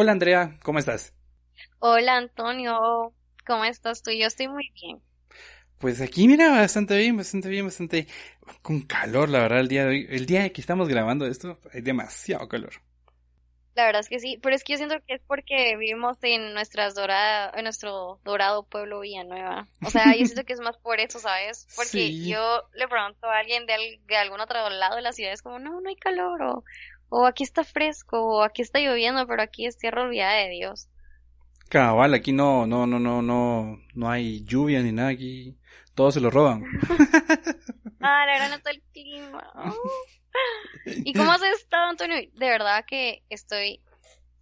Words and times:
Hola 0.00 0.12
Andrea, 0.12 0.58
¿cómo 0.62 0.78
estás? 0.78 1.12
Hola 1.78 2.16
Antonio, 2.16 3.12
¿cómo 3.46 3.64
estás 3.66 4.02
tú? 4.02 4.10
Yo 4.12 4.26
estoy 4.26 4.48
muy 4.48 4.70
bien. 4.80 5.02
Pues 5.78 6.00
aquí 6.02 6.28
mira, 6.28 6.50
bastante 6.50 6.96
bien, 6.98 7.16
bastante 7.16 7.48
bien, 7.48 7.64
bastante 7.64 8.06
con 8.62 8.82
calor, 8.82 9.28
la 9.30 9.40
verdad, 9.40 9.60
el 9.60 9.68
día 9.68 9.84
de 9.84 9.88
hoy. 9.90 10.06
El 10.10 10.26
día 10.26 10.52
que 10.52 10.60
estamos 10.60 10.88
grabando 10.88 11.26
esto, 11.26 11.58
hay 11.72 11.80
demasiado 11.80 12.48
calor. 12.48 12.72
La 13.74 13.86
verdad 13.86 14.00
es 14.00 14.08
que 14.08 14.18
sí, 14.18 14.38
pero 14.42 14.54
es 14.56 14.64
que 14.64 14.72
yo 14.74 14.76
siento 14.78 14.96
que 15.06 15.14
es 15.14 15.22
porque 15.26 15.76
vivimos 15.76 16.18
en 16.22 16.52
nuestras 16.54 16.94
dorada, 16.94 17.52
en 17.54 17.64
nuestro 17.64 18.20
dorado 18.24 18.64
pueblo 18.66 19.00
Villanueva. 19.00 19.68
O 19.82 19.90
sea, 19.90 20.14
yo 20.16 20.26
siento 20.26 20.44
que 20.44 20.52
es 20.52 20.60
más 20.60 20.76
por 20.78 21.00
eso, 21.00 21.18
¿sabes? 21.20 21.68
Porque 21.74 22.18
yo 22.20 22.64
le 22.74 22.88
pregunto 22.88 23.26
a 23.28 23.38
alguien 23.38 23.66
de, 23.66 24.00
de 24.04 24.16
algún 24.16 24.40
otro 24.40 24.68
lado 24.70 24.96
de 24.96 25.02
la 25.02 25.12
ciudad, 25.12 25.32
es 25.32 25.42
como, 25.42 25.58
no, 25.60 25.80
no 25.80 25.88
hay 25.88 25.96
calor, 25.96 26.42
o, 26.42 26.64
o 27.10 27.26
aquí 27.26 27.42
está 27.42 27.64
fresco, 27.64 28.22
o 28.22 28.42
aquí 28.42 28.62
está 28.62 28.78
lloviendo, 28.78 29.26
pero 29.26 29.42
aquí 29.42 29.66
es 29.66 29.76
tierra 29.76 30.04
olvidada 30.04 30.36
de 30.36 30.48
Dios. 30.48 30.88
Cabal, 31.68 32.14
aquí 32.14 32.32
no, 32.32 32.66
no, 32.66 32.86
no, 32.86 32.98
no, 32.98 33.20
no, 33.20 33.78
no 33.94 34.10
hay 34.10 34.42
lluvia 34.44 34.82
ni 34.82 34.92
nada 34.92 35.10
aquí. 35.10 35.56
Todos 35.94 36.14
se 36.14 36.20
lo 36.20 36.30
roban. 36.30 36.64
ah, 38.00 38.24
la 38.26 38.48
no 38.48 38.54
está 38.54 38.70
el 38.70 38.82
clima. 38.92 39.52
¿Y 40.86 41.12
cómo 41.12 41.30
has 41.30 41.42
estado, 41.42 41.90
Antonio? 41.90 42.16
De 42.16 42.46
verdad 42.48 42.84
que 42.86 43.22
estoy 43.28 43.80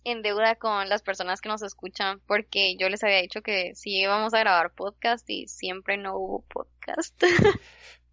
en 0.05 0.23
deuda 0.23 0.55
con 0.57 0.89
las 0.89 1.03
personas 1.03 1.41
que 1.41 1.49
nos 1.49 1.63
escuchan 1.63 2.21
porque 2.27 2.77
yo 2.79 2.89
les 2.89 3.03
había 3.03 3.21
dicho 3.21 3.43
que 3.43 3.75
sí 3.75 3.91
íbamos 3.99 4.33
a 4.35 4.41
grabar 4.41 4.73
podcast 4.73 5.29
y 5.29 5.49
siempre 5.49 5.97
no 5.97 6.17
hubo 6.17 6.45
podcast. 6.49 7.23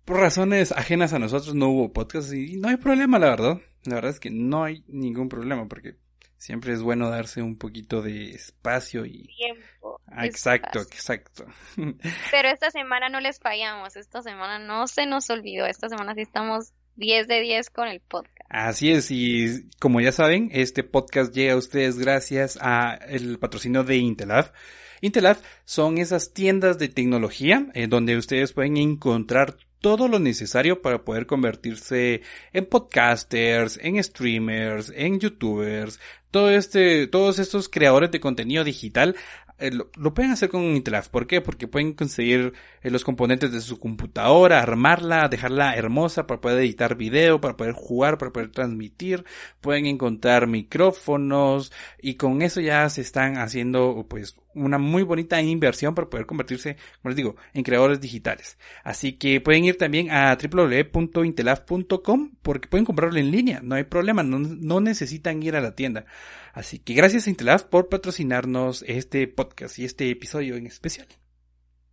Por 0.06 0.17
razones 0.17 0.72
ajenas 0.72 1.14
a 1.14 1.20
nosotros 1.20 1.56
no 1.56 1.70
hubo 1.70 1.94
podcast 1.94 2.33
y 2.33 2.58
no 2.58 2.70
hay 2.70 2.78
problema, 2.78 3.17
la 3.17 3.30
verdad. 3.30 3.61
La 3.86 3.95
verdad 3.95 4.11
es 4.11 4.19
que 4.19 4.31
no 4.31 4.64
hay 4.64 4.83
ningún 4.88 5.30
problema 5.30 5.67
porque 5.67 5.95
siempre 6.38 6.73
es 6.73 6.81
bueno 6.81 7.09
darse 7.09 7.41
un 7.41 7.58
poquito 7.58 8.02
de 8.02 8.31
espacio 8.31 9.05
y 9.05 9.27
tiempo. 9.27 10.02
Ah, 10.08 10.25
exacto, 10.25 10.81
exacto. 10.81 11.45
Pero 12.31 12.50
esta 12.50 12.72
semana 12.72 13.09
no 13.09 13.19
les 13.19 13.39
fallamos, 13.39 13.95
esta 13.95 14.22
semana 14.22 14.59
no 14.59 14.88
se 14.88 15.05
nos 15.05 15.30
olvidó, 15.30 15.66
esta 15.66 15.89
semana 15.89 16.14
sí 16.14 16.22
estamos 16.22 16.73
10 16.95 17.27
de 17.27 17.42
10 17.42 17.69
con 17.69 17.88
el 17.88 18.00
podcast. 18.00 18.36
Así 18.50 18.92
es, 18.92 19.09
y 19.11 19.69
como 19.80 20.02
ya 20.02 20.11
saben, 20.11 20.49
este 20.52 20.83
podcast 20.83 21.33
llega 21.33 21.53
a 21.53 21.58
ustedes 21.58 21.97
gracias 21.97 22.58
a 22.61 22.94
el 22.94 23.39
patrocinio 23.39 23.83
de 23.83 23.97
Intelab. 23.97 24.53
Intelab 25.02 25.38
son 25.66 25.97
esas 25.97 26.33
tiendas 26.33 26.77
de 26.80 26.88
tecnología 26.88 27.67
eh, 27.73 27.88
donde 27.88 28.17
ustedes 28.17 28.53
pueden 28.53 28.77
encontrar 28.77 29.58
todo 29.86 30.08
lo 30.08 30.17
necesario 30.17 30.81
para 30.81 31.05
poder 31.05 31.28
convertirse 31.28 32.23
en 32.53 32.66
podcasters, 32.66 33.80
en 33.83 34.03
streamers, 34.03 34.92
en 34.95 35.19
youtubers, 35.19 36.00
todo 36.31 36.50
este, 36.50 37.05
todos 37.05 37.38
estos 37.38 37.69
creadores 37.69 38.09
de 38.09 38.19
contenido 38.19 38.64
digital 38.64 39.16
eh, 39.59 39.69
lo, 39.72 40.14
pueden 40.16 40.31
hacer 40.31 40.50
con 40.50 40.64
Intelaf. 40.64 41.09
¿Por 41.09 41.27
qué? 41.27 41.39
Porque 41.39 41.67
pueden 41.67 41.94
conseguir 41.94 42.53
eh, 42.81 42.89
los 42.89 43.03
componentes 43.03 43.52
de 43.52 43.61
su 43.61 43.80
computadora, 43.80 44.59
armarla, 44.59 45.27
dejarla 45.27 45.75
hermosa 45.75 46.25
para 46.25 46.42
poder 46.42 46.58
editar 46.61 46.95
video, 46.95 47.39
para 47.39 47.55
poder 47.55 47.73
jugar, 47.73 48.17
para 48.17 48.33
poder 48.33 48.49
transmitir. 48.49 49.23
Pueden 49.61 49.86
encontrar 49.86 50.47
micrófonos 50.47 51.72
y 52.02 52.16
con 52.16 52.42
eso 52.42 52.59
ya 52.59 52.89
se 52.89 53.02
están 53.02 53.38
haciendo 53.38 54.08
pues 54.09 54.36
una 54.56 54.78
muy 54.78 55.03
bonita 55.03 55.42
inversión 55.42 55.94
para 55.94 56.09
poder 56.09 56.25
convertirse, 56.25 56.78
como 57.02 57.09
les 57.09 57.16
digo, 57.16 57.36
en 57.53 57.64
creadores 57.64 58.02
digitales. 58.02 58.58
Así 58.84 59.14
que 59.14 59.42
pueden 59.42 59.66
ir 59.66 59.78
también 59.78 60.09
a 60.11 60.36
www.intelaf.com 60.36 62.31
porque 62.42 62.67
pueden 62.67 62.86
comprarlo 62.86 63.20
en 63.20 63.31
línea, 63.31 63.60
no 63.61 63.76
hay 63.76 63.83
problema, 63.83 64.23
no, 64.23 64.39
no 64.39 64.80
necesitan 64.80 65.43
ir 65.43 65.55
a 65.55 65.61
la 65.61 65.76
tienda. 65.76 66.05
Así 66.54 66.80
que 66.80 66.93
gracias 66.93 67.27
a 67.27 67.30
Intelab 67.30 67.70
por 67.70 67.89
patrocinarnos 67.89 68.83
este 68.88 69.27
podcast 69.27 69.77
y 69.77 69.86
este 69.86 70.10
episodio 70.10 70.55
en 70.55 70.66
especial. 70.66 71.08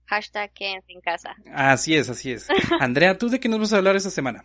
Hashtag 0.06 0.52
quédense 0.52 0.92
en 0.92 1.00
casa. 1.00 1.34
Así 1.52 1.96
es, 1.96 2.08
así 2.08 2.32
es. 2.32 2.48
Andrea, 2.80 3.18
¿tú 3.18 3.28
de 3.28 3.40
qué 3.40 3.48
nos 3.48 3.58
vas 3.58 3.72
a 3.72 3.78
hablar 3.78 3.96
esta 3.96 4.10
semana? 4.10 4.44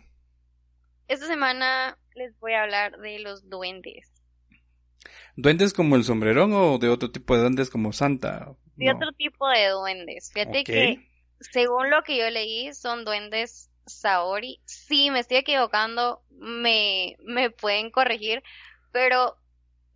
Esta 1.06 1.26
semana 1.26 1.96
les 2.16 2.38
voy 2.40 2.52
a 2.54 2.62
hablar 2.62 2.98
de 2.98 3.20
los 3.20 3.48
duendes. 3.48 4.17
¿Duendes 5.36 5.72
como 5.72 5.96
el 5.96 6.04
sombrerón 6.04 6.52
o 6.52 6.78
de 6.78 6.88
otro 6.88 7.10
tipo 7.10 7.34
de 7.34 7.42
duendes 7.42 7.70
como 7.70 7.92
Santa? 7.92 8.54
De 8.76 8.90
otro 8.90 9.12
tipo 9.12 9.48
de 9.48 9.68
duendes. 9.68 10.30
Fíjate 10.32 10.64
que, 10.64 11.08
según 11.40 11.90
lo 11.90 12.02
que 12.02 12.18
yo 12.18 12.28
leí, 12.30 12.72
son 12.74 13.04
duendes 13.04 13.70
Saori. 13.86 14.60
Si 14.64 15.10
me 15.10 15.20
estoy 15.20 15.38
equivocando, 15.38 16.22
me, 16.30 17.16
me 17.24 17.50
pueden 17.50 17.90
corregir, 17.90 18.42
pero 18.92 19.36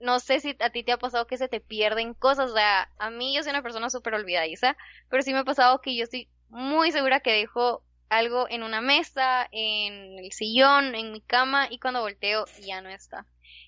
no 0.00 0.18
sé 0.20 0.40
si 0.40 0.56
a 0.60 0.70
ti 0.70 0.82
te 0.82 0.92
ha 0.92 0.98
pasado 0.98 1.26
que 1.26 1.38
se 1.38 1.48
te 1.48 1.60
pierden 1.60 2.14
cosas, 2.14 2.50
o 2.50 2.54
sea, 2.54 2.90
a 2.98 3.10
mí 3.10 3.34
yo 3.34 3.42
soy 3.42 3.50
una 3.50 3.62
persona 3.62 3.88
súper 3.88 4.14
olvidadiza, 4.14 4.76
pero 5.08 5.22
sí 5.22 5.32
me 5.32 5.40
ha 5.40 5.44
pasado 5.44 5.80
que 5.80 5.94
yo 5.94 6.04
estoy 6.04 6.28
muy 6.48 6.90
segura 6.90 7.20
que 7.20 7.32
dejo 7.32 7.84
algo 8.08 8.46
en 8.50 8.62
una 8.62 8.80
mesa, 8.80 9.48
en 9.52 10.18
el 10.18 10.32
sillón, 10.32 10.94
en 10.94 11.12
mi 11.12 11.20
cama, 11.20 11.68
y 11.70 11.78
cuando 11.78 12.00
volteo 12.00 12.44
ya 12.60 12.82
no 12.82 12.90
está. 12.90 13.26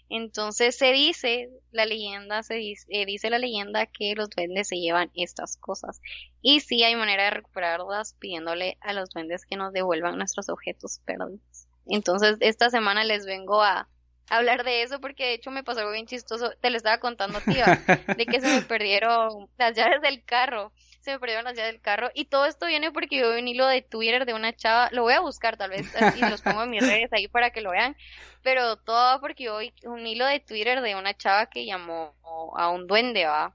Entonces 0.08 0.76
se 0.76 0.92
dice, 0.92 1.50
la 1.72 1.86
leyenda, 1.86 2.42
se 2.42 2.54
dice, 2.54 2.86
eh, 2.88 3.06
dice 3.06 3.30
la 3.30 3.38
leyenda 3.38 3.86
que 3.86 4.14
los 4.14 4.30
duendes 4.30 4.68
se 4.68 4.76
llevan 4.76 5.10
estas 5.14 5.56
cosas. 5.56 6.00
Y 6.42 6.60
sí 6.60 6.82
hay 6.82 6.94
manera 6.94 7.24
de 7.24 7.30
recuperarlas 7.30 8.14
pidiéndole 8.18 8.76
a 8.80 8.92
los 8.92 9.10
duendes 9.10 9.46
que 9.46 9.56
nos 9.56 9.72
devuelvan 9.72 10.18
nuestros 10.18 10.48
objetos 10.48 11.00
perdidos. 11.04 11.66
Entonces 11.86 12.36
esta 12.40 12.70
semana 12.70 13.04
les 13.04 13.26
vengo 13.26 13.62
a 13.62 13.88
hablar 14.28 14.64
de 14.64 14.82
eso 14.82 15.00
porque 15.00 15.24
de 15.24 15.34
hecho 15.34 15.50
me 15.50 15.64
pasó 15.64 15.80
algo 15.80 15.92
bien 15.92 16.06
chistoso. 16.06 16.52
Te 16.60 16.70
lo 16.70 16.76
estaba 16.76 16.98
contando, 16.98 17.40
tía, 17.40 17.64
de 18.16 18.26
que 18.26 18.40
se 18.40 18.48
me 18.48 18.62
perdieron 18.62 19.48
las 19.58 19.74
llaves 19.74 20.00
del 20.02 20.24
carro. 20.24 20.72
Se 21.00 21.12
me 21.12 21.18
perdieron 21.18 21.44
las 21.44 21.54
llaves 21.54 21.72
del 21.72 21.82
carro. 21.82 22.10
Y 22.14 22.26
todo 22.26 22.46
esto 22.46 22.66
viene 22.66 22.90
porque 22.90 23.16
yo 23.18 23.32
vi 23.34 23.40
un 23.40 23.48
hilo 23.48 23.66
de 23.66 23.82
Twitter 23.82 24.24
de 24.24 24.34
una 24.34 24.54
chava. 24.54 24.88
Lo 24.92 25.02
voy 25.02 25.12
a 25.12 25.20
buscar 25.20 25.56
tal 25.56 25.70
vez 25.70 25.86
y 26.16 26.20
los 26.20 26.40
pongo 26.40 26.62
en 26.62 26.70
mis 26.70 26.80
redes 26.88 27.12
ahí 27.12 27.28
para 27.28 27.50
que 27.50 27.60
lo 27.60 27.72
vean. 27.72 27.96
Pero 28.42 28.76
todo 28.76 29.20
porque 29.20 29.44
yo 29.44 29.58
vi 29.58 29.72
un 29.84 30.06
hilo 30.06 30.26
de 30.26 30.40
Twitter 30.40 30.80
de 30.80 30.94
una 30.94 31.14
chava 31.14 31.46
que 31.46 31.66
llamó 31.66 32.14
a 32.56 32.70
un 32.70 32.86
duende, 32.86 33.26
va. 33.26 33.54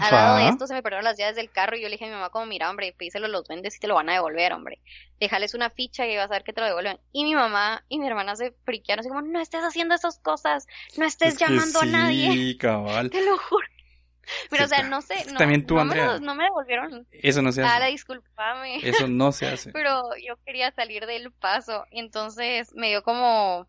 Al 0.00 0.12
lado 0.12 0.36
de 0.36 0.48
esto 0.48 0.66
se 0.66 0.74
me 0.74 0.82
perdieron 0.82 1.04
las 1.04 1.18
llaves 1.18 1.36
del 1.36 1.50
carro 1.50 1.76
y 1.76 1.82
yo 1.82 1.88
le 1.88 1.94
dije 1.94 2.04
a 2.04 2.08
mi 2.08 2.14
mamá 2.14 2.30
como, 2.30 2.46
mira, 2.46 2.70
hombre, 2.70 2.92
píselo 2.92 3.28
los 3.28 3.44
duendes 3.44 3.76
y 3.76 3.80
te 3.80 3.88
lo 3.88 3.94
van 3.94 4.08
a 4.08 4.14
devolver, 4.14 4.52
hombre. 4.52 4.80
Déjales 5.20 5.54
una 5.54 5.70
ficha 5.70 6.06
y 6.06 6.16
vas 6.16 6.30
a 6.30 6.34
ver 6.34 6.44
que 6.44 6.52
te 6.52 6.60
lo 6.60 6.66
devuelven. 6.66 6.98
Y 7.12 7.24
mi 7.24 7.34
mamá 7.34 7.84
y 7.88 7.98
mi 7.98 8.06
hermana 8.06 8.36
se 8.36 8.54
friquearon 8.64 9.00
así 9.00 9.08
como, 9.08 9.22
no 9.22 9.40
estés 9.40 9.62
haciendo 9.62 9.94
esas 9.94 10.18
cosas, 10.18 10.66
no 10.96 11.04
estés 11.04 11.36
llamando 11.38 11.80
a 11.80 11.86
nadie. 11.86 12.56
cabal. 12.58 13.10
Te 13.10 13.24
lo 13.24 13.38
juro. 13.38 13.66
Pero, 14.50 14.64
o 14.64 14.68
sea, 14.68 14.82
no 14.82 15.00
sé, 15.02 15.24
no, 15.30 15.38
también 15.38 15.66
tú, 15.66 15.78
Andrea, 15.78 16.18
no 16.18 16.34
me 16.34 16.44
devolvieron. 16.44 17.06
Eso 17.12 17.42
no 17.42 17.52
se 17.52 17.62
hace. 17.62 17.84
Ah, 17.84 17.86
discúlpame. 17.86 18.78
Eso 18.82 19.06
no 19.08 19.32
se 19.32 19.46
hace. 19.46 19.70
Pero 19.72 20.02
yo 20.16 20.34
quería 20.44 20.72
salir 20.72 21.06
del 21.06 21.30
paso, 21.32 21.84
entonces 21.90 22.74
me 22.74 22.88
dio 22.88 23.02
como 23.02 23.66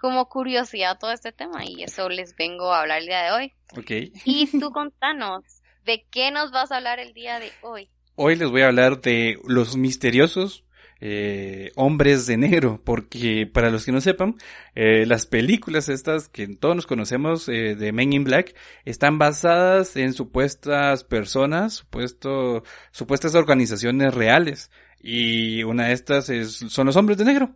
como 0.00 0.28
curiosidad 0.28 0.98
todo 0.98 1.12
este 1.12 1.32
tema 1.32 1.64
y 1.64 1.82
eso 1.82 2.08
les 2.08 2.36
vengo 2.36 2.72
a 2.72 2.80
hablar 2.80 3.00
el 3.00 3.06
día 3.06 3.22
de 3.22 3.30
hoy. 3.32 3.52
Ok. 3.76 3.90
Y 4.24 4.58
tú 4.58 4.70
contanos, 4.72 5.44
¿de 5.84 6.04
qué 6.10 6.30
nos 6.30 6.50
vas 6.50 6.72
a 6.72 6.76
hablar 6.76 6.98
el 6.98 7.12
día 7.14 7.38
de 7.38 7.50
hoy? 7.62 7.88
Hoy 8.14 8.36
les 8.36 8.50
voy 8.50 8.62
a 8.62 8.68
hablar 8.68 9.00
de 9.00 9.38
los 9.44 9.76
misteriosos 9.76 10.64
eh, 11.00 11.72
hombres 11.76 12.26
de 12.26 12.38
negro, 12.38 12.80
porque 12.82 13.46
para 13.46 13.70
los 13.70 13.84
que 13.84 13.92
no 13.92 14.00
sepan, 14.00 14.36
eh, 14.74 15.04
las 15.04 15.26
películas 15.26 15.90
estas 15.90 16.28
que 16.28 16.48
todos 16.48 16.74
nos 16.74 16.86
conocemos 16.86 17.48
eh, 17.48 17.74
de 17.74 17.92
Men 17.92 18.14
in 18.14 18.24
Black 18.24 18.56
están 18.86 19.18
basadas 19.18 19.96
en 19.96 20.14
supuestas 20.14 21.04
personas, 21.04 21.74
supuesto, 21.74 22.62
supuestas 22.92 23.34
organizaciones 23.34 24.14
reales. 24.14 24.70
Y 24.98 25.62
una 25.64 25.88
de 25.88 25.92
estas 25.92 26.30
es, 26.30 26.52
son 26.68 26.86
los 26.86 26.96
hombres 26.96 27.18
de 27.18 27.26
negro. 27.26 27.54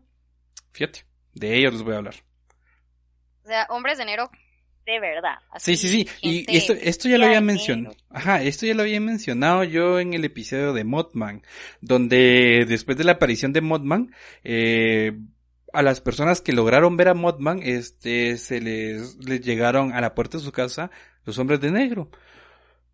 Fíjate, 0.72 1.06
de 1.32 1.56
ellos 1.56 1.72
les 1.72 1.82
voy 1.82 1.94
a 1.94 1.98
hablar. 1.98 2.30
O 3.50 3.52
sea, 3.52 3.67
hombres 3.70 3.99
de 3.99 4.05
negro 4.05 4.31
de 4.87 5.00
verdad. 5.00 5.38
sí, 5.56 5.76
sí, 5.76 5.88
sí. 5.88 6.08
Y 6.23 6.56
esto, 6.56 6.73
esto 6.73 7.08
ya 7.08 7.19
lo 7.19 7.26
había 7.26 7.41
mencionado. 7.41 7.97
Ajá, 8.11 8.43
esto 8.43 8.64
ya 8.64 8.75
lo 8.75 8.82
había 8.82 9.00
mencionado 9.00 9.64
yo 9.64 9.99
en 9.99 10.14
el 10.14 10.25
episodio 10.25 10.73
de 10.73 10.85
Mothman, 10.85 11.43
donde 11.81 12.64
después 12.69 12.97
de 12.97 13.02
la 13.02 13.12
aparición 13.12 13.52
de 13.52 13.61
Mothman, 13.61 14.14
eh, 14.44 15.19
a 15.73 15.82
las 15.82 16.00
personas 16.00 16.41
que 16.41 16.52
lograron 16.52 16.97
ver 16.97 17.08
a 17.08 17.14
Mothman, 17.14 17.61
este, 17.64 18.37
se 18.37 18.61
les, 18.61 19.17
les 19.17 19.41
llegaron 19.41 19.93
a 19.93 20.00
la 20.00 20.14
puerta 20.14 20.38
de 20.38 20.44
su 20.44 20.53
casa 20.53 20.93
los 21.25 21.37
hombres 21.38 21.61
de 21.61 21.73
negro. 21.73 22.08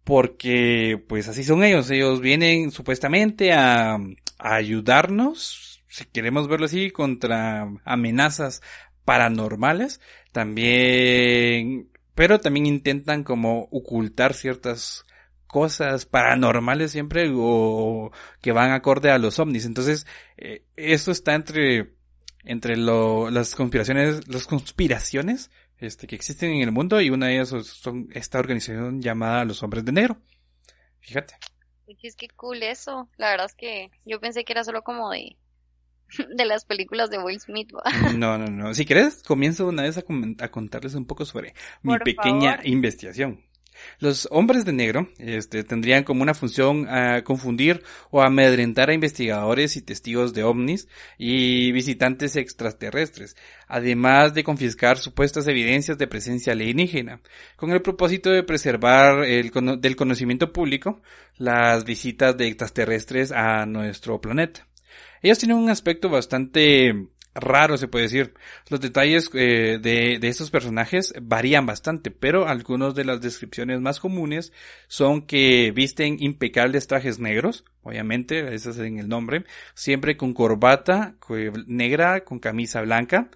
Porque, 0.05 1.05
pues 1.06 1.29
así 1.29 1.44
son 1.44 1.64
ellos. 1.64 1.91
Ellos 1.91 2.23
vienen 2.23 2.70
supuestamente 2.70 3.52
a, 3.52 3.97
a 4.38 4.55
ayudarnos, 4.55 5.82
si 5.88 6.06
queremos 6.06 6.49
verlo 6.49 6.64
así, 6.64 6.91
contra 6.91 7.69
amenazas 7.85 8.62
paranormales, 9.06 10.03
también, 10.32 11.88
pero 12.14 12.38
también 12.41 12.67
intentan 12.67 13.25
como 13.25 13.69
ocultar 13.70 14.35
ciertas 14.35 15.06
cosas 15.47 16.05
paranormales 16.05 16.91
siempre 16.91 17.31
o 17.35 18.11
que 18.43 18.53
van 18.53 18.73
acorde 18.73 19.11
a 19.11 19.19
los 19.19 19.38
ovnis. 19.38 19.64
Entonces, 19.64 20.06
eh, 20.37 20.64
eso 20.76 21.11
está 21.11 21.35
entre, 21.35 21.94
entre 22.44 22.76
lo, 22.76 23.31
las 23.31 23.55
conspiraciones, 23.55 24.29
las 24.29 24.47
conspiraciones 24.47 25.50
este, 25.79 26.06
que 26.06 26.17
existen 26.17 26.50
en 26.50 26.62
el 26.62 26.73
mundo 26.73 27.00
y 27.00 27.11
una 27.11 27.29
de 27.29 27.37
ellas 27.37 27.49
son 27.49 28.09
esta 28.12 28.38
organización 28.38 29.00
llamada 29.00 29.47
Los 29.47 29.62
Hombres 29.62 29.85
de 29.85 29.93
Negro. 29.93 30.19
Fíjate. 31.00 31.37
Es 32.02 32.17
que 32.17 32.29
cool 32.29 32.62
eso. 32.62 33.09
La 33.17 33.31
verdad 33.31 33.47
es 33.47 33.55
que 33.55 33.91
yo 34.05 34.20
pensé 34.20 34.44
que 34.44 34.52
era 34.52 34.64
solo 34.64 34.82
como 34.82 35.11
de 35.11 35.37
de 36.37 36.44
las 36.44 36.64
películas 36.64 37.11
de 37.11 37.19
Will 37.19 37.41
Smith. 37.41 37.70
No, 38.17 38.38
no, 38.38 38.47
no. 38.47 38.75
Si 38.75 38.85
quieres, 38.85 39.23
comienzo 39.23 39.67
una 39.67 39.82
vez 39.82 39.99
a, 39.99 40.49
contarles 40.50 40.94
un 40.94 41.06
poco 41.06 41.25
sobre 41.25 41.55
mi 41.82 41.99
pequeña 41.99 42.61
investigación. 42.64 43.43
Los 43.99 44.26
hombres 44.31 44.64
de 44.64 44.73
negro 44.73 45.08
este, 45.19 45.62
tendrían 45.62 46.03
como 46.03 46.23
una 46.23 46.32
función 46.32 46.88
a 46.88 47.23
confundir 47.25 47.82
o 48.11 48.23
amedrentar 48.23 48.88
a 48.88 48.94
investigadores 48.94 49.76
y 49.76 49.82
testigos 49.82 50.32
de 50.32 50.44
ovnis 50.44 50.88
y 51.19 51.73
visitantes 51.73 52.37
extraterrestres, 52.37 53.37
además 53.69 54.32
de 54.32 54.44
confiscar 54.44 54.97
supuestas 54.97 55.47
evidencias 55.47 55.99
de 55.99 56.06
presencia 56.06 56.55
alienígena, 56.55 57.20
con 57.56 57.70
el 57.70 57.82
propósito 57.82 58.31
de 58.31 58.43
preservar 58.43 59.25
el, 59.25 59.50
del 59.79 59.97
conocimiento 59.97 60.52
público 60.52 61.02
las 61.37 61.85
visitas 61.85 62.37
de 62.37 62.49
extraterrestres 62.49 63.31
a 63.31 63.67
nuestro 63.67 64.20
planeta. 64.20 64.67
Ellos 65.26 65.38
tienen 65.40 65.56
un 65.56 65.70
aspecto 65.70 66.08
bastante 66.08 67.08
raro, 67.34 67.76
se 67.76 67.88
puede 67.88 68.05
decir. 68.05 68.34
Los 68.69 68.81
detalles 68.81 69.28
eh, 69.34 69.81
de, 69.82 70.19
de, 70.20 70.28
estos 70.28 70.52
personajes 70.52 71.12
varían 71.20 71.67
bastante, 71.67 72.12
pero 72.12 72.46
algunas 72.46 72.94
de 72.94 73.05
las 73.05 73.20
descripciones 73.20 73.81
más 73.81 73.99
comunes 73.99 74.52
son 74.87 75.23
que 75.23 75.73
visten 75.75 76.19
impecables 76.20 76.87
trajes 76.87 77.19
negros, 77.19 77.64
obviamente, 77.82 78.55
ese 78.55 78.70
es 78.70 78.78
en 78.78 79.00
el 79.00 79.08
nombre, 79.08 79.44
siempre 79.75 80.17
con 80.17 80.32
corbata 80.32 81.17
negra, 81.67 82.23
con 82.23 82.38
camisa 82.38 82.82
blanca, 82.82 83.28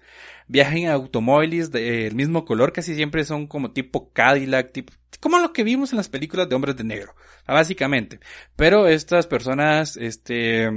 viajan 0.47 0.77
en 0.77 0.91
automóviles 0.91 1.71
del 1.71 2.15
mismo 2.15 2.45
color, 2.45 2.71
casi 2.71 2.95
siempre 2.95 3.25
son 3.25 3.47
como 3.47 3.71
tipo 3.71 4.13
Cadillac, 4.13 4.71
tipo, 4.71 4.93
como 5.19 5.39
lo 5.39 5.51
que 5.51 5.65
vimos 5.65 5.91
en 5.91 5.97
las 5.97 6.07
películas 6.07 6.47
de 6.47 6.55
hombres 6.55 6.77
de 6.77 6.85
negro, 6.85 7.15
básicamente. 7.45 8.21
Pero 8.55 8.87
estas 8.87 9.27
personas, 9.27 9.97
este, 9.97 10.69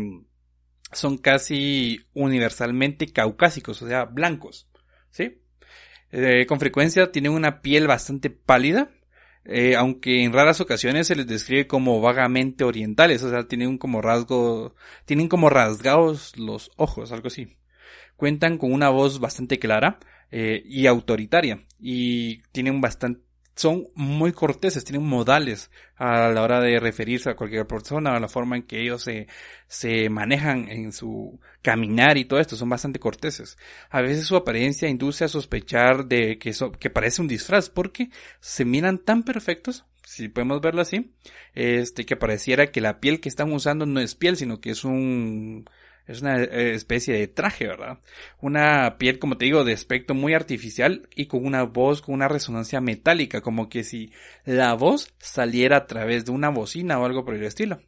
son 0.94 1.18
casi 1.18 2.06
universalmente 2.14 3.12
caucásicos, 3.12 3.82
o 3.82 3.88
sea, 3.88 4.04
blancos, 4.04 4.68
¿sí? 5.10 5.40
Eh, 6.10 6.46
con 6.46 6.60
frecuencia 6.60 7.10
tienen 7.10 7.32
una 7.32 7.60
piel 7.60 7.86
bastante 7.86 8.30
pálida, 8.30 8.90
eh, 9.44 9.76
aunque 9.76 10.22
en 10.22 10.32
raras 10.32 10.60
ocasiones 10.60 11.06
se 11.06 11.16
les 11.16 11.26
describe 11.26 11.66
como 11.66 12.00
vagamente 12.00 12.64
orientales, 12.64 13.22
o 13.22 13.30
sea, 13.30 13.48
tienen 13.48 13.78
como 13.78 14.00
rasgo, 14.00 14.74
tienen 15.04 15.28
como 15.28 15.50
rasgados 15.50 16.36
los 16.38 16.70
ojos, 16.76 17.12
algo 17.12 17.28
así. 17.28 17.56
Cuentan 18.16 18.58
con 18.58 18.72
una 18.72 18.90
voz 18.90 19.20
bastante 19.20 19.58
clara 19.58 19.98
eh, 20.30 20.62
y 20.64 20.86
autoritaria 20.86 21.64
y 21.78 22.42
tienen 22.52 22.80
bastante 22.80 23.23
son 23.54 23.88
muy 23.94 24.32
corteses, 24.32 24.84
tienen 24.84 25.06
modales 25.06 25.70
a 25.96 26.28
la 26.28 26.42
hora 26.42 26.60
de 26.60 26.80
referirse 26.80 27.30
a 27.30 27.36
cualquier 27.36 27.66
persona, 27.66 28.16
a 28.16 28.20
la 28.20 28.28
forma 28.28 28.56
en 28.56 28.64
que 28.64 28.80
ellos 28.80 29.02
se, 29.02 29.28
se 29.68 30.08
manejan 30.08 30.68
en 30.68 30.92
su 30.92 31.38
caminar 31.62 32.18
y 32.18 32.24
todo 32.24 32.40
esto, 32.40 32.56
son 32.56 32.68
bastante 32.68 32.98
corteses. 32.98 33.56
A 33.90 34.00
veces 34.00 34.26
su 34.26 34.36
apariencia 34.36 34.88
induce 34.88 35.24
a 35.24 35.28
sospechar 35.28 36.06
de 36.06 36.38
que, 36.38 36.52
que 36.78 36.90
parece 36.90 37.22
un 37.22 37.28
disfraz, 37.28 37.70
porque 37.70 38.10
se 38.40 38.64
miran 38.64 38.98
tan 38.98 39.22
perfectos, 39.22 39.84
si 40.04 40.28
podemos 40.28 40.60
verlo 40.60 40.82
así, 40.82 41.12
este, 41.54 42.04
que 42.04 42.16
pareciera 42.16 42.70
que 42.70 42.80
la 42.80 43.00
piel 43.00 43.20
que 43.20 43.28
están 43.28 43.52
usando 43.52 43.86
no 43.86 44.00
es 44.00 44.14
piel, 44.14 44.36
sino 44.36 44.60
que 44.60 44.70
es 44.70 44.84
un, 44.84 45.64
es 46.06 46.20
una 46.20 46.42
eh, 46.42 46.74
especie 46.74 47.14
de 47.14 47.28
traje, 47.28 47.66
¿verdad? 47.66 47.98
Una 48.40 48.98
piel, 48.98 49.18
como 49.18 49.36
te 49.36 49.46
digo, 49.46 49.64
de 49.64 49.72
aspecto 49.72 50.14
muy 50.14 50.34
artificial 50.34 51.08
y 51.14 51.26
con 51.26 51.44
una 51.44 51.62
voz, 51.62 52.02
con 52.02 52.14
una 52.14 52.28
resonancia 52.28 52.80
metálica, 52.80 53.40
como 53.40 53.68
que 53.68 53.84
si 53.84 54.12
la 54.44 54.74
voz 54.74 55.14
saliera 55.18 55.78
a 55.78 55.86
través 55.86 56.24
de 56.24 56.32
una 56.32 56.50
bocina 56.50 56.98
o 56.98 57.04
algo 57.04 57.24
por 57.24 57.34
el 57.34 57.44
estilo. 57.44 57.80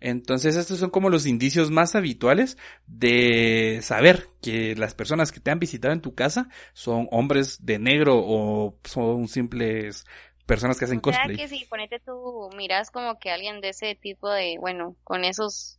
Entonces 0.00 0.56
estos 0.56 0.78
son 0.78 0.90
como 0.90 1.10
los 1.10 1.26
indicios 1.26 1.70
más 1.70 1.96
habituales 1.96 2.56
de 2.86 3.80
saber 3.82 4.28
que 4.40 4.76
las 4.76 4.94
personas 4.94 5.32
que 5.32 5.40
te 5.40 5.50
han 5.50 5.58
visitado 5.58 5.92
en 5.92 6.00
tu 6.00 6.14
casa 6.14 6.48
son 6.72 7.08
hombres 7.10 7.64
de 7.64 7.80
negro 7.80 8.14
o 8.16 8.78
son 8.84 9.26
simples 9.26 10.06
personas 10.46 10.78
que 10.78 10.84
hacen 10.84 11.00
o 11.02 11.10
sea 11.10 11.22
cosplay. 11.22 11.36
que 11.36 11.48
si 11.48 11.64
ponete 11.64 11.98
tú 11.98 12.48
miras 12.56 12.90
como 12.92 13.18
que 13.18 13.30
alguien 13.30 13.60
de 13.60 13.70
ese 13.70 13.96
tipo 13.96 14.30
de, 14.30 14.56
bueno, 14.60 14.94
con 15.02 15.24
esos 15.24 15.78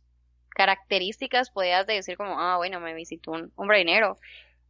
características 0.50 1.50
podías 1.50 1.86
decir 1.86 2.16
como, 2.16 2.38
ah, 2.38 2.56
bueno, 2.56 2.80
me 2.80 2.94
visitó 2.94 3.32
un 3.32 3.52
hombre 3.56 3.78
dinero. 3.78 4.18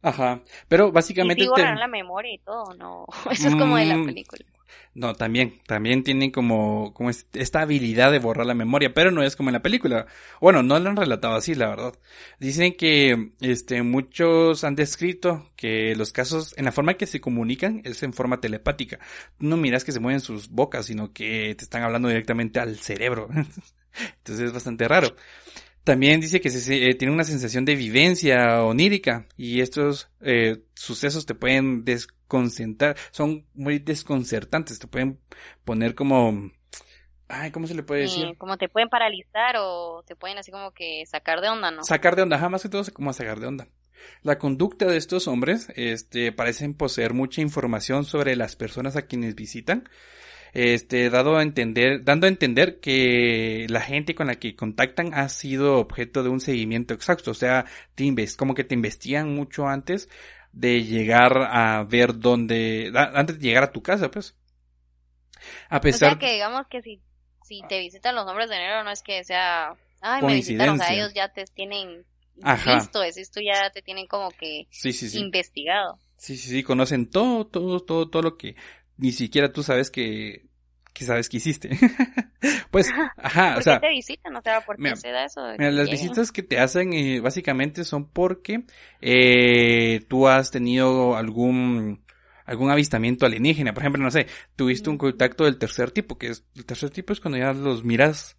Ajá, 0.01 0.41
pero 0.67 0.91
básicamente... 0.91 1.43
Y 1.43 1.47
borrar 1.47 1.77
la 1.77 1.87
memoria 1.87 2.33
y 2.33 2.39
todo, 2.39 2.73
no, 2.75 3.05
eso 3.31 3.49
es 3.49 3.55
como 3.55 3.77
de 3.77 3.85
la 3.85 3.97
mm, 3.97 4.05
película. 4.05 4.45
No, 4.93 5.15
también, 5.15 5.59
también 5.65 6.03
tienen 6.03 6.31
como, 6.31 6.93
como 6.93 7.09
esta 7.09 7.61
habilidad 7.61 8.11
de 8.11 8.19
borrar 8.19 8.45
la 8.45 8.53
memoria, 8.53 8.93
pero 8.93 9.11
no 9.11 9.23
es 9.23 9.35
como 9.35 9.49
en 9.49 9.53
la 9.53 9.61
película. 9.61 10.05
Bueno, 10.41 10.63
no 10.63 10.77
lo 10.79 10.89
han 10.89 10.97
relatado 10.97 11.35
así, 11.35 11.55
la 11.55 11.69
verdad. 11.69 11.93
Dicen 12.39 12.73
que, 12.75 13.31
este, 13.39 13.83
muchos 13.83 14.63
han 14.63 14.75
descrito 14.75 15.49
que 15.55 15.95
los 15.95 16.11
casos, 16.11 16.53
en 16.57 16.65
la 16.65 16.71
forma 16.73 16.95
que 16.95 17.07
se 17.07 17.21
comunican, 17.21 17.81
es 17.85 18.03
en 18.03 18.13
forma 18.13 18.41
telepática. 18.41 18.99
No 19.39 19.55
miras 19.55 19.85
que 19.85 19.93
se 19.93 19.99
mueven 19.99 20.19
sus 20.19 20.49
bocas, 20.49 20.87
sino 20.87 21.13
que 21.13 21.55
te 21.55 21.63
están 21.63 21.83
hablando 21.83 22.09
directamente 22.09 22.59
al 22.59 22.77
cerebro. 22.77 23.29
Entonces 24.17 24.47
es 24.47 24.53
bastante 24.53 24.87
raro. 24.87 25.15
También 25.83 26.21
dice 26.21 26.41
que 26.41 26.49
se, 26.49 26.89
eh, 26.89 26.95
tiene 26.95 27.13
una 27.13 27.23
sensación 27.23 27.65
de 27.65 27.75
vivencia 27.75 28.63
onírica 28.63 29.25
y 29.35 29.61
estos 29.61 30.09
eh, 30.21 30.63
sucesos 30.75 31.25
te 31.25 31.33
pueden 31.33 31.83
desconcentrar, 31.85 32.95
son 33.09 33.45
muy 33.55 33.79
desconcertantes, 33.79 34.79
te 34.79 34.87
pueden 34.87 35.19
poner 35.65 35.95
como... 35.95 36.51
Ay, 37.27 37.49
¿cómo 37.51 37.65
se 37.65 37.73
le 37.75 37.83
puede 37.83 38.01
decir? 38.01 38.37
como 38.37 38.57
te 38.57 38.67
pueden 38.67 38.89
paralizar 38.89 39.55
o 39.57 40.03
te 40.05 40.17
pueden 40.17 40.37
así 40.37 40.51
como 40.51 40.71
que 40.71 41.05
sacar 41.05 41.39
de 41.39 41.47
onda, 41.49 41.71
¿no? 41.71 41.83
Sacar 41.83 42.15
de 42.15 42.23
onda, 42.23 42.37
jamás 42.37 42.61
que 42.61 42.69
todo 42.69 42.83
como 42.93 43.13
sacar 43.13 43.39
de 43.39 43.47
onda. 43.47 43.67
La 44.21 44.37
conducta 44.37 44.85
de 44.85 44.97
estos 44.97 45.27
hombres, 45.27 45.67
este, 45.75 46.31
parecen 46.31 46.73
poseer 46.73 47.13
mucha 47.13 47.41
información 47.41 48.03
sobre 48.03 48.35
las 48.35 48.55
personas 48.55 48.95
a 48.97 49.03
quienes 49.03 49.35
visitan 49.35 49.87
este, 50.53 51.09
dado 51.09 51.37
a 51.37 51.43
entender, 51.43 52.03
dando 52.03 52.25
a 52.25 52.29
entender 52.29 52.79
que 52.79 53.67
la 53.69 53.81
gente 53.81 54.15
con 54.15 54.27
la 54.27 54.35
que 54.35 54.55
contactan 54.55 55.13
ha 55.13 55.29
sido 55.29 55.77
objeto 55.77 56.23
de 56.23 56.29
un 56.29 56.41
seguimiento 56.41 56.93
exacto, 56.93 57.31
o 57.31 57.35
sea, 57.35 57.65
te 57.95 58.13
como 58.37 58.53
que 58.53 58.63
te 58.63 58.75
investigan 58.75 59.33
mucho 59.33 59.67
antes 59.67 60.09
de 60.51 60.83
llegar 60.83 61.37
a 61.37 61.83
ver 61.83 62.19
dónde, 62.19 62.91
antes 62.93 63.39
de 63.39 63.47
llegar 63.47 63.63
a 63.63 63.71
tu 63.71 63.81
casa, 63.81 64.11
pues. 64.11 64.35
A 65.69 65.81
pesar. 65.81 66.09
O 66.09 66.11
sea 66.11 66.19
que 66.19 66.33
digamos 66.33 66.67
que 66.67 66.81
si, 66.81 67.01
si 67.43 67.61
te 67.67 67.79
visitan 67.79 68.15
los 68.15 68.27
hombres 68.27 68.49
de 68.49 68.55
enero, 68.57 68.83
no 68.83 68.91
es 68.91 69.01
que 69.01 69.23
sea, 69.23 69.73
ay, 70.01 70.21
me 70.21 70.33
visitaron, 70.35 70.75
o 70.75 70.83
sea, 70.83 70.93
ellos 70.93 71.13
ya 71.13 71.29
te 71.29 71.45
tienen 71.45 72.05
visto, 72.35 73.03
es 73.03 73.17
esto 73.17 73.39
ya 73.41 73.69
te 73.71 73.81
tienen 73.81 74.07
como 74.07 74.29
que 74.31 74.67
investigado. 75.13 75.99
Sí, 76.17 76.37
sí, 76.37 76.49
sí, 76.49 76.63
conocen 76.63 77.09
todo, 77.09 77.47
todo, 77.47 77.79
todo, 77.79 78.09
todo 78.09 78.21
lo 78.21 78.37
que 78.37 78.55
ni 79.01 79.11
siquiera 79.11 79.51
tú 79.51 79.63
sabes 79.63 79.89
que, 79.89 80.45
que 80.93 81.05
sabes 81.05 81.27
que 81.27 81.37
hiciste. 81.37 81.71
pues, 82.71 82.89
ajá, 83.17 83.57
o 83.57 83.61
sea. 83.61 83.81
te 83.81 83.89
visitan? 83.89 84.35
O 84.35 84.41
sea, 84.41 84.61
¿por 84.61 84.77
qué 84.77 84.95
se 84.95 85.09
da 85.09 85.25
eso? 85.25 85.41
Mira, 85.57 85.71
las 85.71 85.89
visitas 85.89 86.31
que 86.31 86.43
te 86.43 86.59
hacen 86.59 86.93
eh, 86.93 87.19
básicamente 87.19 87.83
son 87.83 88.07
porque 88.09 88.63
eh, 89.01 90.05
tú 90.07 90.27
has 90.27 90.51
tenido 90.51 91.17
algún 91.17 92.05
algún 92.45 92.69
avistamiento 92.69 93.25
alienígena. 93.25 93.73
Por 93.73 93.81
ejemplo, 93.81 94.03
no 94.03 94.11
sé, 94.11 94.27
tuviste 94.55 94.89
un 94.89 94.97
contacto 94.97 95.45
del 95.45 95.57
tercer 95.57 95.89
tipo, 95.91 96.17
que 96.17 96.27
es, 96.27 96.45
el 96.55 96.65
tercer 96.65 96.91
tipo 96.91 97.11
es 97.13 97.19
cuando 97.19 97.39
ya 97.39 97.53
los 97.53 97.83
miras 97.83 98.37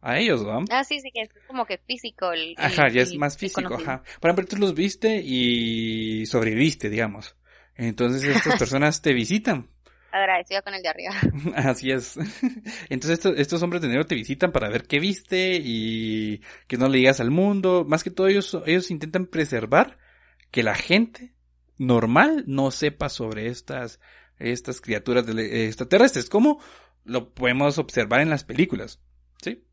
a 0.00 0.18
ellos, 0.18 0.42
¿no? 0.42 0.64
Ah, 0.70 0.82
sí, 0.82 1.00
sí, 1.00 1.10
que 1.12 1.22
es 1.22 1.28
como 1.46 1.64
que 1.64 1.78
físico. 1.78 2.32
El, 2.32 2.54
ajá, 2.56 2.88
ya 2.88 3.02
es 3.02 3.14
más 3.14 3.36
físico, 3.36 3.74
ajá. 3.74 4.02
Por 4.20 4.30
ejemplo, 4.30 4.46
tú 4.46 4.56
los 4.56 4.74
viste 4.74 5.20
y 5.22 6.26
sobreviviste, 6.26 6.90
digamos. 6.90 7.36
Entonces 7.76 8.24
estas 8.24 8.56
personas 8.58 9.02
te 9.02 9.12
visitan. 9.12 9.75
Agradecida 10.12 10.62
con 10.62 10.74
el 10.74 10.82
de 10.82 10.88
arriba. 10.88 11.14
Así 11.56 11.90
es. 11.90 12.16
Entonces 12.88 13.18
estos, 13.18 13.38
estos, 13.38 13.62
hombres 13.62 13.82
de 13.82 13.88
negro 13.88 14.06
te 14.06 14.14
visitan 14.14 14.52
para 14.52 14.68
ver 14.68 14.86
qué 14.86 14.98
viste 14.98 15.60
y 15.62 16.40
que 16.68 16.76
no 16.76 16.88
le 16.88 16.98
digas 16.98 17.20
al 17.20 17.30
mundo. 17.30 17.84
Más 17.86 18.02
que 18.04 18.10
todo 18.10 18.28
ellos, 18.28 18.56
ellos 18.66 18.90
intentan 18.90 19.26
preservar 19.26 19.98
que 20.50 20.62
la 20.62 20.74
gente 20.74 21.34
normal 21.78 22.44
no 22.46 22.70
sepa 22.70 23.08
sobre 23.08 23.48
estas, 23.48 24.00
estas 24.38 24.80
criaturas 24.80 25.26
extraterrestres, 25.28 26.30
como 26.30 26.60
lo 27.04 27.34
podemos 27.34 27.78
observar 27.78 28.20
en 28.20 28.30
las 28.30 28.44
películas. 28.44 29.00
¿Sí? 29.42 29.64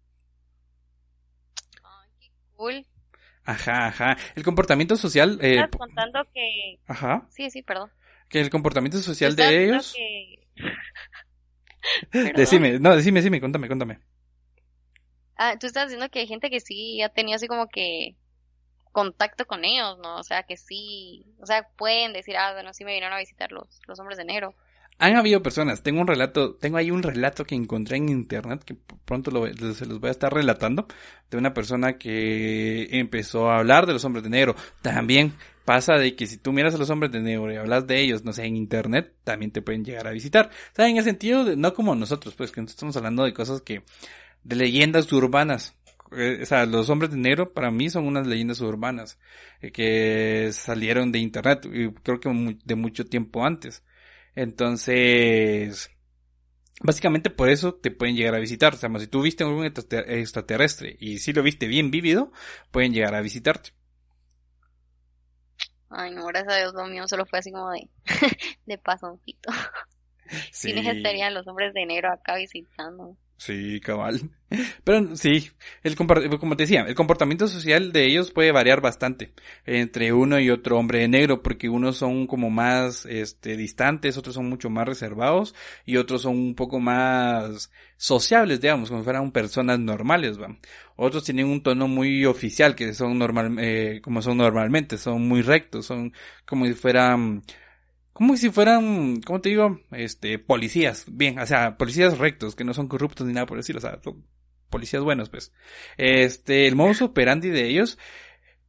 Ay, 1.84 2.10
qué 2.20 2.32
cool. 2.56 2.86
Ajá, 3.46 3.88
ajá. 3.88 4.18
El 4.36 4.44
comportamiento 4.44 4.96
social. 4.96 5.38
Eh, 5.42 5.56
Estás 5.56 5.78
contando 5.78 6.20
que. 6.34 6.80
Ajá. 6.88 7.28
Sí, 7.30 7.50
sí, 7.50 7.62
perdón. 7.62 7.92
Que 8.30 8.39
el 8.39 8.50
comportamiento 8.50 9.00
social 9.00 9.36
de 9.36 9.65
ellos. 9.65 9.96
decime, 12.36 12.80
no, 12.80 12.96
decime, 12.96 13.20
decime, 13.20 13.42
contame, 13.42 13.68
contame. 13.68 14.00
Ah, 15.36 15.58
tú 15.60 15.68
estás 15.68 15.86
diciendo 15.86 16.10
que 16.10 16.20
hay 16.20 16.27
gente 16.27 16.50
que 16.50 16.60
sí 16.60 17.01
ha 17.01 17.10
tenido 17.10 17.36
así 17.36 17.48
como 17.48 17.68
que 17.68 18.15
contacto 18.92 19.46
con 19.46 19.65
ellos, 19.65 19.98
¿no? 20.01 20.18
O 20.18 20.24
sea, 20.24 20.44
que 20.44 20.56
sí, 20.56 21.25
o 21.39 21.46
sea, 21.46 21.68
pueden 21.75 22.13
decir, 22.13 22.38
ah, 22.38 22.53
bueno, 22.53 22.74
sí 22.74 22.86
me 22.86 22.92
vinieron 22.92 23.13
a 23.13 23.20
visitar 23.20 23.51
los, 23.51 23.82
los 23.88 24.00
hombres 24.00 24.18
de 24.18 24.25
negro. 24.25 24.56
Han 25.00 25.15
habido 25.15 25.42
personas, 25.42 25.82
tengo 25.82 26.01
un 26.01 26.08
relato, 26.08 26.56
tengo 26.56 26.77
ahí 26.77 26.92
un 26.92 27.01
relato 27.01 27.46
que 27.46 27.56
encontré 27.56 27.98
en 27.98 28.10
internet 28.10 28.63
que 28.63 28.75
pronto 29.06 29.32
lo, 29.32 29.48
se 29.74 29.86
los 29.88 30.00
voy 30.00 30.10
a 30.10 30.12
estar 30.12 30.32
relatando, 30.32 30.88
de 31.32 31.38
una 31.38 31.53
persona 31.53 31.98
que 31.98 32.88
empezó 32.92 33.50
a 33.50 33.58
hablar 33.58 33.88
de 33.88 33.94
los 33.94 34.06
hombres 34.06 34.24
de 34.24 34.30
negro. 34.30 34.56
También 34.82 35.34
pasa 35.65 35.96
de 35.96 36.15
que 36.15 36.27
si 36.27 36.38
tú 36.38 36.51
miras 36.53 36.75
a 36.75 36.77
los 36.77 36.89
hombres 36.89 37.12
de 37.12 37.22
negro 37.22 37.51
y 37.51 37.55
hablas 37.55 37.88
de 37.88 38.01
ellos, 38.01 38.24
no 38.24 38.34
sé, 38.34 38.46
en 38.46 38.55
internet, 38.55 39.13
también 39.24 39.51
te 39.51 39.62
pueden 39.62 39.86
llegar 39.86 40.08
a 40.08 40.12
visitar. 40.12 40.50
O 40.72 40.75
sea, 40.75 40.88
en 40.88 40.98
el 40.98 41.03
sentido 41.03 41.46
de, 41.46 41.55
no 41.55 41.74
como 41.74 41.96
nosotros, 41.96 42.36
pues 42.36 42.51
que 42.51 42.62
estamos 42.62 42.96
hablando 42.98 43.24
de 43.24 43.34
cosas 43.34 43.62
que, 43.62 43.84
de 44.43 44.55
leyendas 44.55 45.12
urbanas. 45.12 45.75
Eh, 46.15 46.39
o 46.43 46.46
sea, 46.46 46.65
los 46.65 46.89
hombres 46.89 47.12
de 47.12 47.17
negro 47.17 47.53
para 47.53 47.72
mí 47.72 47.89
son 47.89 48.05
unas 48.05 48.27
leyendas 48.27 48.62
urbanas 48.62 49.17
eh, 49.62 49.72
que 49.72 50.50
salieron 50.53 51.12
de 51.12 51.20
internet 51.20 51.65
y 51.65 51.91
creo 51.91 52.20
que 52.20 52.58
de 52.63 52.75
mucho 52.75 53.05
tiempo 53.05 53.46
antes. 53.46 53.84
Entonces, 54.36 55.91
básicamente 56.82 57.29
por 57.29 57.50
eso 57.50 57.74
te 57.75 57.91
pueden 57.91 58.15
llegar 58.15 58.36
a 58.36 58.39
visitar. 58.39 58.74
O 58.75 58.77
sea, 58.77 58.89
si 59.00 59.08
tú 59.08 59.22
viste 59.22 59.46
un 59.46 59.65
extraterrestre 59.65 60.98
y 61.00 61.20
si 61.20 61.34
lo 61.34 61.43
viste 61.43 61.67
bien 61.67 61.91
vívido, 61.91 62.32
pueden 62.72 62.93
llegar 62.93 63.15
a 63.15 63.22
visitarte. 63.22 63.72
Ay, 65.96 66.12
no, 66.12 66.26
gracias 66.26 66.54
a 66.54 66.58
Dios 66.58 66.74
lo 66.74 66.86
mío 66.86 67.08
solo 67.08 67.26
fue 67.26 67.40
así 67.40 67.52
como 67.52 67.72
de, 67.72 67.90
de 68.66 68.78
pasoncito. 68.78 69.52
Sí. 70.52 70.72
estarían 70.90 71.34
los 71.34 71.48
hombres 71.48 71.74
de 71.74 71.86
negro 71.86 72.12
acá 72.12 72.36
visitando. 72.36 73.16
Sí, 73.38 73.82
cabal. 73.82 74.30
Pero 74.84 75.16
sí, 75.18 75.50
el 75.84 75.96
como 75.96 76.56
te 76.56 76.63
decía, 76.63 76.86
el 76.88 76.96
comportamiento 76.96 77.48
social 77.48 77.92
de 77.92 78.06
ellos 78.06 78.32
puede 78.32 78.52
variar 78.52 78.80
bastante 78.80 79.34
entre 79.66 80.13
uno 80.13 80.40
y 80.40 80.50
otro 80.50 80.78
hombre 80.78 81.08
negro, 81.08 81.42
porque 81.44 81.68
unos 81.68 81.98
son 81.98 82.28
como 82.28 82.50
más 82.50 83.06
este 83.06 83.58
distantes, 83.58 84.18
otros 84.18 84.36
son 84.36 84.48
mucho 84.50 84.70
más 84.70 84.88
reservados 84.88 85.56
y 85.86 85.98
otros 85.98 86.22
son 86.22 86.38
un 86.38 86.56
poco 86.56 86.80
más 86.80 87.72
sociables, 87.98 88.62
digamos, 88.62 88.90
como 88.90 89.02
si 89.02 89.06
fueran 89.06 89.32
personas 89.32 89.80
normales, 89.80 90.40
¿va? 90.40 90.56
Otros 90.96 91.24
tienen 91.24 91.48
un 91.48 91.63
tono 91.63 91.88
muy 91.88 92.25
oficial, 92.25 92.75
que 92.75 92.94
son 92.94 93.18
normal, 93.18 93.58
eh, 93.60 94.00
como 94.04 94.22
son 94.22 94.38
normalmente, 94.38 94.98
son 94.98 95.28
muy 95.28 95.42
rectos, 95.42 95.88
son 95.88 96.13
como 96.46 96.66
si 96.66 96.74
fueran 96.74 97.44
como 98.13 98.38
si 98.38 98.50
fueran, 98.51 99.22
¿cómo 99.22 99.41
te 99.41 99.50
digo? 99.50 99.82
Este, 99.91 100.39
policías, 100.39 101.05
bien, 101.12 101.39
o 101.39 101.46
sea, 101.46 101.77
policías 101.77 102.17
rectos, 102.20 102.55
que 102.55 102.63
no 102.63 102.74
son 102.74 102.88
corruptos 102.88 103.27
ni 103.27 103.34
nada 103.34 103.48
por 103.48 103.58
decirlo, 103.58 103.79
o 103.79 103.82
sea, 103.82 104.00
policías 104.70 105.03
buenos, 105.03 105.29
pues. 105.29 105.51
Este, 105.98 106.67
el 106.67 106.75
modus 106.75 107.01
operandi 107.01 107.50
de 107.50 107.67
ellos 107.67 107.98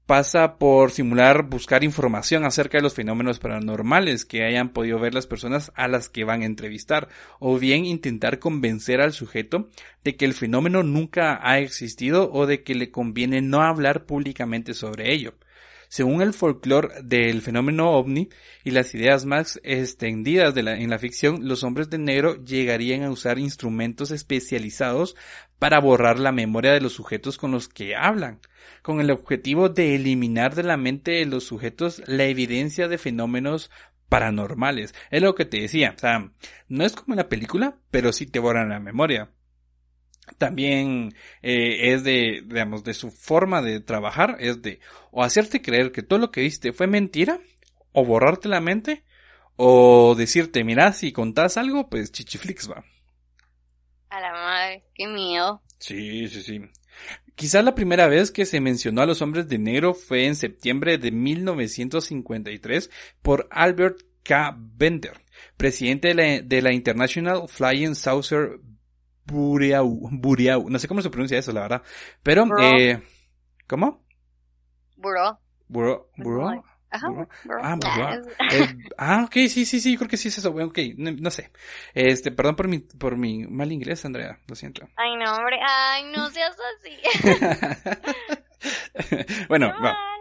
pasa 0.06 0.58
por 0.58 0.90
simular 0.90 1.44
buscar 1.44 1.82
información 1.82 2.44
acerca 2.44 2.78
de 2.78 2.82
los 2.82 2.94
fenómenos 2.94 3.38
paranormales 3.38 4.24
que 4.24 4.44
hayan 4.44 4.70
podido 4.70 4.98
ver 4.98 5.14
las 5.14 5.26
personas 5.26 5.72
a 5.74 5.88
las 5.88 6.08
que 6.08 6.24
van 6.24 6.42
a 6.42 6.46
entrevistar, 6.46 7.08
o 7.38 7.58
bien 7.58 7.86
intentar 7.86 8.38
convencer 8.38 9.00
al 9.00 9.12
sujeto 9.12 9.68
de 10.04 10.16
que 10.16 10.24
el 10.24 10.34
fenómeno 10.34 10.82
nunca 10.82 11.38
ha 11.42 11.58
existido 11.58 12.30
o 12.32 12.46
de 12.46 12.62
que 12.62 12.74
le 12.74 12.90
conviene 12.90 13.40
no 13.40 13.62
hablar 13.62 14.04
públicamente 14.04 14.74
sobre 14.74 15.12
ello. 15.12 15.34
Según 15.94 16.22
el 16.22 16.34
folclore 16.34 16.88
del 17.04 17.40
fenómeno 17.40 17.92
ovni 17.92 18.28
y 18.64 18.72
las 18.72 18.92
ideas 18.96 19.26
más 19.26 19.60
extendidas 19.62 20.52
en 20.56 20.90
la 20.90 20.98
ficción, 20.98 21.46
los 21.46 21.62
hombres 21.62 21.88
de 21.88 21.98
negro 21.98 22.44
llegarían 22.44 23.04
a 23.04 23.12
usar 23.12 23.38
instrumentos 23.38 24.10
especializados 24.10 25.14
para 25.60 25.78
borrar 25.78 26.18
la 26.18 26.32
memoria 26.32 26.72
de 26.72 26.80
los 26.80 26.94
sujetos 26.94 27.38
con 27.38 27.52
los 27.52 27.68
que 27.68 27.94
hablan, 27.94 28.40
con 28.82 29.00
el 29.00 29.12
objetivo 29.12 29.68
de 29.68 29.94
eliminar 29.94 30.56
de 30.56 30.64
la 30.64 30.76
mente 30.76 31.12
de 31.12 31.26
los 31.26 31.44
sujetos 31.44 32.02
la 32.08 32.24
evidencia 32.24 32.88
de 32.88 32.98
fenómenos 32.98 33.70
paranormales. 34.08 34.96
Es 35.12 35.22
lo 35.22 35.36
que 35.36 35.44
te 35.44 35.60
decía, 35.60 35.94
o 35.96 36.00
sea, 36.00 36.28
no 36.66 36.84
es 36.84 36.96
como 36.96 37.14
en 37.14 37.18
la 37.18 37.28
película, 37.28 37.76
pero 37.92 38.12
sí 38.12 38.26
te 38.26 38.40
borran 38.40 38.70
la 38.70 38.80
memoria 38.80 39.30
también 40.38 41.14
eh, 41.43 41.93
es 41.93 42.04
de, 42.04 42.43
digamos, 42.47 42.85
de 42.85 42.95
su 42.95 43.11
forma 43.11 43.62
de 43.62 43.81
trabajar, 43.81 44.37
es 44.40 44.62
de 44.62 44.81
o 45.11 45.23
hacerte 45.23 45.62
creer 45.62 45.93
que 45.93 46.02
todo 46.02 46.19
lo 46.19 46.31
que 46.31 46.40
viste 46.40 46.73
fue 46.73 46.87
mentira, 46.87 47.40
o 47.93 48.04
borrarte 48.04 48.49
la 48.49 48.61
mente, 48.61 49.04
o 49.57 50.14
decirte, 50.16 50.64
mira, 50.64 50.93
si 50.93 51.12
contás 51.12 51.57
algo, 51.57 51.88
pues 51.88 52.11
chichiflix 52.11 52.69
va. 52.71 52.85
A 54.11 54.21
la 54.21 54.33
madre, 54.33 54.85
qué 54.95 55.07
miedo. 55.07 55.62
Sí, 55.78 56.28
sí, 56.28 56.43
sí. 56.43 56.61
Quizás 57.35 57.64
la 57.64 57.75
primera 57.75 58.07
vez 58.07 58.31
que 58.31 58.47
se 58.47 58.61
mencionó 58.61 59.02
a 59.02 59.07
los 59.07 59.21
hombres 59.23 59.49
de 59.49 59.59
negro 59.59 59.95
fue 59.95 60.26
en 60.26 60.37
septiembre 60.37 60.99
de 60.99 61.11
1953 61.11 62.90
por 63.23 63.49
Albert 63.50 64.02
K. 64.23 64.57
Bender, 64.57 65.21
presidente 65.57 66.09
de 66.09 66.14
la, 66.14 66.43
de 66.43 66.62
la 66.62 66.73
International 66.73 67.49
Flying 67.49 67.95
Saucer 67.95 68.61
Buriau, 69.26 70.09
Buriau, 70.12 70.69
no 70.69 70.78
sé 70.78 70.88
cómo 70.88 71.02
se 71.02 71.11
pronuncia 71.11 71.38
eso, 71.38 71.52
la 71.52 71.62
verdad. 71.62 71.83
Pero, 72.23 72.47
eh, 72.59 73.02
¿cómo? 73.66 74.04
Buro. 74.97 75.38
Buro, 75.69 76.11
buro. 76.16 76.64
Ajá, 76.95 77.09
Ah, 77.61 77.76
eh, 78.52 78.69
ah, 78.97 79.25
ok, 79.26 79.33
sí, 79.49 79.66
sí, 79.66 79.81
sí, 79.81 79.97
creo 79.97 80.09
que 80.09 80.16
sí 80.16 80.28
es 80.28 80.38
eso, 80.38 80.50
ok, 80.50 80.78
no, 80.97 81.31
sé. 81.31 81.50
Este, 81.93 82.31
perdón 82.31 82.54
por 82.54 82.69
mi, 82.69 82.78
por 82.78 83.16
mi 83.16 83.47
mal 83.49 83.73
inglés, 83.73 84.04
Andrea, 84.04 84.38
lo 84.47 84.54
siento. 84.54 84.88
Ay, 84.95 85.16
no, 85.16 85.35
hombre, 85.35 85.59
ay, 85.61 86.04
no 86.16 86.31
seas 86.31 86.57
así. 86.78 86.97
bueno, 89.49 89.75
va. 89.85 90.13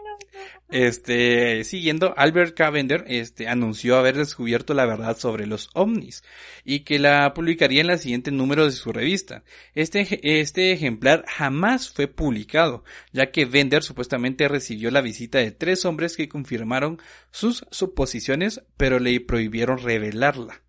Este, 0.69 1.63
siguiendo, 1.65 2.13
Albert 2.17 2.55
Cavender, 2.55 3.05
este, 3.07 3.47
anunció 3.47 3.95
haber 3.95 4.17
descubierto 4.17 4.73
la 4.73 4.87
verdad 4.87 5.15
sobre 5.17 5.45
los 5.45 5.69
ovnis 5.73 6.23
y 6.65 6.79
que 6.79 6.97
la 6.97 7.31
publicaría 7.35 7.81
en 7.81 7.91
el 7.91 7.99
siguiente 7.99 8.31
número 8.31 8.65
de 8.65 8.71
su 8.71 8.91
revista. 8.91 9.43
Este, 9.75 10.41
este 10.41 10.71
ejemplar 10.71 11.25
jamás 11.27 11.91
fue 11.91 12.07
publicado, 12.07 12.83
ya 13.11 13.29
que 13.29 13.45
Bender 13.45 13.83
supuestamente 13.83 14.47
recibió 14.47 14.89
la 14.89 15.01
visita 15.01 15.37
de 15.37 15.51
tres 15.51 15.85
hombres 15.85 16.17
que 16.17 16.29
confirmaron 16.29 16.99
sus 17.29 17.65
suposiciones, 17.69 18.63
pero 18.75 18.97
le 18.99 19.19
prohibieron 19.21 19.77
revelarla. 19.77 20.62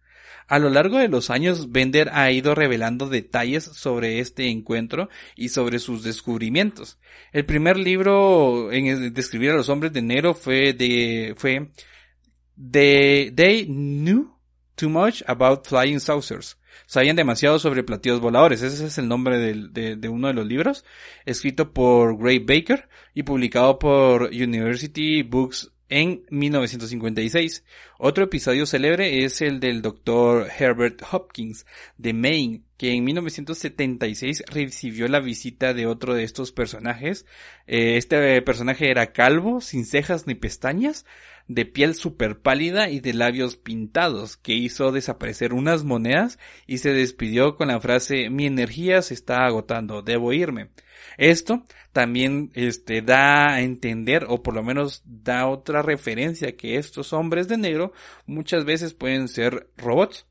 A 0.46 0.58
lo 0.58 0.68
largo 0.68 0.98
de 0.98 1.08
los 1.08 1.30
años, 1.30 1.72
Bender 1.72 2.10
ha 2.12 2.30
ido 2.30 2.54
revelando 2.54 3.08
detalles 3.08 3.64
sobre 3.64 4.20
este 4.20 4.48
encuentro 4.48 5.08
y 5.36 5.48
sobre 5.48 5.78
sus 5.78 6.02
descubrimientos. 6.02 6.98
El 7.32 7.46
primer 7.46 7.78
libro 7.78 8.70
en 8.70 9.14
describir 9.14 9.50
a 9.50 9.56
los 9.56 9.68
hombres 9.68 9.92
de 9.92 10.00
enero 10.00 10.34
fue 10.34 10.74
de, 10.74 11.34
fue 11.36 11.70
de, 12.56 13.32
They 13.34 13.66
Knew 13.66 14.36
Too 14.74 14.90
Much 14.90 15.22
About 15.26 15.66
Flying 15.66 16.00
Saucers. 16.00 16.58
Sabían 16.86 17.16
demasiado 17.16 17.58
sobre 17.58 17.82
platillos 17.82 18.20
voladores. 18.20 18.60
Ese 18.60 18.86
es 18.86 18.98
el 18.98 19.08
nombre 19.08 19.38
de, 19.38 19.96
de 19.96 20.08
uno 20.08 20.28
de 20.28 20.34
los 20.34 20.46
libros, 20.46 20.84
escrito 21.24 21.72
por 21.72 22.18
Gray 22.18 22.40
Baker 22.40 22.88
y 23.14 23.22
publicado 23.22 23.78
por 23.78 24.24
University 24.24 25.22
Books 25.22 25.73
en 25.88 26.24
1956. 26.30 27.64
Otro 27.98 28.24
episodio 28.24 28.66
célebre 28.66 29.24
es 29.24 29.40
el 29.42 29.60
del 29.60 29.82
doctor 29.82 30.48
Herbert 30.58 31.02
Hopkins 31.10 31.66
de 31.98 32.12
Maine, 32.12 32.62
que 32.76 32.92
en 32.92 33.04
1976 33.04 34.44
recibió 34.48 35.08
la 35.08 35.20
visita 35.20 35.74
de 35.74 35.86
otro 35.86 36.14
de 36.14 36.24
estos 36.24 36.52
personajes. 36.52 37.26
Eh, 37.66 37.96
este 37.96 38.40
personaje 38.42 38.90
era 38.90 39.12
calvo, 39.12 39.60
sin 39.60 39.84
cejas 39.84 40.26
ni 40.26 40.34
pestañas, 40.34 41.04
de 41.46 41.66
piel 41.66 41.94
super 41.94 42.40
pálida 42.40 42.88
y 42.88 43.00
de 43.00 43.12
labios 43.12 43.56
pintados, 43.56 44.36
que 44.36 44.54
hizo 44.54 44.92
desaparecer 44.92 45.52
unas 45.52 45.84
monedas 45.84 46.38
y 46.66 46.78
se 46.78 46.92
despidió 46.92 47.56
con 47.56 47.68
la 47.68 47.80
frase 47.80 48.30
mi 48.30 48.46
energía 48.46 49.02
se 49.02 49.14
está 49.14 49.44
agotando, 49.44 50.02
debo 50.02 50.32
irme. 50.32 50.70
Esto 51.16 51.64
también 51.92 52.50
este, 52.54 53.02
da 53.02 53.52
a 53.54 53.60
entender, 53.60 54.26
o 54.28 54.42
por 54.42 54.54
lo 54.54 54.62
menos 54.62 55.02
da 55.04 55.46
otra 55.46 55.82
referencia, 55.82 56.56
que 56.56 56.76
estos 56.76 57.12
hombres 57.12 57.48
de 57.48 57.56
negro 57.56 57.92
muchas 58.26 58.64
veces 58.64 58.94
pueden 58.94 59.28
ser 59.28 59.70
robots 59.76 60.26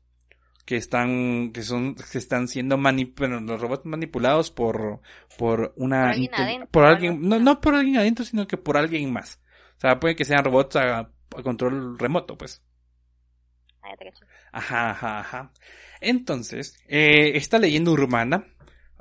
que 0.64 0.76
están 0.76 1.52
que 1.52 1.62
son 1.62 1.94
que 1.94 2.18
están 2.18 2.48
siendo 2.48 2.78
manipulados 2.78 3.42
los 3.42 3.60
robots 3.60 3.84
manipulados 3.84 4.50
por 4.50 5.00
por 5.36 5.74
una 5.76 6.12
por 6.70 6.84
alguien, 6.84 7.28
no 7.28 7.38
no 7.38 7.60
por 7.60 7.74
alguien 7.74 7.98
adentro 7.98 8.24
sino 8.24 8.46
que 8.46 8.56
por 8.56 8.76
alguien 8.76 9.12
más. 9.12 9.40
O 9.76 9.80
sea 9.80 10.00
puede 10.00 10.16
que 10.16 10.24
sean 10.24 10.44
robots 10.44 10.76
a, 10.76 11.10
control 11.42 11.98
remoto 11.98 12.38
pues. 12.38 12.62
Ah, 13.82 13.94
ajá 14.52 14.90
ajá 14.90 15.20
ajá. 15.20 15.52
Entonces 16.00 16.82
eh, 16.88 17.32
esta 17.34 17.58
leyenda 17.58 17.90
urbana 17.90 18.46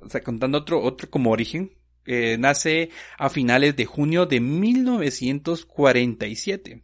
o 0.05 0.09
sea, 0.09 0.23
contando 0.23 0.57
otro, 0.59 0.81
otro 0.81 1.09
como 1.09 1.31
origen, 1.31 1.77
eh, 2.05 2.37
nace 2.37 2.89
a 3.17 3.29
finales 3.29 3.75
de 3.75 3.85
junio 3.85 4.25
de 4.25 4.39
1947. 4.39 6.83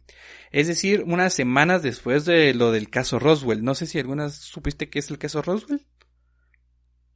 Es 0.50 0.66
decir, 0.66 1.04
unas 1.06 1.32
semanas 1.34 1.82
después 1.82 2.24
de 2.24 2.54
lo 2.54 2.72
del 2.72 2.90
caso 2.90 3.18
Roswell. 3.18 3.62
No 3.62 3.74
sé 3.74 3.86
si 3.86 3.98
algunas 3.98 4.34
supiste 4.34 4.88
qué 4.88 4.98
es 4.98 5.10
el 5.10 5.18
caso 5.18 5.42
Roswell. 5.42 5.86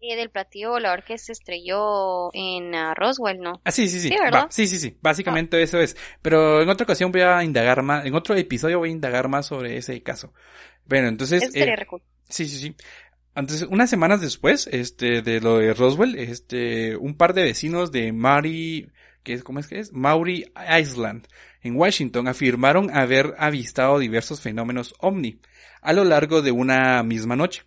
eh, 0.00 0.16
del 0.16 0.30
platillo 0.30 0.70
volador 0.70 1.02
que 1.02 1.16
se 1.18 1.32
estrelló 1.32 2.30
en 2.34 2.74
uh, 2.74 2.94
Roswell, 2.94 3.40
¿no? 3.40 3.60
Ah, 3.64 3.72
sí, 3.72 3.88
sí, 3.88 4.00
sí. 4.00 4.10
Sí, 4.50 4.66
sí, 4.66 4.78
sí, 4.78 4.96
Básicamente 5.00 5.60
eso 5.62 5.80
es. 5.80 5.96
Pero 6.20 6.60
en 6.62 6.68
otra 6.68 6.84
ocasión 6.84 7.10
voy 7.10 7.22
a 7.22 7.42
indagar 7.42 7.82
más, 7.82 8.04
en 8.04 8.14
otro 8.14 8.36
episodio 8.36 8.78
voy 8.78 8.90
a 8.90 8.92
indagar 8.92 9.28
más 9.28 9.46
sobre 9.46 9.78
ese 9.78 10.02
caso. 10.02 10.32
Bueno, 10.84 11.08
entonces... 11.08 11.42
Eh, 11.54 11.74
sí, 12.28 12.46
sí, 12.46 12.58
sí. 12.58 12.76
Entonces, 13.36 13.66
unas 13.68 13.90
semanas 13.90 14.20
después, 14.20 14.68
este, 14.70 15.22
de 15.22 15.40
lo 15.40 15.58
de 15.58 15.74
Roswell, 15.74 16.14
este, 16.16 16.96
un 16.96 17.16
par 17.16 17.34
de 17.34 17.42
vecinos 17.42 17.90
de 17.90 18.12
Maury, 18.12 18.90
¿qué 19.24 19.34
es, 19.34 19.42
cómo 19.42 19.58
es 19.58 19.66
que 19.66 19.80
es? 19.80 19.92
Maury 19.92 20.52
Island, 20.80 21.26
en 21.62 21.74
Washington, 21.74 22.28
afirmaron 22.28 22.94
haber 22.96 23.34
avistado 23.38 23.98
diversos 23.98 24.40
fenómenos 24.40 24.94
ovni 25.00 25.40
a 25.82 25.92
lo 25.92 26.04
largo 26.04 26.42
de 26.42 26.52
una 26.52 27.02
misma 27.02 27.34
noche. 27.34 27.62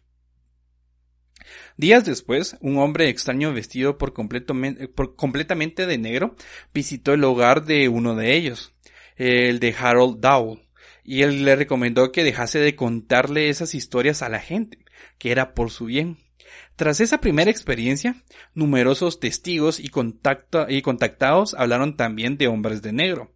Días 1.77 2.05
después, 2.05 2.57
un 2.61 2.77
hombre 2.77 3.09
extraño 3.09 3.53
vestido 3.53 3.97
por, 3.97 4.13
por 4.13 5.15
completamente 5.15 5.85
de 5.85 5.97
negro 5.97 6.35
visitó 6.73 7.13
el 7.13 7.23
hogar 7.23 7.65
de 7.65 7.87
uno 7.89 8.15
de 8.15 8.35
ellos, 8.35 8.73
el 9.15 9.59
de 9.59 9.75
Harold 9.77 10.19
Dowell, 10.19 10.67
y 11.03 11.21
él 11.21 11.45
le 11.45 11.55
recomendó 11.55 12.11
que 12.11 12.23
dejase 12.23 12.59
de 12.59 12.75
contarle 12.75 13.49
esas 13.49 13.75
historias 13.75 14.23
a 14.23 14.29
la 14.29 14.39
gente, 14.39 14.79
que 15.17 15.31
era 15.31 15.53
por 15.53 15.71
su 15.71 15.85
bien. 15.85 16.17
Tras 16.75 17.01
esa 17.01 17.19
primera 17.19 17.51
experiencia, 17.51 18.15
numerosos 18.53 19.19
testigos 19.19 19.79
y, 19.79 19.89
y 20.69 20.81
contactados 20.81 21.55
hablaron 21.55 21.97
también 21.97 22.37
de 22.37 22.47
hombres 22.47 22.81
de 22.81 22.93
negro, 22.93 23.33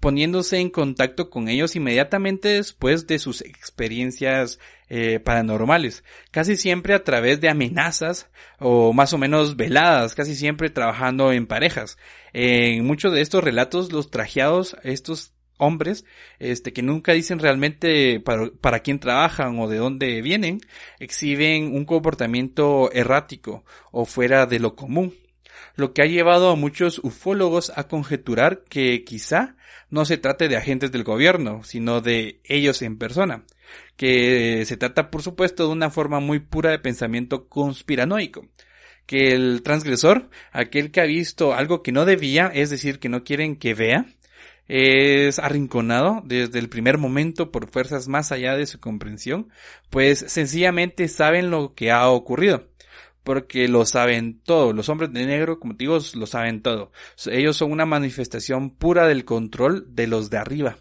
poniéndose 0.00 0.58
en 0.58 0.70
contacto 0.70 1.28
con 1.28 1.48
ellos 1.48 1.74
inmediatamente 1.76 2.48
después 2.50 3.06
de 3.06 3.18
sus 3.18 3.40
experiencias 3.40 4.60
eh, 4.88 5.18
paranormales, 5.18 6.04
casi 6.30 6.56
siempre 6.56 6.94
a 6.94 7.02
través 7.02 7.40
de 7.40 7.48
amenazas 7.48 8.30
o 8.60 8.92
más 8.92 9.12
o 9.12 9.18
menos 9.18 9.56
veladas, 9.56 10.14
casi 10.14 10.34
siempre 10.36 10.70
trabajando 10.70 11.32
en 11.32 11.46
parejas. 11.46 11.98
En 12.32 12.84
muchos 12.84 13.12
de 13.12 13.22
estos 13.22 13.42
relatos 13.42 13.92
los 13.92 14.10
trajeados, 14.10 14.76
estos 14.84 15.33
hombres, 15.56 16.04
este, 16.38 16.72
que 16.72 16.82
nunca 16.82 17.12
dicen 17.12 17.38
realmente 17.38 18.20
para, 18.20 18.50
para, 18.60 18.80
quién 18.80 18.98
trabajan 18.98 19.58
o 19.58 19.68
de 19.68 19.78
dónde 19.78 20.22
vienen, 20.22 20.60
exhiben 20.98 21.74
un 21.74 21.84
comportamiento 21.84 22.90
errático 22.92 23.64
o 23.90 24.04
fuera 24.04 24.46
de 24.46 24.58
lo 24.58 24.74
común. 24.74 25.14
Lo 25.76 25.92
que 25.92 26.02
ha 26.02 26.06
llevado 26.06 26.50
a 26.50 26.56
muchos 26.56 27.00
ufólogos 27.02 27.72
a 27.76 27.88
conjeturar 27.88 28.62
que 28.68 29.04
quizá 29.04 29.56
no 29.90 30.04
se 30.04 30.18
trate 30.18 30.48
de 30.48 30.56
agentes 30.56 30.92
del 30.92 31.04
gobierno, 31.04 31.62
sino 31.64 32.00
de 32.00 32.40
ellos 32.44 32.82
en 32.82 32.98
persona, 32.98 33.44
que 33.96 34.64
se 34.66 34.76
trata 34.76 35.10
por 35.10 35.22
supuesto 35.22 35.66
de 35.66 35.72
una 35.72 35.90
forma 35.90 36.20
muy 36.20 36.40
pura 36.40 36.70
de 36.70 36.78
pensamiento 36.78 37.48
conspiranoico, 37.48 38.48
que 39.06 39.32
el 39.32 39.62
transgresor, 39.62 40.30
aquel 40.52 40.90
que 40.90 41.00
ha 41.00 41.04
visto 41.04 41.54
algo 41.54 41.82
que 41.82 41.92
no 41.92 42.04
debía, 42.04 42.50
es 42.52 42.70
decir, 42.70 42.98
que 42.98 43.08
no 43.08 43.22
quieren 43.24 43.56
que 43.56 43.74
vea, 43.74 44.06
es 44.68 45.38
arrinconado 45.38 46.22
desde 46.24 46.58
el 46.58 46.68
primer 46.68 46.98
momento 46.98 47.50
por 47.50 47.70
fuerzas 47.70 48.08
más 48.08 48.32
allá 48.32 48.56
de 48.56 48.66
su 48.66 48.80
comprensión, 48.80 49.48
pues 49.90 50.24
sencillamente 50.28 51.08
saben 51.08 51.50
lo 51.50 51.74
que 51.74 51.90
ha 51.90 52.08
ocurrido 52.08 52.68
porque 53.24 53.68
lo 53.68 53.86
saben 53.86 54.40
todo. 54.44 54.72
Los 54.72 54.88
hombres 54.88 55.12
de 55.12 55.26
negro, 55.26 55.58
como 55.58 55.74
digo, 55.74 55.98
lo 56.14 56.26
saben 56.26 56.62
todo. 56.62 56.92
Ellos 57.26 57.56
son 57.56 57.72
una 57.72 57.86
manifestación 57.86 58.70
pura 58.76 59.08
del 59.08 59.24
control 59.24 59.86
de 59.94 60.06
los 60.06 60.30
de 60.30 60.36
arriba, 60.36 60.76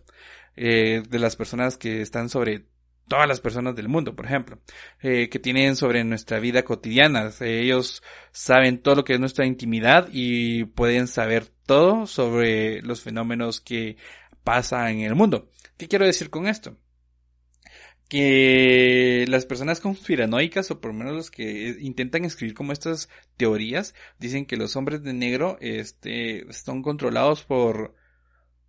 eh, 0.55 1.03
de 1.09 1.19
las 1.19 1.35
personas 1.35 1.77
que 1.77 2.01
están 2.01 2.29
sobre 2.29 2.65
todas 3.07 3.27
las 3.27 3.39
personas 3.39 3.75
del 3.75 3.89
mundo, 3.89 4.15
por 4.15 4.25
ejemplo, 4.25 4.59
eh, 5.01 5.29
que 5.29 5.39
tienen 5.39 5.75
sobre 5.75 6.03
nuestra 6.03 6.39
vida 6.39 6.63
cotidiana. 6.63 7.31
ellos 7.39 8.03
saben 8.31 8.81
todo 8.81 8.95
lo 8.95 9.03
que 9.03 9.13
es 9.13 9.19
nuestra 9.19 9.45
intimidad 9.45 10.09
y 10.11 10.65
pueden 10.65 11.07
saber 11.07 11.52
todo 11.65 12.08
sobre 12.08 12.82
los 12.82 13.01
fenómenos 13.01 13.61
que 13.61 13.98
pasan 14.44 14.90
en 14.90 15.01
el 15.01 15.16
mundo. 15.16 15.50
¿Qué 15.77 15.87
quiero 15.87 16.05
decir 16.05 16.29
con 16.29 16.48
esto? 16.48 16.77
que 18.14 19.25
las 19.27 19.48
personas 19.48 19.79
conspiranoicas, 19.79 20.70
o 20.70 20.79
por 20.79 20.92
lo 20.92 21.00
menos 21.00 21.16
los 21.16 21.31
que 21.31 21.75
intentan 21.79 22.25
escribir 22.25 22.53
como 22.53 22.72
estas 22.72 23.09
teorías, 23.37 23.96
dicen 24.20 24.46
que 24.46 24.55
los 24.55 24.75
hombres 24.75 25.01
de 25.01 25.14
negro, 25.14 25.57
este, 25.61 26.46
son 26.53 26.83
controlados 26.83 27.44
por, 27.44 27.96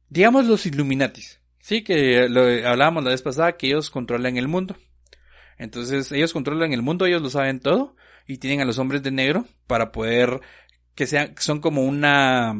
digamos, 0.08 0.46
los 0.46 0.64
Illuminatis. 0.64 1.40
Sí, 1.60 1.82
que 1.82 2.26
lo 2.30 2.42
hablábamos 2.66 3.04
la 3.04 3.10
vez 3.10 3.20
pasada, 3.20 3.58
que 3.58 3.66
ellos 3.66 3.90
controlan 3.90 4.38
el 4.38 4.48
mundo. 4.48 4.76
Entonces, 5.58 6.10
ellos 6.12 6.32
controlan 6.32 6.72
el 6.72 6.80
mundo, 6.80 7.04
ellos 7.04 7.20
lo 7.20 7.28
saben 7.28 7.60
todo, 7.60 7.96
y 8.26 8.38
tienen 8.38 8.62
a 8.62 8.64
los 8.64 8.78
hombres 8.78 9.02
de 9.02 9.10
negro 9.10 9.46
para 9.66 9.92
poder, 9.92 10.40
que 10.94 11.06
sean, 11.06 11.34
son 11.38 11.60
como 11.60 11.82
una, 11.82 12.54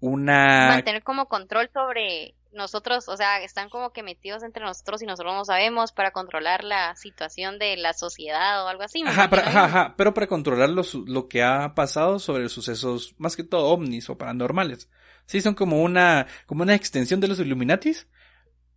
una... 0.00 0.68
Mantener 0.68 1.02
como 1.02 1.26
control 1.26 1.70
sobre 1.72 2.34
nosotros, 2.52 3.08
o 3.08 3.16
sea, 3.16 3.42
están 3.42 3.68
como 3.68 3.92
que 3.92 4.02
metidos 4.02 4.42
entre 4.42 4.64
nosotros 4.64 5.02
y 5.02 5.06
nosotros 5.06 5.34
no 5.34 5.44
sabemos 5.44 5.92
para 5.92 6.10
controlar 6.10 6.64
la 6.64 6.96
situación 6.96 7.58
de 7.58 7.76
la 7.76 7.92
sociedad 7.92 8.64
o 8.64 8.68
algo 8.68 8.82
así. 8.82 9.02
Ajá, 9.06 9.28
ajá, 9.32 9.94
pero 9.96 10.14
para 10.14 10.26
controlar 10.26 10.70
lo, 10.70 10.82
lo 11.06 11.28
que 11.28 11.42
ha 11.42 11.74
pasado 11.74 12.18
sobre 12.18 12.48
sucesos, 12.48 13.14
más 13.18 13.36
que 13.36 13.44
todo 13.44 13.68
ovnis 13.68 14.10
o 14.10 14.18
paranormales. 14.18 14.88
Sí, 15.26 15.40
son 15.40 15.54
como 15.54 15.82
una, 15.82 16.26
como 16.46 16.62
una 16.62 16.74
extensión 16.74 17.20
de 17.20 17.28
los 17.28 17.38
Illuminatis, 17.38 18.08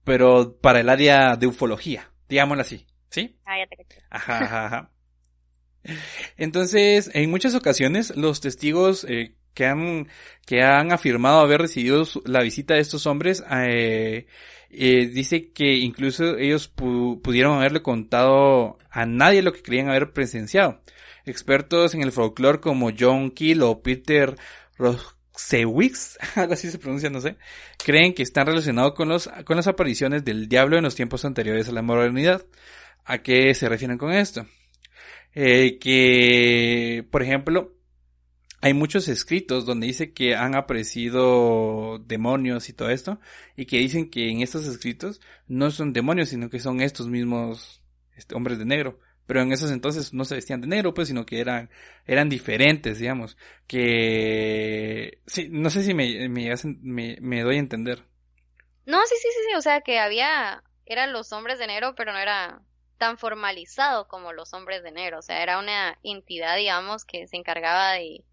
pero 0.03 0.59
para 0.59 0.81
el 0.81 0.89
área 0.89 1.35
de 1.35 1.47
ufología, 1.47 2.11
digámoslo 2.29 2.61
así, 2.61 2.85
¿sí? 3.09 3.39
Ah, 3.45 3.57
ya 3.57 3.67
te 3.67 3.85
Ajá, 4.09 4.43
ajá, 4.43 4.65
ajá. 4.67 4.89
Entonces, 6.37 7.09
en 7.13 7.29
muchas 7.29 7.55
ocasiones, 7.55 8.15
los 8.15 8.39
testigos 8.39 9.05
eh, 9.09 9.35
que 9.53 9.65
han, 9.65 10.07
que 10.45 10.61
han 10.61 10.91
afirmado 10.91 11.39
haber 11.39 11.61
recibido 11.61 12.05
la 12.25 12.41
visita 12.41 12.75
de 12.75 12.81
estos 12.81 13.05
hombres, 13.07 13.43
eh, 13.51 14.27
eh, 14.69 15.07
dice 15.07 15.51
que 15.51 15.75
incluso 15.75 16.37
ellos 16.37 16.67
pudieron 16.67 17.57
haberle 17.57 17.81
contado 17.81 18.79
a 18.89 19.05
nadie 19.05 19.43
lo 19.43 19.53
que 19.53 19.61
creían 19.61 19.89
haber 19.89 20.13
presenciado. 20.13 20.81
Expertos 21.25 21.93
en 21.93 22.01
el 22.01 22.11
folclore 22.11 22.59
como 22.59 22.91
John 22.97 23.31
Keel 23.31 23.61
o 23.61 23.81
Peter 23.81 24.35
Rosewicz, 24.77 26.17
algo 26.35 26.53
así 26.53 26.71
se 26.71 26.79
pronuncia, 26.79 27.09
no 27.09 27.21
sé, 27.21 27.37
creen 27.83 28.13
que 28.13 28.23
están 28.23 28.47
relacionados 28.47 28.93
con 28.93 29.09
los, 29.09 29.29
con 29.45 29.57
las 29.57 29.67
apariciones 29.67 30.25
del 30.25 30.49
diablo 30.49 30.77
en 30.77 30.83
los 30.83 30.95
tiempos 30.95 31.23
anteriores 31.23 31.69
a 31.69 31.71
la 31.71 31.81
modernidad. 31.81 32.43
¿A 33.05 33.19
qué 33.19 33.53
se 33.53 33.69
refieren 33.69 33.97
con 33.97 34.11
esto? 34.11 34.45
Eh, 35.35 35.77
que, 35.79 37.05
por 37.11 37.21
ejemplo, 37.21 37.73
hay 38.63 38.73
muchos 38.73 39.09
escritos 39.09 39.65
donde 39.65 39.87
dice 39.87 40.13
que 40.13 40.37
han 40.37 40.55
aparecido 40.55 41.99
demonios 41.99 42.69
y 42.69 42.73
todo 42.73 42.89
esto, 42.89 43.19
y 43.57 43.65
que 43.65 43.77
dicen 43.77 44.09
que 44.09 44.29
en 44.31 44.39
estos 44.39 44.65
escritos 44.67 45.19
no 45.47 45.69
son 45.69 45.91
demonios, 45.91 46.29
sino 46.29 46.49
que 46.49 46.61
son 46.61 46.79
estos 46.79 47.09
mismos 47.09 47.83
este, 48.15 48.35
hombres 48.35 48.57
de 48.59 48.63
negro. 48.63 49.01
Pero 49.27 49.41
en 49.41 49.51
esos 49.51 49.69
entonces 49.69 50.13
no 50.13 50.23
se 50.23 50.35
vestían 50.35 50.61
de 50.61 50.67
negro, 50.67 50.93
pues, 50.93 51.09
sino 51.09 51.25
que 51.25 51.41
eran, 51.41 51.69
eran 52.05 52.29
diferentes, 52.29 52.99
digamos. 52.99 53.35
Que, 53.67 55.19
sí, 55.27 55.49
no 55.49 55.69
sé 55.69 55.83
si 55.83 55.93
me, 55.93 56.29
me, 56.29 57.17
me 57.19 57.41
doy 57.41 57.57
a 57.57 57.59
entender. 57.59 58.05
No, 58.85 59.05
sí, 59.05 59.15
sí, 59.21 59.27
sí, 59.29 59.39
sí, 59.49 59.55
o 59.57 59.61
sea 59.61 59.81
que 59.81 59.99
había, 59.99 60.63
eran 60.85 61.11
los 61.11 61.33
hombres 61.33 61.59
de 61.59 61.67
negro, 61.67 61.95
pero 61.95 62.13
no 62.13 62.19
era 62.19 62.61
tan 62.97 63.17
formalizado 63.17 64.07
como 64.07 64.31
los 64.31 64.53
hombres 64.53 64.83
de 64.83 64.93
negro, 64.93 65.19
o 65.19 65.21
sea, 65.21 65.43
era 65.43 65.59
una 65.59 65.99
entidad, 66.01 66.55
digamos, 66.55 67.03
que 67.03 67.27
se 67.27 67.35
encargaba 67.35 67.91
de, 67.91 68.23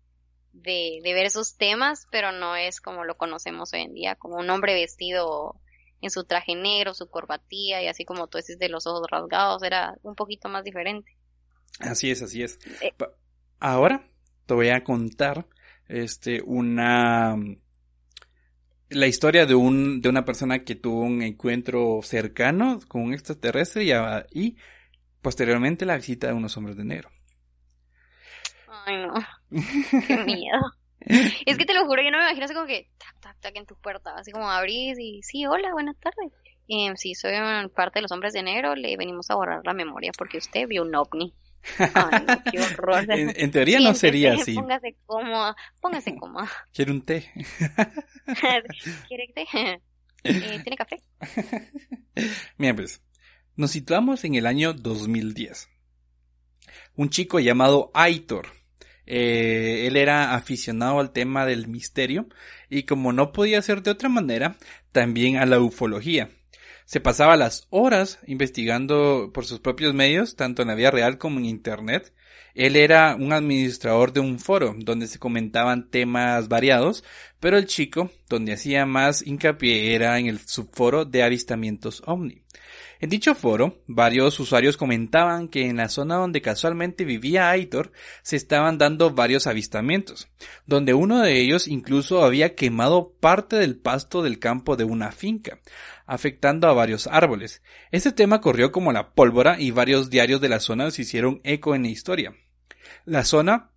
de, 0.52 1.00
ver 1.04 1.26
esos 1.26 1.56
temas, 1.56 2.06
pero 2.10 2.32
no 2.32 2.56
es 2.56 2.80
como 2.80 3.04
lo 3.04 3.16
conocemos 3.16 3.72
hoy 3.72 3.82
en 3.82 3.94
día, 3.94 4.14
como 4.16 4.36
un 4.36 4.50
hombre 4.50 4.74
vestido 4.74 5.60
en 6.00 6.10
su 6.10 6.24
traje 6.24 6.54
negro, 6.54 6.94
su 6.94 7.08
corbatía 7.08 7.82
y 7.82 7.88
así 7.88 8.04
como 8.04 8.26
tú 8.26 8.38
dices 8.38 8.58
de 8.58 8.68
los 8.68 8.86
ojos 8.86 9.06
rasgados, 9.10 9.62
era 9.62 9.96
un 10.02 10.14
poquito 10.14 10.48
más 10.48 10.64
diferente. 10.64 11.16
Así 11.78 12.10
es, 12.10 12.22
así 12.22 12.42
es. 12.42 12.58
Eh. 12.80 12.94
Ahora 13.58 14.08
te 14.46 14.54
voy 14.54 14.70
a 14.70 14.82
contar 14.82 15.46
este 15.88 16.40
una 16.42 17.36
la 18.88 19.06
historia 19.06 19.46
de 19.46 19.54
un 19.54 20.00
de 20.00 20.08
una 20.08 20.24
persona 20.24 20.64
que 20.64 20.74
tuvo 20.74 21.02
un 21.02 21.22
encuentro 21.22 22.00
cercano 22.02 22.80
con 22.88 23.02
un 23.02 23.12
extraterrestre 23.12 23.84
y, 23.84 23.92
y 24.32 24.56
posteriormente 25.20 25.84
la 25.84 25.96
visita 25.96 26.28
de 26.28 26.32
unos 26.32 26.56
hombres 26.56 26.76
de 26.76 26.84
negro. 26.84 27.10
Ay, 28.86 28.96
no. 28.96 29.14
Qué 29.50 30.16
miedo. 30.26 30.60
Es 31.00 31.56
que 31.56 31.64
te 31.64 31.74
lo 31.74 31.86
juro, 31.86 32.02
yo 32.02 32.10
no 32.10 32.18
me 32.18 32.24
imagino 32.24 32.44
así 32.44 32.54
como 32.54 32.66
que 32.66 32.88
tac, 32.98 33.18
tac, 33.20 33.40
tac 33.40 33.56
en 33.56 33.66
tu 33.66 33.74
puerta, 33.76 34.14
así 34.16 34.32
como 34.32 34.50
abrís 34.50 34.98
y 34.98 35.22
sí, 35.22 35.46
hola, 35.46 35.72
buenas 35.72 35.96
tardes. 35.98 36.32
Eh, 36.68 36.92
sí, 36.96 37.14
soy 37.14 37.32
parte 37.74 37.98
de 37.98 38.02
los 38.02 38.12
hombres 38.12 38.32
de 38.32 38.42
negro, 38.42 38.76
le 38.76 38.96
venimos 38.96 39.30
a 39.30 39.34
borrar 39.34 39.62
la 39.64 39.72
memoria 39.72 40.12
porque 40.16 40.38
usted 40.38 40.68
vio 40.68 40.82
un 40.82 40.94
ovni. 40.94 41.34
Ay, 41.78 42.24
no, 42.26 42.42
qué 42.50 42.60
horror. 42.60 43.04
en, 43.08 43.50
teoría 43.50 43.80
no 43.80 43.94
sería 43.94 44.34
así. 44.34 44.54
Póngase 44.54 44.96
cómoda, 45.06 45.56
póngase 45.80 46.14
cómoda. 46.16 46.50
¿Quiere 46.72 46.92
un 46.92 47.02
té? 47.02 47.30
¿Quiere 49.08 49.28
té? 49.34 49.46
Eh, 50.22 50.60
¿Tiene 50.62 50.76
café? 50.76 51.02
Mira, 52.58 52.74
pues, 52.74 53.02
nos 53.56 53.70
situamos 53.70 54.24
en 54.24 54.34
el 54.34 54.46
año 54.46 54.74
2010 54.74 55.68
un 56.96 57.10
chico 57.10 57.40
llamado 57.40 57.90
Aitor. 57.94 58.59
Eh, 59.12 59.88
él 59.88 59.96
era 59.96 60.36
aficionado 60.36 61.00
al 61.00 61.10
tema 61.10 61.44
del 61.44 61.66
misterio 61.66 62.28
y 62.68 62.84
como 62.84 63.12
no 63.12 63.32
podía 63.32 63.60
ser 63.60 63.82
de 63.82 63.90
otra 63.90 64.08
manera, 64.08 64.56
también 64.92 65.36
a 65.36 65.46
la 65.46 65.58
ufología. 65.58 66.30
Se 66.84 67.00
pasaba 67.00 67.36
las 67.36 67.66
horas 67.70 68.20
investigando 68.28 69.32
por 69.34 69.46
sus 69.46 69.58
propios 69.58 69.94
medios, 69.94 70.36
tanto 70.36 70.62
en 70.62 70.68
la 70.68 70.76
vida 70.76 70.92
real 70.92 71.18
como 71.18 71.40
en 71.40 71.46
Internet. 71.46 72.12
Él 72.54 72.76
era 72.76 73.16
un 73.16 73.32
administrador 73.32 74.12
de 74.12 74.20
un 74.20 74.38
foro 74.38 74.76
donde 74.78 75.08
se 75.08 75.18
comentaban 75.18 75.90
temas 75.90 76.46
variados, 76.46 77.02
pero 77.40 77.58
el 77.58 77.66
chico, 77.66 78.12
donde 78.28 78.52
hacía 78.52 78.86
más 78.86 79.26
hincapié 79.26 79.96
era 79.96 80.20
en 80.20 80.26
el 80.26 80.38
subforo 80.38 81.04
de 81.04 81.24
avistamientos 81.24 82.00
ovni. 82.06 82.42
En 83.02 83.08
dicho 83.08 83.34
foro, 83.34 83.82
varios 83.86 84.38
usuarios 84.40 84.76
comentaban 84.76 85.48
que 85.48 85.66
en 85.66 85.78
la 85.78 85.88
zona 85.88 86.16
donde 86.16 86.42
casualmente 86.42 87.06
vivía 87.06 87.48
Aitor 87.48 87.92
se 88.22 88.36
estaban 88.36 88.76
dando 88.76 89.10
varios 89.10 89.46
avistamientos, 89.46 90.28
donde 90.66 90.92
uno 90.92 91.22
de 91.22 91.40
ellos 91.40 91.66
incluso 91.66 92.22
había 92.22 92.54
quemado 92.54 93.14
parte 93.18 93.56
del 93.56 93.78
pasto 93.78 94.22
del 94.22 94.38
campo 94.38 94.76
de 94.76 94.84
una 94.84 95.12
finca, 95.12 95.60
afectando 96.06 96.68
a 96.68 96.74
varios 96.74 97.06
árboles. 97.06 97.62
Este 97.90 98.12
tema 98.12 98.42
corrió 98.42 98.70
como 98.70 98.92
la 98.92 99.14
pólvora 99.14 99.58
y 99.58 99.70
varios 99.70 100.10
diarios 100.10 100.42
de 100.42 100.50
la 100.50 100.60
zona 100.60 100.90
se 100.90 101.00
hicieron 101.00 101.40
eco 101.42 101.74
en 101.74 101.84
la 101.84 101.88
historia. 101.88 102.34
La 103.06 103.24
zona 103.24 103.70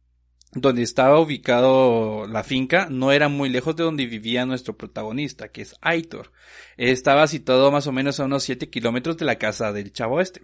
donde 0.56 0.84
estaba 0.84 1.20
ubicado 1.20 2.28
la 2.28 2.44
finca 2.44 2.88
no 2.90 3.12
era 3.12 3.28
muy 3.28 3.50
lejos 3.50 3.76
de 3.76 3.84
donde 3.84 4.06
vivía 4.06 4.46
nuestro 4.46 4.78
protagonista, 4.78 5.50
que 5.50 5.62
es 5.62 5.76
Aitor. 5.82 6.32
Estaba 6.78 7.28
situado 7.28 7.72
más 7.72 7.88
o 7.88 7.92
menos 7.92 8.20
a 8.20 8.26
unos 8.26 8.44
7 8.44 8.70
kilómetros 8.70 9.18
de 9.18 9.26
la 9.26 9.38
casa 9.38 9.72
del 9.74 9.92
chavo 9.94 10.22
este. 10.22 10.44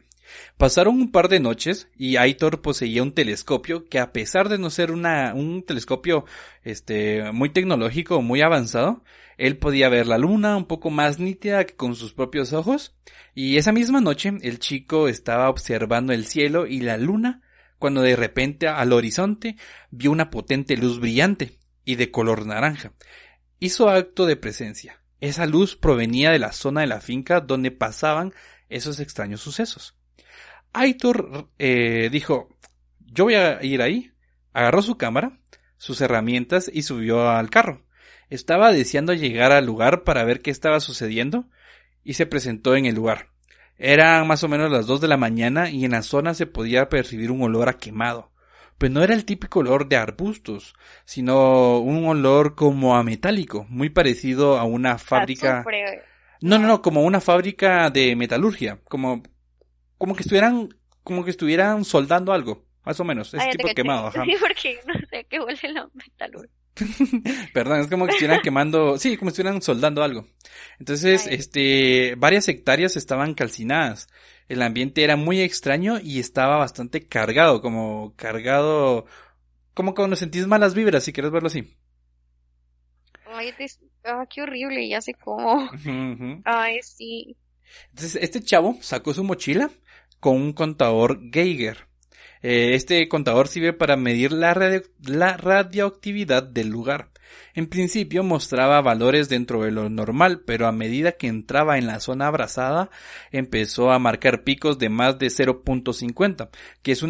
Pasaron 0.58 0.95
un 0.95 1.12
par 1.12 1.28
de 1.28 1.39
noches 1.39 1.89
y 1.98 2.17
Aitor 2.17 2.62
poseía 2.62 3.04
un 3.04 3.13
telescopio 3.13 3.86
que 3.86 4.00
a 4.00 4.12
pesar 4.12 4.50
de 4.50 4.58
no 4.58 4.69
ser 4.69 4.91
una, 4.91 5.34
un 5.34 5.63
telescopio 5.63 6.26
este, 6.63 7.32
muy 7.32 7.50
tecnológico, 7.50 8.22
muy 8.22 8.41
avanzado, 8.41 9.04
él 9.38 9.58
podía 9.58 9.89
ver 9.89 10.06
la 10.06 10.17
luna 10.17 10.58
un 10.58 10.65
poco 10.65 10.89
más 10.89 11.19
nítida 11.19 11.65
que 11.65 11.76
con 11.76 11.95
sus 11.95 12.13
propios 12.13 12.54
ojos. 12.54 12.95
Y 13.34 13.58
esa 13.58 13.72
misma 13.72 14.02
noche 14.02 14.34
el 14.41 14.60
chico 14.60 15.08
estaba 15.08 15.50
observando 15.50 16.13
el 16.13 16.26
cielo 16.26 16.67
y 16.67 16.82
la 16.82 16.98
luna 16.98 17.41
cuando 17.80 18.02
de 18.02 18.15
repente 18.15 18.68
al 18.68 18.94
horizonte 18.94 19.56
vio 19.89 20.12
una 20.12 20.30
potente 20.30 20.78
luz 20.78 21.00
brillante 21.00 21.58
y 21.86 21.96
de 21.96 22.12
color 22.12 22.46
naranja. 22.46 22.94
Hizo 23.60 23.89
acto 23.89 24.26
de 24.26 24.36
presencia. 24.36 25.02
Esa 25.22 25.46
luz 25.46 25.76
provenía 25.76 26.32
de 26.32 26.39
la 26.39 26.52
zona 26.52 26.82
de 26.82 26.88
la 26.88 27.02
finca 27.02 27.42
donde 27.42 27.72
pasaban 27.72 28.34
esos 28.70 29.00
extraños 29.00 29.42
sucesos. 29.42 29.98
Aitor 30.72 31.50
eh, 31.58 32.10
dijo, 32.12 32.50
yo 33.00 33.24
voy 33.26 33.36
a 33.36 33.63
ir 33.63 33.82
ahí. 33.82 34.12
Agarró 34.54 34.82
su 34.82 34.98
cámara, 34.98 35.39
sus 35.78 36.02
herramientas 36.02 36.70
y 36.72 36.84
subió 36.84 37.30
al 37.30 37.50
carro. 37.50 37.86
Estaba 38.30 38.72
deseando 38.72 39.13
llegar 39.13 39.52
al 39.52 39.65
lugar 39.65 40.04
para 40.04 40.24
ver 40.24 40.42
qué 40.42 40.52
estaba 40.52 40.80
sucediendo 40.80 41.50
y 42.04 42.13
se 42.13 42.26
presentó 42.26 42.76
en 42.76 42.86
el 42.86 42.96
lugar. 42.96 43.30
Eran 43.80 44.28
más 44.28 44.44
o 44.44 44.50
menos 44.50 44.70
las 44.70 44.86
dos 44.86 45.00
de 45.00 45.08
la 45.08 45.15
mañana 45.15 45.70
y 45.70 45.86
en 45.86 45.92
la 45.92 46.04
zona 46.04 46.34
se 46.34 46.46
podía 46.46 46.89
percibir 46.89 47.32
un 47.32 47.42
olor 47.42 47.70
a 47.70 47.78
quemado. 47.78 48.30
Pues 48.78 48.92
no 48.92 49.02
era 49.02 49.13
el 49.13 49.24
típico 49.24 49.60
olor 49.60 49.88
de 49.88 49.96
arbustos, 49.96 50.74
sino 51.06 51.80
un 51.80 52.06
olor 52.06 52.56
como 52.56 52.98
a 52.98 53.04
metálico, 53.04 53.65
muy 53.70 53.89
parecido 53.89 54.58
a 54.58 54.65
una 54.65 54.98
fábrica. 54.98 55.65
No, 56.42 56.60
no, 56.60 56.68
no, 56.68 56.82
como 56.82 57.04
una 57.04 57.22
fábrica 57.22 57.89
de 57.89 58.15
metalurgia, 58.18 58.80
como, 58.84 59.24
como 59.98 60.13
que 60.13 60.24
estuvieran, 60.24 60.70
como 61.04 61.24
que 61.24 61.32
estuvieran 61.32 61.84
soldando 61.86 62.34
algo, 62.34 62.65
más 62.86 63.00
o 63.00 63.06
menos, 63.06 63.34
es 63.34 63.50
tipo 63.50 63.68
quemado, 63.74 64.08
ajá. 64.08 64.24
Sí, 64.26 64.36
porque 64.39 64.80
no 64.86 64.94
sé 65.10 65.26
qué 65.30 65.39
huele 65.39 65.74
la 65.74 65.89
metalurgia. 65.94 66.59
Perdón, 67.54 67.82
es 67.82 67.88
como 67.88 68.06
que 68.06 68.12
estuvieran 68.12 68.42
quemando, 68.42 68.98
sí, 68.98 69.18
como 69.18 69.32
si 69.32 69.34
estuvieran 69.34 69.62
soldando 69.62 70.04
algo. 70.04 70.28
Entonces, 70.80 71.28
este, 71.28 72.15
varias 72.18 72.48
hectáreas 72.48 72.96
estaban 72.98 73.34
calcinadas. 73.34 74.08
El 74.48 74.62
ambiente 74.62 75.04
era 75.04 75.15
muy 75.15 75.42
extraño 75.42 76.00
y 76.00 76.20
estaba 76.20 76.58
bastante 76.58 77.08
cargado, 77.08 77.62
como 77.62 78.13
cargado, 78.15 79.06
como 79.74 79.94
cuando 79.94 80.15
sentís 80.15 80.48
malas 80.48 80.74
vibras, 80.74 81.04
si 81.04 81.13
quieres 81.13 81.32
verlo 81.32 81.48
así. 81.48 81.78
Ay, 83.26 83.54
ah, 84.06 84.26
qué 84.30 84.42
horrible, 84.42 84.88
ya 84.88 85.02
sé 85.02 85.13
cómo. 85.13 85.70
Ay, 86.46 86.80
sí. 86.82 87.36
Entonces, 87.89 88.22
este 88.22 88.42
chavo 88.42 88.78
sacó 88.82 89.13
su 89.13 89.24
mochila 89.24 89.70
con 90.20 90.36
un 90.36 90.54
contador 90.54 91.20
Geiger 91.32 91.88
eh, 92.41 92.71
este 92.73 93.08
contador 93.08 93.47
sirve 93.47 93.73
para 93.73 93.97
medir 93.97 94.32
la, 94.32 94.54
radioactividad 94.54 96.43
del 96.43 96.69
lugar. 96.69 97.10
En 97.54 97.67
principio 97.67 98.23
mostraba 98.23 98.82
valores 98.82 99.30
dentro 99.30 99.63
de 99.63 99.71
lo 99.71 99.89
normal, 99.89 100.41
pero 100.45 100.67
a 100.67 100.71
medida 100.71 101.13
que 101.13 101.28
entraba 101.28 101.78
en 101.78 101.88
la 101.88 101.99
zona 101.99 102.28
abrazada 102.28 102.89
empezó 103.32 103.91
a 103.91 103.99
marcar 103.99 104.43
picos 104.43 104.80
de 104.80 104.89
más 104.89 105.19
de 105.19 105.28
0.50, 105.28 106.49
que 106.82 106.91
es 106.91 107.06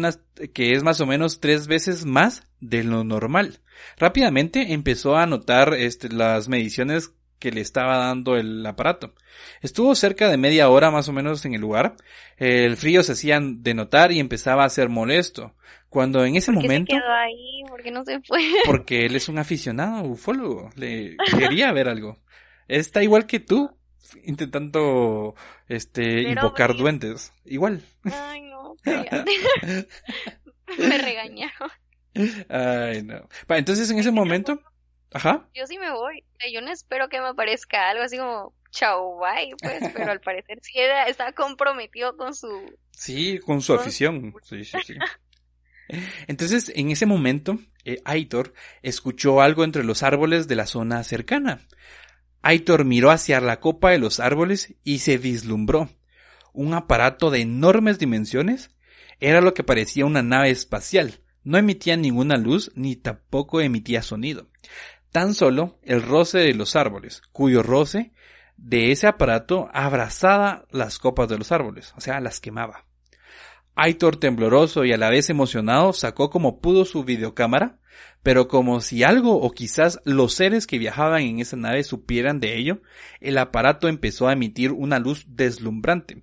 que 0.52 0.72
es 0.72 0.82
más 0.82 1.00
o 1.00 1.06
menos 1.06 1.40
tres 1.40 1.68
veces 1.68 2.04
más 2.04 2.42
de 2.60 2.84
lo 2.84 3.04
normal. 3.04 3.60
Rápidamente 3.96 4.72
empezó 4.72 5.16
a 5.16 5.26
notar 5.26 5.74
este, 5.74 6.08
las 6.10 6.48
mediciones 6.48 7.12
que 7.40 7.50
le 7.50 7.60
estaba 7.60 7.96
dando 7.96 8.36
el 8.36 8.64
aparato. 8.64 9.14
Estuvo 9.62 9.96
cerca 9.96 10.28
de 10.28 10.36
media 10.36 10.68
hora 10.68 10.92
más 10.92 11.08
o 11.08 11.12
menos 11.12 11.44
en 11.44 11.54
el 11.54 11.60
lugar. 11.60 11.96
El 12.36 12.76
frío 12.76 13.02
se 13.02 13.12
hacía 13.12 13.40
de 13.42 13.74
notar 13.74 14.12
y 14.12 14.20
empezaba 14.20 14.64
a 14.64 14.70
ser 14.70 14.88
molesto. 14.88 15.56
Cuando 15.88 16.24
en 16.24 16.36
ese 16.36 16.52
momento... 16.52 16.94
Se 16.94 17.00
quedó 17.00 17.12
ahí? 17.12 17.62
¿Por 17.68 17.82
qué 17.82 17.90
no 17.90 18.04
se 18.04 18.20
fue? 18.20 18.40
Porque 18.64 19.06
él 19.06 19.16
es 19.16 19.28
un 19.28 19.38
aficionado 19.38 20.04
ufólogo. 20.04 20.70
Le 20.76 21.16
quería 21.36 21.72
ver 21.72 21.88
algo. 21.88 22.18
Está 22.68 23.02
igual 23.02 23.26
que 23.26 23.40
tú, 23.40 23.76
intentando 24.24 25.34
este 25.66 26.22
invocar 26.22 26.76
duendes. 26.76 27.32
Igual. 27.44 27.82
Ay, 28.04 28.42
no. 28.42 28.76
Me 30.78 30.98
regañaron. 30.98 31.70
Ay, 32.48 33.02
no. 33.02 33.28
Entonces 33.48 33.90
en 33.90 33.98
ese 33.98 34.12
momento 34.12 34.60
Ajá. 35.12 35.48
Yo 35.54 35.66
sí 35.66 35.78
me 35.78 35.90
voy. 35.90 36.24
Yo 36.52 36.60
no 36.60 36.70
espero 36.70 37.08
que 37.08 37.20
me 37.20 37.28
aparezca 37.28 37.90
algo 37.90 38.04
así 38.04 38.16
como 38.16 38.54
chau, 38.70 39.18
bye, 39.18 39.54
pues, 39.60 39.92
pero 39.94 40.12
al 40.12 40.20
parecer 40.20 40.58
sí 40.62 40.78
está 41.06 41.32
comprometido 41.32 42.16
con 42.16 42.34
su... 42.34 42.48
Sí, 42.92 43.38
con 43.38 43.60
su 43.60 43.74
afición. 43.74 44.34
Sí, 44.42 44.64
sí, 44.64 44.78
sí. 44.86 44.94
Entonces, 46.28 46.72
en 46.74 46.90
ese 46.90 47.06
momento, 47.06 47.58
eh, 47.84 48.00
Aitor 48.04 48.54
escuchó 48.82 49.40
algo 49.40 49.64
entre 49.64 49.84
los 49.84 50.02
árboles 50.02 50.46
de 50.46 50.56
la 50.56 50.66
zona 50.66 51.02
cercana. 51.02 51.66
Aitor 52.42 52.84
miró 52.84 53.10
hacia 53.10 53.40
la 53.40 53.58
copa 53.60 53.90
de 53.90 53.98
los 53.98 54.20
árboles 54.20 54.74
y 54.84 55.00
se 55.00 55.18
vislumbró. 55.18 55.88
Un 56.52 56.74
aparato 56.74 57.30
de 57.30 57.40
enormes 57.40 57.98
dimensiones 57.98 58.70
era 59.18 59.40
lo 59.40 59.52
que 59.52 59.64
parecía 59.64 60.06
una 60.06 60.22
nave 60.22 60.50
espacial. 60.50 61.20
No 61.42 61.58
emitía 61.58 61.96
ninguna 61.96 62.36
luz 62.36 62.70
ni 62.74 62.96
tampoco 62.96 63.60
emitía 63.60 64.02
sonido 64.02 64.48
tan 65.10 65.34
solo 65.34 65.78
el 65.82 66.02
roce 66.02 66.38
de 66.38 66.54
los 66.54 66.76
árboles, 66.76 67.22
cuyo 67.32 67.62
roce 67.62 68.12
de 68.56 68.92
ese 68.92 69.06
aparato 69.06 69.68
abrazaba 69.72 70.66
las 70.70 70.98
copas 70.98 71.28
de 71.28 71.38
los 71.38 71.52
árboles, 71.52 71.92
o 71.96 72.00
sea, 72.00 72.20
las 72.20 72.40
quemaba. 72.40 72.84
Aitor, 73.74 74.16
tembloroso 74.16 74.84
y 74.84 74.92
a 74.92 74.98
la 74.98 75.10
vez 75.10 75.30
emocionado, 75.30 75.92
sacó 75.92 76.28
como 76.28 76.60
pudo 76.60 76.84
su 76.84 77.04
videocámara, 77.04 77.78
pero 78.22 78.48
como 78.48 78.80
si 78.80 79.02
algo 79.02 79.40
o 79.40 79.50
quizás 79.52 80.00
los 80.04 80.34
seres 80.34 80.66
que 80.66 80.78
viajaban 80.78 81.22
en 81.22 81.40
esa 81.40 81.56
nave 81.56 81.82
supieran 81.84 82.40
de 82.40 82.58
ello, 82.58 82.82
el 83.20 83.38
aparato 83.38 83.88
empezó 83.88 84.28
a 84.28 84.34
emitir 84.34 84.72
una 84.72 84.98
luz 84.98 85.24
deslumbrante, 85.28 86.22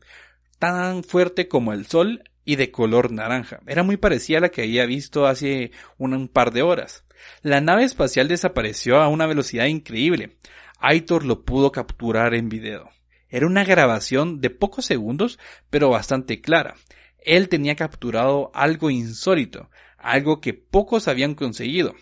tan 0.60 1.04
fuerte 1.04 1.48
como 1.48 1.74
el 1.74 1.88
sol 1.88 2.24
y 2.46 2.56
de 2.56 2.72
color 2.72 3.12
naranja. 3.12 3.62
Era 3.66 3.84
muy 3.84 3.98
parecida 3.98 4.38
a 4.38 4.42
la 4.42 4.50
que 4.50 4.62
había 4.62 4.86
visto 4.86 5.26
hace 5.26 5.72
un 5.98 6.28
par 6.28 6.52
de 6.52 6.62
horas. 6.62 7.04
La 7.42 7.62
nave 7.62 7.84
espacial 7.84 8.28
desapareció 8.28 9.02
a 9.02 9.08
una 9.08 9.26
velocidad 9.26 9.66
increíble. 9.66 10.38
Aitor 10.80 11.26
lo 11.26 11.44
pudo 11.44 11.72
capturar 11.72 12.34
en 12.34 12.50
video. 12.50 12.90
Era 13.30 13.48
una 13.48 13.64
grabación 13.64 14.42
de 14.42 14.50
pocos 14.50 14.86
segundos, 14.86 15.40
pero 15.70 15.90
bastante 15.90 16.42
clara. 16.42 16.76
Él 17.20 17.50
tenía 17.50 17.76
capturado 17.76 18.52
algo 18.54 18.90
insólito, 18.90 19.70
algo 19.98 20.40
que 20.40 20.54
pocos 20.54 21.08
habían 21.08 21.36
conseguido. 21.36 21.96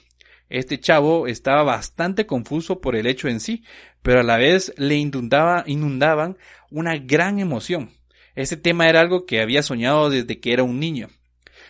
Este 0.50 0.80
chavo 0.80 1.26
estaba 1.26 1.64
bastante 1.64 2.28
confuso 2.28 2.80
por 2.80 2.96
el 2.96 3.08
hecho 3.08 3.28
en 3.28 3.40
sí, 3.40 3.64
pero 4.04 4.20
a 4.20 4.24
la 4.24 4.38
vez 4.38 4.74
le 4.78 4.96
inundaba, 4.96 5.64
inundaban 5.66 6.38
una 6.70 6.98
gran 6.98 7.40
emoción. 7.40 7.92
Ese 8.36 8.58
tema 8.58 8.88
era 8.88 9.00
algo 9.00 9.26
que 9.26 9.42
había 9.42 9.64
soñado 9.64 10.10
desde 10.10 10.40
que 10.40 10.54
era 10.54 10.64
un 10.64 10.80
niño. 10.80 11.10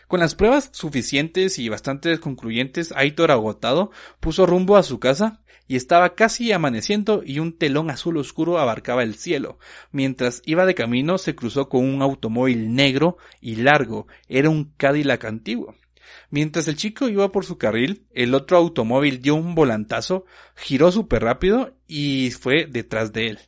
Con 0.07 0.19
las 0.19 0.35
pruebas 0.35 0.69
suficientes 0.71 1.57
y 1.57 1.69
bastante 1.69 2.19
concluyentes, 2.19 2.93
Aitor 2.95 3.31
agotado 3.31 3.91
puso 4.19 4.45
rumbo 4.45 4.77
a 4.77 4.83
su 4.83 4.99
casa 4.99 5.41
y 5.67 5.75
estaba 5.75 6.13
casi 6.13 6.51
amaneciendo 6.51 7.23
y 7.25 7.39
un 7.39 7.57
telón 7.57 7.89
azul 7.89 8.17
oscuro 8.17 8.59
abarcaba 8.59 9.01
el 9.01 9.15
cielo. 9.15 9.57
Mientras 9.91 10.43
iba 10.45 10.65
de 10.65 10.75
camino 10.75 11.17
se 11.17 11.35
cruzó 11.35 11.69
con 11.69 11.83
un 11.83 12.01
automóvil 12.03 12.75
negro 12.75 13.17
y 13.41 13.55
largo. 13.55 14.07
Era 14.27 14.49
un 14.49 14.73
Cadillac 14.77 15.25
antiguo. 15.25 15.75
Mientras 16.29 16.67
el 16.67 16.75
chico 16.75 17.09
iba 17.09 17.31
por 17.31 17.45
su 17.45 17.57
carril, 17.57 18.05
el 18.13 18.35
otro 18.35 18.57
automóvil 18.57 19.21
dio 19.21 19.35
un 19.35 19.55
volantazo, 19.55 20.25
giró 20.55 20.91
súper 20.91 21.23
rápido 21.23 21.75
y 21.87 22.31
fue 22.31 22.67
detrás 22.67 23.11
de 23.11 23.27
él. 23.27 23.39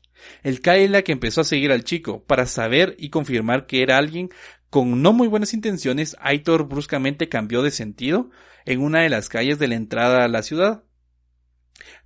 El 0.44 0.62
Cadillac 0.62 1.08
empezó 1.10 1.42
a 1.42 1.46
seguir 1.46 1.72
al 1.72 1.84
chico 1.84 2.24
para 2.24 2.46
saber 2.46 2.96
y 2.98 3.10
confirmar 3.10 3.68
que 3.68 3.84
era 3.84 3.98
alguien 3.98 4.30
con 4.70 5.02
no 5.02 5.14
muy 5.14 5.28
buenas 5.28 5.54
intenciones. 5.54 6.16
Aitor 6.20 6.68
bruscamente 6.68 7.30
cambió 7.30 7.62
de 7.62 7.72
sentido 7.72 8.30
en 8.66 8.82
una 8.82 9.02
de 9.02 9.10
las 9.10 9.30
calles 9.30 9.60
de 9.60 9.68
la 9.68 9.76
entrada 9.76 10.24
a 10.24 10.28
la 10.28 10.44
ciudad. 10.44 10.84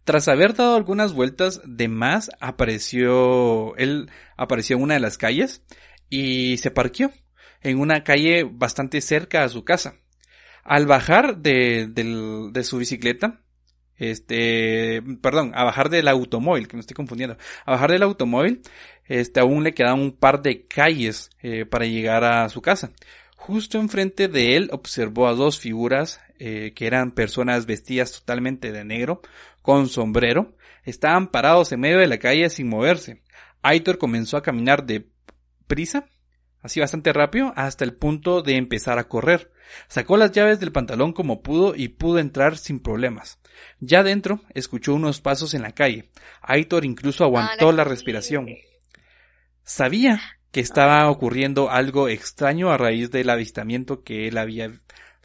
Tras 0.03 0.27
haber 0.27 0.55
dado 0.55 0.75
algunas 0.75 1.13
vueltas 1.13 1.61
de 1.65 1.87
más, 1.87 2.31
apareció, 2.39 3.75
él 3.77 4.09
apareció 4.35 4.75
en 4.75 4.83
una 4.83 4.95
de 4.95 4.99
las 4.99 5.17
calles 5.17 5.63
y 6.09 6.57
se 6.57 6.71
parqueó 6.71 7.11
en 7.61 7.79
una 7.79 8.03
calle 8.03 8.43
bastante 8.43 9.01
cerca 9.01 9.43
a 9.43 9.49
su 9.49 9.63
casa. 9.63 9.95
Al 10.63 10.85
bajar 10.85 11.37
de, 11.37 11.87
de 11.87 12.63
su 12.63 12.77
bicicleta, 12.77 13.41
este, 14.01 15.03
perdón, 15.21 15.51
a 15.53 15.63
bajar 15.63 15.89
del 15.89 16.07
automóvil, 16.07 16.67
que 16.67 16.75
me 16.75 16.79
estoy 16.79 16.95
confundiendo, 16.95 17.37
a 17.65 17.71
bajar 17.71 17.91
del 17.91 18.01
automóvil, 18.01 18.61
este, 19.05 19.39
aún 19.39 19.63
le 19.63 19.75
quedaban 19.75 19.99
un 19.99 20.11
par 20.11 20.41
de 20.41 20.65
calles 20.65 21.29
eh, 21.43 21.65
para 21.65 21.85
llegar 21.85 22.23
a 22.23 22.49
su 22.49 22.63
casa. 22.63 22.91
Justo 23.35 23.79
enfrente 23.79 24.27
de 24.27 24.55
él 24.55 24.69
observó 24.71 25.27
a 25.27 25.35
dos 25.35 25.59
figuras 25.59 26.19
eh, 26.39 26.73
que 26.75 26.87
eran 26.87 27.11
personas 27.11 27.67
vestidas 27.67 28.11
totalmente 28.11 28.71
de 28.71 28.83
negro, 28.83 29.21
con 29.61 29.87
sombrero, 29.87 30.55
estaban 30.83 31.27
parados 31.27 31.71
en 31.71 31.81
medio 31.81 31.99
de 31.99 32.07
la 32.07 32.17
calle 32.17 32.49
sin 32.49 32.69
moverse. 32.69 33.21
Aitor 33.61 33.99
comenzó 33.99 34.35
a 34.35 34.41
caminar 34.41 34.83
de 34.87 35.05
prisa, 35.67 36.07
así 36.61 36.79
bastante 36.79 37.13
rápido, 37.13 37.53
hasta 37.55 37.83
el 37.83 37.93
punto 37.93 38.41
de 38.41 38.57
empezar 38.57 38.99
a 38.99 39.07
correr. 39.07 39.51
Sacó 39.87 40.17
las 40.17 40.31
llaves 40.31 40.59
del 40.59 40.71
pantalón 40.71 41.13
como 41.13 41.41
pudo 41.41 41.75
y 41.75 41.89
pudo 41.89 42.19
entrar 42.19 42.57
sin 42.57 42.79
problemas. 42.79 43.39
Ya 43.79 44.03
dentro, 44.03 44.41
escuchó 44.53 44.93
unos 44.93 45.21
pasos 45.21 45.53
en 45.53 45.61
la 45.61 45.73
calle. 45.73 46.09
Aitor 46.41 46.85
incluso 46.85 47.23
aguantó 47.23 47.71
la 47.71 47.83
respiración. 47.83 48.47
Sabía 49.63 50.19
que 50.51 50.59
estaba 50.59 51.09
ocurriendo 51.09 51.69
algo 51.69 52.09
extraño 52.09 52.71
a 52.71 52.77
raíz 52.77 53.11
del 53.11 53.29
avistamiento 53.29 54.03
que 54.03 54.27
él 54.27 54.37
había 54.37 54.71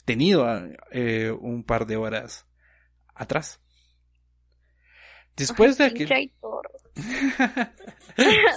tenido 0.05 0.47
eh, 0.93 1.33
un 1.33 1.65
par 1.65 1.87
de 1.87 1.97
horas 1.97 2.47
atrás. 3.15 3.61
Después 5.37 5.77
de 5.79 5.85
aquel... 5.85 6.09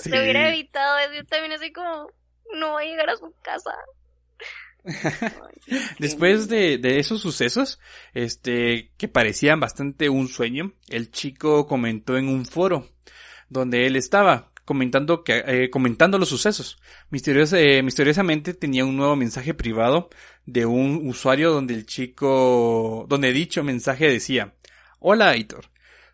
Se 0.02 0.10
hubiera 0.22 0.50
evitado 0.50 0.98
yo 1.14 1.26
también 1.26 1.52
así 1.54 1.74
como, 1.74 2.10
no 2.56 2.74
va 2.74 2.82
a 2.82 2.86
llegar 2.86 3.10
a 3.10 3.18
su 3.18 3.34
casa. 3.42 3.72
Después 6.00 6.48
de, 6.48 6.78
de, 6.78 7.00
esos 7.00 7.22
sucesos, 7.22 7.80
este, 8.14 8.92
que 8.98 9.08
parecían 9.08 9.60
bastante 9.60 10.10
un 10.10 10.28
sueño, 10.28 10.74
el 10.88 11.12
chico 11.12 11.68
comentó 11.68 12.18
en 12.18 12.28
un 12.28 12.46
foro 12.46 12.88
donde 13.50 13.86
él 13.88 13.96
estaba 13.96 14.52
comentando 14.70 15.24
que, 15.24 15.44
eh, 15.48 15.70
comentando 15.72 16.20
los 16.20 16.30
sucesos. 16.30 16.78
Eh, 17.12 17.82
misteriosamente 17.82 18.54
tenía 18.54 18.86
un 18.86 18.98
nuevo 18.98 19.16
mensaje 19.16 19.56
privado 19.56 20.10
de 20.46 20.68
un 20.68 21.08
usuario 21.08 21.52
donde 21.52 21.74
el 21.74 21.88
chico, 21.88 23.08
donde 23.10 23.34
dicho 23.34 23.64
mensaje 23.64 24.08
decía, 24.08 24.54
Hola 25.00 25.30
Aitor, 25.30 25.66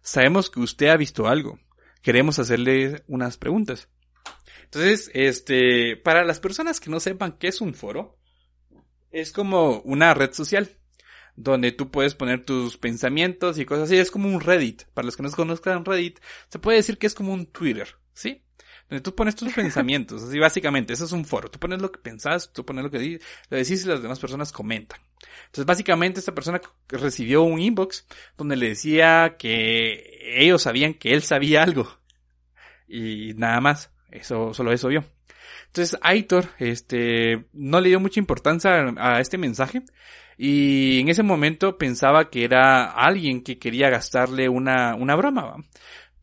sabemos 0.02 0.50
que 0.50 0.62
usted 0.62 0.88
ha 0.88 0.96
visto 0.96 1.28
algo. 1.28 1.60
Queremos 2.02 2.40
hacerle 2.40 3.04
unas 3.08 3.36
preguntas. 3.36 3.90
Entonces, 4.76 5.10
este, 5.14 5.96
para 5.96 6.26
las 6.26 6.42
personas 6.42 6.82
que 6.82 6.90
no 6.90 7.00
sepan 7.00 7.38
qué 7.38 7.48
es 7.48 7.62
un 7.62 7.74
foro, 7.74 8.18
es 9.10 9.32
como 9.32 9.80
una 9.86 10.14
red 10.14 10.34
social 10.34 10.78
donde 11.38 11.72
tú 11.72 11.92
puedes 11.92 12.14
poner 12.14 12.44
tus 12.44 12.78
pensamientos 12.78 13.58
y 13.58 13.64
cosas 13.64 13.86
así. 13.86 13.96
Es 13.96 14.12
como 14.12 14.28
un 14.28 14.42
Reddit. 14.42 14.84
Para 14.94 15.06
los 15.06 15.16
que 15.16 15.24
no 15.24 15.32
conozcan 15.32 15.86
Reddit, 15.86 16.20
se 16.50 16.60
puede 16.60 16.78
decir 16.78 16.98
que 16.98 17.08
es 17.08 17.16
como 17.16 17.32
un 17.32 17.46
Twitter, 17.46 17.88
¿sí? 18.14 18.44
Donde 18.90 19.02
tú 19.02 19.16
pones 19.16 19.38
tus 19.38 19.54
pensamientos, 19.54 20.22
así 20.24 20.40
básicamente, 20.40 20.92
eso 20.92 21.06
es 21.06 21.14
un 21.14 21.24
foro. 21.24 21.50
Tú 21.50 21.58
pones 21.58 21.82
lo 21.82 21.90
que 21.90 22.00
pensás, 22.00 22.52
tú 22.52 22.66
pones 22.66 22.84
lo 22.84 22.92
que 22.92 23.22
lo 23.50 23.58
decís 23.58 23.86
y 23.86 23.88
las 23.88 24.02
demás 24.02 24.20
personas 24.20 24.52
comentan. 24.52 25.00
Entonces, 25.46 25.66
básicamente, 25.66 26.20
esta 26.20 26.36
persona 26.36 26.60
recibió 26.90 27.44
un 27.44 27.62
inbox 27.62 28.06
donde 28.38 28.58
le 28.58 28.68
decía 28.68 29.38
que 29.40 30.20
ellos 30.38 30.64
sabían 30.64 30.96
que 30.96 31.14
él 31.14 31.22
sabía 31.22 31.64
algo. 31.64 31.88
Y 32.90 33.34
nada 33.36 33.62
más. 33.62 33.95
Eso, 34.16 34.54
solo 34.54 34.72
eso 34.72 34.88
vio. 34.88 35.04
Entonces, 35.68 36.00
Aitor, 36.02 36.46
este, 36.60 37.46
no 37.54 37.82
le 37.82 37.90
dio 37.90 38.00
mucha 38.00 38.20
importancia 38.20 38.94
a 38.98 39.20
este 39.20 39.38
mensaje. 39.38 39.84
Y 40.38 41.00
en 41.00 41.10
ese 41.10 41.24
momento 41.24 41.78
pensaba 41.78 42.30
que 42.30 42.44
era 42.44 42.86
alguien 42.92 43.42
que 43.42 43.58
quería 43.58 43.90
gastarle 43.90 44.50
una, 44.50 44.96
una 44.96 45.16
broma. 45.16 45.56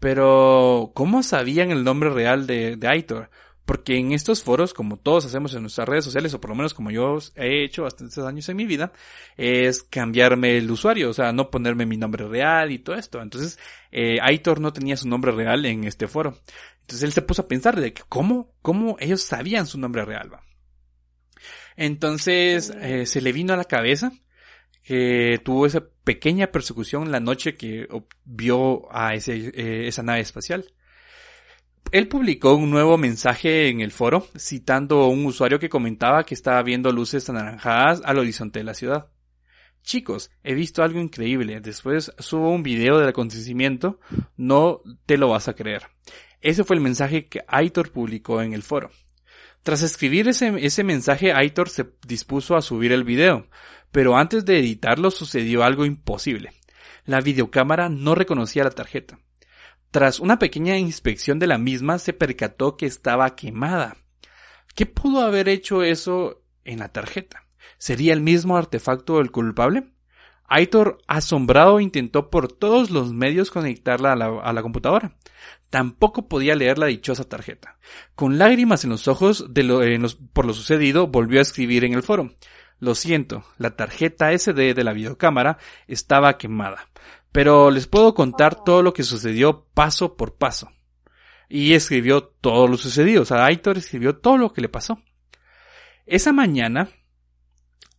Pero, 0.01 0.93
¿cómo 0.95 1.23
sabían 1.23 1.71
el 1.71 1.85
nombre 1.85 2.11
real 2.11 2.47
de, 2.47 2.77
de 2.77 2.89
Aitor? 2.89 3.31
Porque 3.65 3.97
en 3.97 4.13
estos 4.13 4.43
foros, 4.43 4.75
como 4.75 4.97
todos 4.97 5.25
hacemos 5.25 5.55
en 5.55 5.63
nuestras 5.63 5.89
redes 5.89 6.05
sociales, 6.05 6.35
o 6.35 6.41
por 6.41 6.51
lo 6.51 6.57
menos 6.57 6.75
como 6.75 6.91
yo 6.91 7.19
he 7.37 7.65
hecho 7.65 7.85
bastantes 7.85 8.19
años 8.19 8.49
en 8.49 8.57
mi 8.57 8.67
vida, 8.67 8.93
es 9.37 9.85
cambiarme 9.85 10.57
el 10.59 10.71
usuario, 10.71 11.11
o 11.11 11.13
sea, 11.13 11.33
no 11.33 11.49
ponerme 11.51 11.87
mi 11.87 11.97
nombre 11.97 12.27
real 12.27 12.73
y 12.73 12.81
todo 12.81 12.97
esto. 12.97 13.23
Entonces, 13.23 13.59
eh, 13.93 14.19
Aitor 14.21 14.61
no 14.61 14.73
tenía 14.73 14.97
su 14.97 15.09
nombre 15.09 15.31
real 15.31 15.65
en 15.67 15.85
este 15.85 16.09
foro. 16.09 16.39
Entonces 16.83 17.03
él 17.05 17.13
se 17.13 17.23
puso 17.23 17.43
a 17.43 17.49
pensar 17.49 17.81
de 17.81 17.93
que 17.93 18.03
cómo, 18.09 18.55
cómo 18.63 18.97
ellos 19.01 19.23
sabían 19.23 19.67
su 19.67 19.79
nombre 19.79 20.05
real. 20.05 20.31
Entonces, 21.77 22.73
eh, 22.81 23.07
se 23.07 23.21
le 23.21 23.33
vino 23.33 23.55
a 23.55 23.57
la 23.57 23.65
cabeza 23.65 24.13
que 24.83 25.41
tuvo 25.45 25.67
esa 25.67 25.85
pequeña 26.05 26.49
persecución 26.49 27.13
la 27.13 27.21
noche 27.21 27.55
que 27.55 27.89
vio 28.25 28.93
a 28.95 29.15
ese, 29.15 29.53
eh, 29.55 29.87
esa 29.87 30.03
nave 30.03 30.21
espacial. 30.21 30.67
Él 31.93 32.09
publicó 32.09 32.55
un 32.55 32.71
nuevo 32.71 32.97
mensaje 32.99 33.69
en 33.69 33.81
el 33.81 33.93
foro 33.93 34.27
citando 34.37 35.03
a 35.03 35.09
un 35.09 35.27
usuario 35.27 35.59
que 35.59 35.69
comentaba 35.69 36.25
que 36.25 36.35
estaba 36.35 36.63
viendo 36.63 36.91
luces 36.91 37.29
anaranjadas 37.29 38.03
al 38.05 38.19
horizonte 38.19 38.61
de 38.61 38.65
la 38.65 38.75
ciudad. 38.75 39.09
Chicos, 39.83 40.31
he 40.43 40.55
visto 40.55 40.83
algo 40.83 41.01
increíble. 41.01 41.61
Después 41.61 42.13
subo 42.19 42.51
un 42.51 42.63
video 42.63 42.99
del 42.99 43.09
acontecimiento. 43.09 44.01
No 44.37 44.81
te 45.07 45.19
lo 45.19 45.29
vas 45.29 45.49
a 45.49 45.55
creer. 45.55 45.83
Ese 46.43 46.65
fue 46.65 46.77
el 46.77 46.83
mensaje 46.83 47.27
que 47.27 47.45
Aitor 47.47 47.91
publicó 47.91 48.43
en 48.43 48.53
el 48.53 48.63
foro. 48.63 48.91
Tras 49.63 49.83
escribir 49.83 50.29
ese, 50.29 50.53
ese 50.59 50.85
mensaje, 50.85 51.33
Aitor 51.33 51.69
se 51.69 51.87
dispuso 52.07 52.57
a 52.57 52.63
subir 52.63 52.93
el 52.93 53.05
video, 53.05 53.47
pero 53.93 54.17
antes 54.17 54.45
de 54.45 54.59
editarlo 54.59 55.11
sucedió 55.11 55.63
algo 55.63 55.85
imposible. 55.85 56.53
La 57.05 57.21
videocámara 57.21 57.89
no 57.89 58.15
reconocía 58.15 58.65
la 58.65 58.71
tarjeta. 58.71 59.19
Tras 59.93 60.21
una 60.21 60.39
pequeña 60.39 60.79
inspección 60.79 61.39
de 61.39 61.47
la 61.47 61.59
misma 61.59 61.99
se 61.99 62.13
percató 62.13 62.77
que 62.77 62.87
estaba 62.87 63.37
quemada. 63.37 63.97
¿Qué 64.75 64.87
pudo 64.87 65.21
haber 65.21 65.49
hecho 65.49 65.83
eso 65.83 66.43
en 66.65 66.79
la 66.79 66.89
tarjeta? 66.89 67.45
¿Sería 67.79 68.15
el 68.15 68.23
mismo 68.23 68.57
artefacto 68.57 69.21
el 69.21 69.31
culpable? 69.31 69.93
Aitor, 70.45 70.99
asombrado, 71.07 71.81
intentó 71.81 72.31
por 72.31 72.53
todos 72.53 72.91
los 72.91 73.13
medios 73.13 73.51
conectarla 73.51 74.13
a 74.13 74.53
la, 74.53 74.63
computadora. 74.63 75.17
Tampoco 75.73 76.29
podía 76.29 76.55
leer 76.55 76.79
la 76.79 76.87
dichosa 76.87 77.25
tarjeta. 77.25 77.79
Con 78.15 78.39
lágrimas 78.39 78.85
en 78.85 78.91
los 78.91 79.09
ojos 79.09 79.47
por 80.33 80.45
lo 80.45 80.53
sucedido, 80.53 81.09
volvió 81.09 81.41
a 81.41 81.43
escribir 81.43 81.85
en 81.85 81.95
el 81.95 82.05
foro. 82.05 82.35
Lo 82.79 82.95
siento, 82.95 83.45
la 83.59 83.75
tarjeta 83.75 84.37
SD 84.37 84.75
de 84.75 84.85
la 84.85 84.93
videocámara 84.93 85.59
estaba 85.89 86.37
quemada 86.37 86.89
pero 87.33 87.71
les 87.71 87.87
puedo 87.87 88.15
contar 88.15 88.63
todo 88.63 88.83
lo 88.83 88.93
que 88.93 89.03
sucedió 89.03 89.65
paso 89.75 90.17
por 90.17 90.37
paso. 90.37 90.71
Y 91.49 91.73
escribió 91.73 92.23
todo 92.23 92.69
lo 92.69 92.77
sucedido, 92.77 93.23
o 93.23 93.25
sea, 93.25 93.45
Aitor 93.45 93.79
escribió 93.79 94.17
todo 94.17 94.39
lo 94.39 94.53
que 94.53 94.61
le 94.61 94.69
pasó. 94.69 95.03
Esa 96.07 96.33
mañana, 96.33 96.89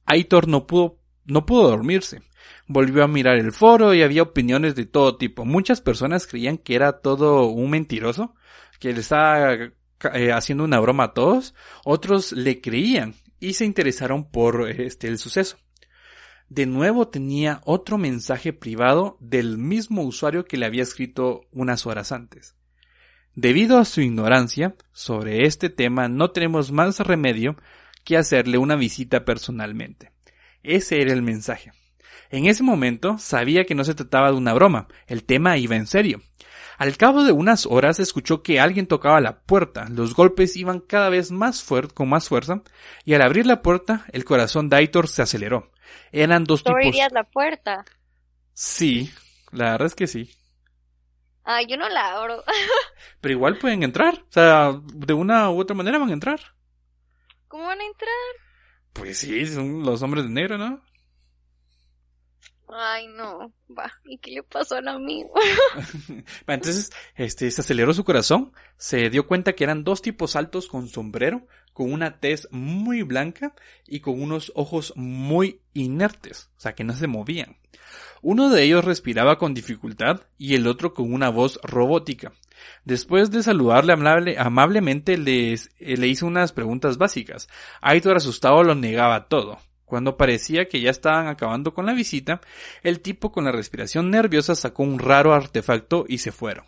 Aitor 0.06 0.48
no 0.48 0.66
pudo, 0.66 1.00
no 1.26 1.46
pudo 1.46 1.70
dormirse. 1.70 2.22
Volvió 2.68 3.04
a 3.04 3.08
mirar 3.08 3.38
el 3.38 3.52
foro 3.52 3.94
y 3.94 4.02
había 4.02 4.24
opiniones 4.24 4.76
de 4.76 4.86
todo 4.86 5.18
tipo. 5.18 5.46
Muchas 5.46 5.82
personas 5.82 6.28
creían 6.28 6.58
que 6.58 6.76
era 6.76 7.00
todo 7.00 7.46
un 7.48 7.70
mentiroso, 7.70 8.36
que 8.80 8.94
le 8.94 9.02
estaba 9.02 9.54
eh, 9.54 10.32
haciendo 10.32 10.64
una 10.64 10.80
broma 10.80 11.06
a 11.06 11.14
todos. 11.14 11.56
Otros 11.84 12.32
le 12.32 12.62
creían 12.62 13.16
y 13.40 13.54
se 13.54 13.66
interesaron 13.66 14.30
por 14.30 14.70
este 14.70 15.08
el 15.08 15.18
suceso 15.18 15.58
de 16.54 16.68
nuevo 16.68 17.08
tenía 17.08 17.62
otro 17.66 17.98
mensaje 17.98 18.54
privado 18.54 19.18
del 19.20 19.58
mismo 19.58 20.04
usuario 20.04 20.46
que 20.46 20.58
le 20.58 20.68
había 20.68 20.84
escrito 20.84 21.48
unas 21.52 21.88
horas 21.88 22.12
antes. 22.12 22.56
Debido 23.34 23.80
a 23.80 23.86
su 23.86 24.02
ignorancia 24.02 24.76
sobre 24.92 25.48
este 25.48 25.72
tema, 25.72 26.08
no 26.08 26.30
tenemos 26.30 26.72
más 26.72 27.00
remedio 27.00 27.58
que 28.04 28.18
hacerle 28.18 28.60
una 28.60 28.76
visita 28.76 29.26
personalmente. 29.26 30.12
Ese 30.63 31.02
era 31.02 31.13
el 31.13 31.21
mensaje. 31.21 31.71
En 32.30 32.47
ese 32.47 32.63
momento 32.63 33.17
sabía 33.19 33.65
que 33.65 33.76
no 33.76 33.84
se 33.84 33.93
trataba 33.93 34.32
de 34.32 34.38
una 34.38 34.54
broma, 34.54 34.88
el 35.08 35.23
tema 35.23 35.58
iba 35.58 35.76
en 35.76 35.86
serio. 35.86 36.21
Al 36.78 36.97
cabo 36.97 37.23
de 37.23 37.32
unas 37.32 37.65
horas 37.67 37.99
escuchó 37.99 38.41
que 38.41 38.60
alguien 38.60 38.88
tocaba 38.88 39.21
la 39.21 39.41
puerta, 39.41 39.88
los 39.89 40.15
golpes 40.15 40.56
iban 40.58 40.80
cada 40.80 41.10
vez 41.10 41.32
más 41.32 41.62
fuerte, 41.62 41.93
con 41.93 42.10
más 42.10 42.28
fuerza, 42.28 42.63
y 43.06 43.13
al 43.13 43.21
abrir 43.21 43.45
la 43.45 43.62
puerta, 43.62 44.06
el 44.12 44.26
corazón 44.26 44.69
de 44.69 44.78
Aitor 44.78 45.08
se 45.08 45.21
aceleró. 45.21 45.71
Eran 46.12 46.43
dos 46.45 46.63
¿Tú 46.63 46.69
tipos. 46.69 46.78
abrirías 46.78 47.12
la 47.12 47.23
puerta? 47.23 47.86
Sí, 48.54 49.12
la 49.52 49.71
verdad 49.73 49.88
es 49.88 49.95
que 49.95 50.08
sí. 50.08 50.32
Ay, 51.43 51.67
yo 51.67 51.78
no 51.78 51.88
la 51.89 52.15
abro. 52.15 52.43
Pero 53.21 53.34
igual 53.34 53.58
pueden 53.58 53.84
entrar, 53.84 54.15
o 54.15 54.32
sea, 54.32 54.73
de 54.93 55.13
una 55.13 55.52
u 55.52 55.60
otra 55.60 55.76
manera 55.76 55.99
van 55.99 56.10
a 56.10 56.13
entrar. 56.13 56.39
¿Cómo 57.47 57.67
van 57.67 57.80
a 57.80 57.86
entrar? 57.86 58.10
Pues 58.94 59.18
sí, 59.20 59.46
son 59.48 59.84
los 59.84 60.02
hombres 60.02 60.26
de 60.26 60.30
negro, 60.32 60.58
¿no? 60.58 60.82
Ay, 62.76 63.08
no. 63.08 63.52
Va, 63.78 63.92
¿y 64.06 64.18
qué 64.18 64.32
le 64.32 64.44
pasó 64.44 64.76
al 64.76 64.88
amigo? 64.88 65.32
Entonces, 66.48 66.92
este, 67.16 67.50
se 67.52 67.62
aceleró 67.62 67.94
su 67.94 68.04
corazón, 68.04 68.52
se 68.78 69.10
dio 69.10 69.28
cuenta 69.28 69.54
que 69.54 69.64
eran 69.64 69.84
dos 69.84 70.02
tipos 70.02 70.36
altos 70.36 70.68
con 70.68 70.88
sombrero, 70.88 71.48
con 71.74 71.92
una 71.92 72.20
tez 72.20 72.48
muy 72.52 73.02
blanca 73.04 73.54
y 73.88 74.00
con 74.02 74.22
unos 74.22 74.52
ojos 74.56 74.94
muy 74.96 75.62
inertes, 75.74 76.50
o 76.58 76.60
sea, 76.62 76.74
que 76.76 76.84
no 76.84 76.94
se 76.96 77.08
movían. 77.08 77.58
Uno 78.22 78.50
de 78.50 78.64
ellos 78.64 78.86
respiraba 78.86 79.38
con 79.38 79.54
dificultad 79.54 80.22
y 80.38 80.56
el 80.56 80.68
otro 80.68 80.94
con 80.94 81.12
una 81.14 81.30
voz 81.30 81.60
robótica. 81.64 82.32
Después 82.86 83.32
de 83.32 83.44
saludarle 83.44 83.94
amable- 83.94 84.38
amablemente, 84.38 85.18
les- 85.18 85.72
eh, 85.80 85.98
le 85.98 86.08
hizo 86.08 86.26
unas 86.28 86.54
preguntas 86.54 86.98
básicas. 86.98 87.50
Aitor 87.82 88.16
asustado 88.18 88.64
lo 88.64 88.76
negaba 88.76 89.28
todo. 89.28 89.60
Cuando 89.94 90.18
parecía 90.18 90.68
que 90.68 90.82
ya 90.82 90.90
estaban 90.90 91.28
acabando 91.28 91.76
con 91.76 91.86
la 91.86 91.94
visita, 91.94 92.42
el 92.82 93.00
tipo 93.02 93.32
con 93.32 93.46
la 93.46 93.52
respiración 93.52 94.10
nerviosa 94.10 94.56
sacó 94.56 94.82
un 94.82 94.98
raro 94.98 95.36
artefacto 95.36 96.06
y 96.08 96.18
se 96.18 96.32
fueron. 96.32 96.66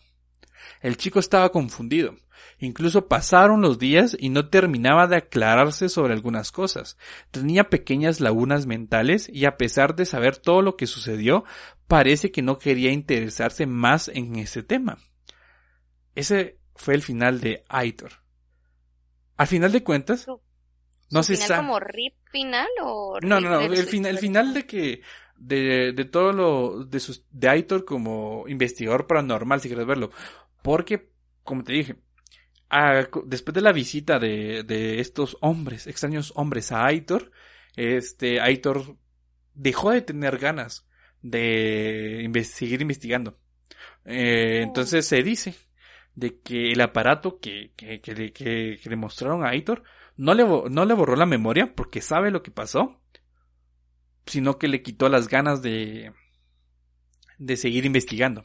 El 0.80 0.96
chico 0.96 1.18
estaba 1.18 1.50
confundido. 1.52 2.14
Incluso 2.60 3.08
pasaron 3.08 3.62
los 3.62 3.80
días 3.80 4.16
y 4.20 4.30
no 4.30 4.50
terminaba 4.50 5.08
de 5.08 5.16
aclararse 5.16 5.90
sobre 5.90 6.14
algunas 6.14 6.52
cosas. 6.52 7.00
Tenía 7.32 7.72
pequeñas 7.72 8.20
lagunas 8.20 8.68
mentales 8.68 9.28
y 9.28 9.46
a 9.46 9.58
pesar 9.58 9.96
de 9.96 10.06
saber 10.06 10.38
todo 10.38 10.62
lo 10.62 10.78
que 10.78 10.86
sucedió, 10.86 11.46
parece 11.88 12.30
que 12.30 12.44
no 12.44 12.60
quería 12.60 12.92
interesarse 12.92 13.66
más 13.66 14.08
en 14.08 14.36
ese 14.36 14.62
tema. 14.62 15.00
Ese 16.14 16.60
fue 16.76 16.94
el 16.94 17.02
final 17.02 17.42
de 17.42 17.64
Aitor. 17.70 18.12
Al 19.36 19.48
final 19.48 19.72
de 19.72 19.84
cuentas, 19.84 20.28
¿Su 21.24 21.36
se 21.36 21.44
final 21.44 21.58
como 21.60 21.80
rip 21.80 22.14
final 22.32 22.68
o 22.82 23.20
No, 23.22 23.38
rip 23.40 23.46
no, 23.46 23.52
no, 23.52 23.60
de 23.60 23.66
el 23.68 23.74
el 24.06 24.18
final 24.18 24.54
de 24.54 24.66
que, 24.66 25.02
de, 25.38 25.94
de 25.94 26.06
todo 26.06 26.34
lo, 26.34 26.84
de 26.86 27.00
sus, 27.00 27.26
de 27.32 27.50
Aitor 27.50 27.86
como 27.86 28.46
investigador 28.48 29.08
paranormal, 29.08 29.62
si 29.62 29.68
quieres 29.70 29.86
verlo. 29.86 30.12
Porque, 30.62 31.10
como 31.44 31.64
te 31.64 31.74
dije, 31.74 31.96
a- 32.70 33.08
después 33.26 33.54
de 33.54 33.62
la 33.62 33.72
visita 33.72 34.20
de, 34.20 34.64
de 34.64 35.00
estos 35.00 35.38
hombres, 35.42 35.88
extraños 35.88 36.34
hombres 36.36 36.72
a 36.72 36.86
Aitor, 36.86 37.32
este, 37.76 38.42
Aitor 38.42 38.98
dejó 39.54 39.92
de 39.92 40.02
tener 40.02 40.38
ganas 40.40 40.88
de 41.22 42.22
inves- 42.24 42.46
seguir 42.46 42.82
investigando. 42.82 43.38
Eh, 44.06 44.60
Oh. 44.62 44.64
entonces 44.64 45.06
se 45.08 45.24
dice 45.24 45.56
de 46.16 46.40
que 46.42 46.72
el 46.72 46.82
aparato 46.82 47.40
que, 47.40 47.72
que, 47.76 48.02
que, 48.02 48.32
que- 48.34 48.80
que 48.82 48.90
le 48.90 48.96
mostraron 48.96 49.44
a 49.44 49.50
Aitor 49.50 49.84
no 50.18 50.34
le, 50.34 50.44
no 50.46 50.86
le 50.86 50.94
borró 50.94 51.16
la 51.16 51.26
memoria 51.26 51.76
porque 51.76 52.02
sabe 52.02 52.32
lo 52.32 52.44
que 52.44 52.52
pasó, 52.52 53.02
sino 54.26 54.58
que 54.58 54.68
le 54.68 54.82
quitó 54.82 55.10
las 55.10 55.28
ganas 55.28 55.62
de, 55.62 56.14
de 57.38 57.58
seguir 57.58 57.86
investigando. 57.86 58.44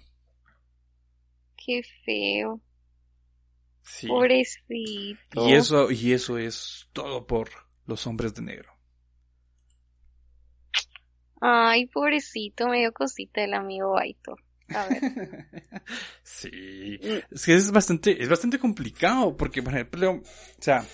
Qué 1.56 1.83
feo. 2.04 2.61
Sí. 3.83 4.06
Pobrecito. 4.06 5.48
Y 5.48 5.52
eso, 5.54 5.90
y 5.90 6.12
eso 6.12 6.38
es 6.38 6.88
todo 6.92 7.26
por 7.26 7.50
los 7.87 8.06
hombres 8.06 8.35
de 8.35 8.42
negro. 8.42 8.72
Ay, 11.40 11.87
pobrecito, 11.87 12.68
me 12.68 12.80
dio 12.80 12.92
cosita 12.92 13.42
el 13.42 13.54
amigo 13.54 13.92
Baito. 13.92 14.37
A 14.68 14.87
ver. 14.87 15.00
sí. 16.22 17.00
Mm. 17.02 17.35
Es 17.35 17.46
que 17.46 17.54
es 17.54 17.72
bastante, 17.72 18.22
es 18.22 18.28
bastante 18.28 18.59
complicado, 18.59 19.37
porque 19.37 19.62
por 19.62 19.72
ejemplo, 19.72 20.12
o 20.12 20.22
sea, 20.62 20.85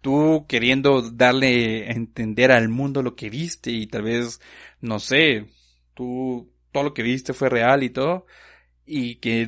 tú 0.00 0.46
queriendo 0.48 1.02
darle 1.02 1.88
a 1.88 1.92
entender 1.92 2.52
al 2.52 2.68
mundo 2.68 3.02
lo 3.02 3.16
que 3.16 3.30
viste 3.30 3.70
y 3.70 3.86
tal 3.86 4.02
vez, 4.02 4.40
no 4.80 5.00
sé, 5.00 5.46
tú, 5.94 6.52
todo 6.72 6.84
lo 6.84 6.94
que 6.94 7.02
viste 7.02 7.32
fue 7.32 7.48
real 7.48 7.82
y 7.82 7.90
todo, 7.90 8.26
y 8.84 9.16
que 9.16 9.46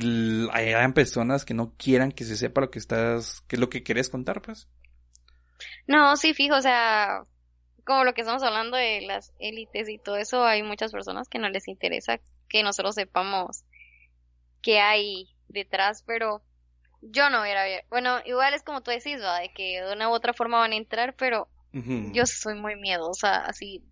hayan 0.51 0.93
personas 0.93 1.45
que 1.45 1.53
no 1.53 1.73
quieran 1.77 2.11
que 2.11 2.25
se 2.25 2.35
sepa 2.35 2.61
lo 2.61 2.71
que 2.71 2.79
estás, 2.79 3.41
que 3.47 3.55
es 3.55 3.59
lo 3.59 3.69
que 3.69 3.83
querés 3.83 4.09
contar, 4.09 4.41
pues. 4.41 4.67
No, 5.87 6.15
sí, 6.17 6.33
fijo, 6.33 6.55
o 6.55 6.61
sea, 6.61 7.23
como 7.85 8.03
lo 8.03 8.13
que 8.13 8.21
estamos 8.21 8.43
hablando 8.43 8.77
de 8.77 9.01
las 9.01 9.33
élites 9.39 9.89
y 9.89 9.97
todo 9.97 10.17
eso, 10.17 10.43
hay 10.43 10.61
muchas 10.63 10.91
personas 10.91 11.27
que 11.27 11.39
no 11.39 11.49
les 11.49 11.67
interesa 11.67 12.19
que 12.47 12.63
nosotros 12.63 12.95
sepamos 12.95 13.63
qué 14.61 14.79
hay 14.79 15.29
detrás, 15.47 16.03
pero 16.05 16.41
yo 17.01 17.29
no 17.29 17.41
hubiera, 17.41 17.63
bueno, 17.89 18.19
igual 18.25 18.53
es 18.53 18.63
como 18.63 18.81
tú 18.81 18.91
decís, 18.91 19.21
¿va? 19.21 19.39
De 19.39 19.53
que 19.53 19.81
de 19.81 19.93
una 19.93 20.09
u 20.09 20.13
otra 20.13 20.33
forma 20.33 20.59
van 20.59 20.73
a 20.73 20.77
entrar, 20.77 21.15
pero 21.15 21.47
yo 21.71 22.25
soy 22.25 22.55
muy 22.55 22.75
miedosa, 22.75 23.45
así. 23.45 23.83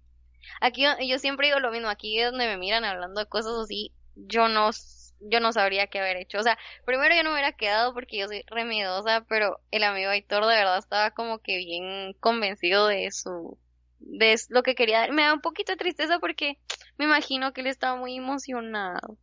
Aquí 0.61 0.83
yo, 1.07 1.19
siempre 1.19 1.47
digo 1.47 1.59
lo 1.59 1.71
mismo, 1.71 1.89
aquí 1.89 2.19
es 2.19 2.31
donde 2.31 2.47
me 2.47 2.57
miran 2.57 2.85
hablando 2.85 3.19
de 3.19 3.27
cosas 3.27 3.53
así, 3.63 3.91
yo 4.15 4.47
no, 4.47 4.71
yo 5.19 5.39
no 5.39 5.51
sabría 5.53 5.87
qué 5.87 5.99
haber 5.99 6.17
hecho. 6.17 6.39
O 6.39 6.43
sea, 6.43 6.57
primero 6.85 7.15
yo 7.15 7.23
no 7.23 7.29
me 7.29 7.35
hubiera 7.35 7.51
quedado 7.51 7.93
porque 7.93 8.17
yo 8.17 8.27
soy 8.27 8.43
re 8.47 8.65
miedosa, 8.65 9.25
pero 9.29 9.59
el 9.71 9.83
amigo 9.83 10.09
Aitor 10.09 10.45
de 10.45 10.55
verdad 10.55 10.79
estaba 10.79 11.11
como 11.11 11.39
que 11.39 11.57
bien 11.57 12.13
convencido 12.19 12.87
de 12.87 13.11
su, 13.11 13.57
de 13.99 14.35
lo 14.49 14.63
que 14.63 14.75
quería. 14.75 15.07
Me 15.11 15.23
da 15.23 15.33
un 15.33 15.41
poquito 15.41 15.71
de 15.71 15.77
tristeza 15.77 16.19
porque 16.19 16.57
me 16.97 17.05
imagino 17.05 17.53
que 17.53 17.61
él 17.61 17.67
estaba 17.67 17.95
muy 17.95 18.17
emocionado. 18.17 19.17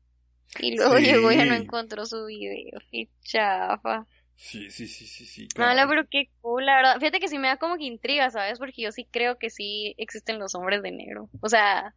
Y 0.61 0.77
luego 0.77 0.97
Sí. 0.99 1.05
llegó 1.05 1.33
y 1.33 1.37
ya 1.37 1.45
no 1.47 1.55
encontró 1.55 2.07
su 2.07 2.27
video. 2.27 2.79
Qué 2.91 3.09
chafa. 3.23 4.07
Sí, 4.37 4.71
sí, 4.71 4.87
sí, 4.89 5.07
sí, 5.07 5.27
sí. 5.27 5.49
Hola, 5.57 5.87
pero 5.89 6.07
qué 6.09 6.29
cool, 6.41 6.67
la 6.67 6.77
verdad. 6.77 6.99
Fíjate 6.99 7.21
que 7.21 7.29
sí 7.29 7.39
me 7.39 7.49
da 7.49 7.57
como 7.57 7.77
que 7.77 7.85
intriga, 7.85 8.31
¿sabes? 8.31 8.59
Porque 8.59 8.83
yo 8.83 8.91
sí 8.93 9.07
creo 9.11 9.39
que 9.39 9.49
sí 9.51 9.95
existen 9.99 10.39
los 10.39 10.55
hombres 10.55 10.83
de 10.83 10.91
negro. 10.91 11.29
O 11.41 11.49
sea, 11.49 11.95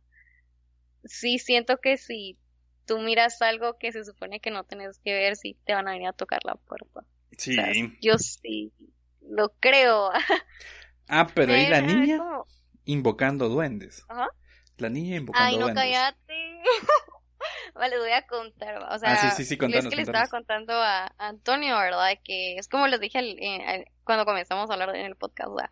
sí 1.03 1.39
siento 1.39 1.77
que 1.77 1.97
si 1.97 2.37
tú 2.85 2.99
miras 2.99 3.41
algo 3.41 3.77
que 3.77 3.91
se 3.91 4.03
supone 4.05 4.39
que 4.39 4.51
no 4.51 4.63
tenés 4.63 4.99
que 4.99 5.13
ver, 5.13 5.35
sí 5.35 5.57
te 5.65 5.73
van 5.73 5.87
a 5.87 5.91
venir 5.91 6.07
a 6.07 6.13
tocar 6.13 6.39
la 6.45 6.55
puerta. 6.55 7.03
Sí. 7.37 7.51
O 7.51 7.53
sea, 7.55 7.71
yo 8.01 8.17
sí 8.17 8.71
lo 9.21 9.49
creo. 9.59 10.11
Ah, 11.09 11.25
pero 11.33 11.53
ahí 11.53 11.67
la 11.67 11.79
niña 11.79 12.19
invocando 12.83 13.47
duendes. 13.47 14.03
Ajá. 14.09 14.27
La 14.77 14.89
niña 14.89 15.15
invocando 15.15 15.47
Ay, 15.47 15.55
no, 15.55 15.61
duendes. 15.67 15.83
cállate. 15.85 16.61
Vale, 17.75 17.97
voy 17.99 18.11
a 18.11 18.25
contar, 18.25 18.77
o 18.91 18.99
sea, 18.99 19.13
Ah, 19.13 19.31
sí, 19.31 19.43
sí, 19.43 19.45
sí, 19.45 19.53
es 19.55 19.59
contanos, 19.59 19.89
que 19.89 19.95
le 19.95 20.01
estaba 20.03 20.27
contando 20.27 20.73
a 20.73 21.13
Antonio, 21.17 21.77
¿verdad? 21.77 22.17
Que 22.23 22.55
es 22.57 22.67
como 22.67 22.87
les 22.87 22.99
dije 22.99 23.19
al- 23.19 23.37
eh, 23.39 23.85
cuando 24.03 24.25
comenzamos 24.25 24.69
a 24.69 24.73
hablar 24.73 24.95
en 24.95 25.05
el 25.05 25.15
podcast, 25.15 25.49
¿verdad? 25.53 25.69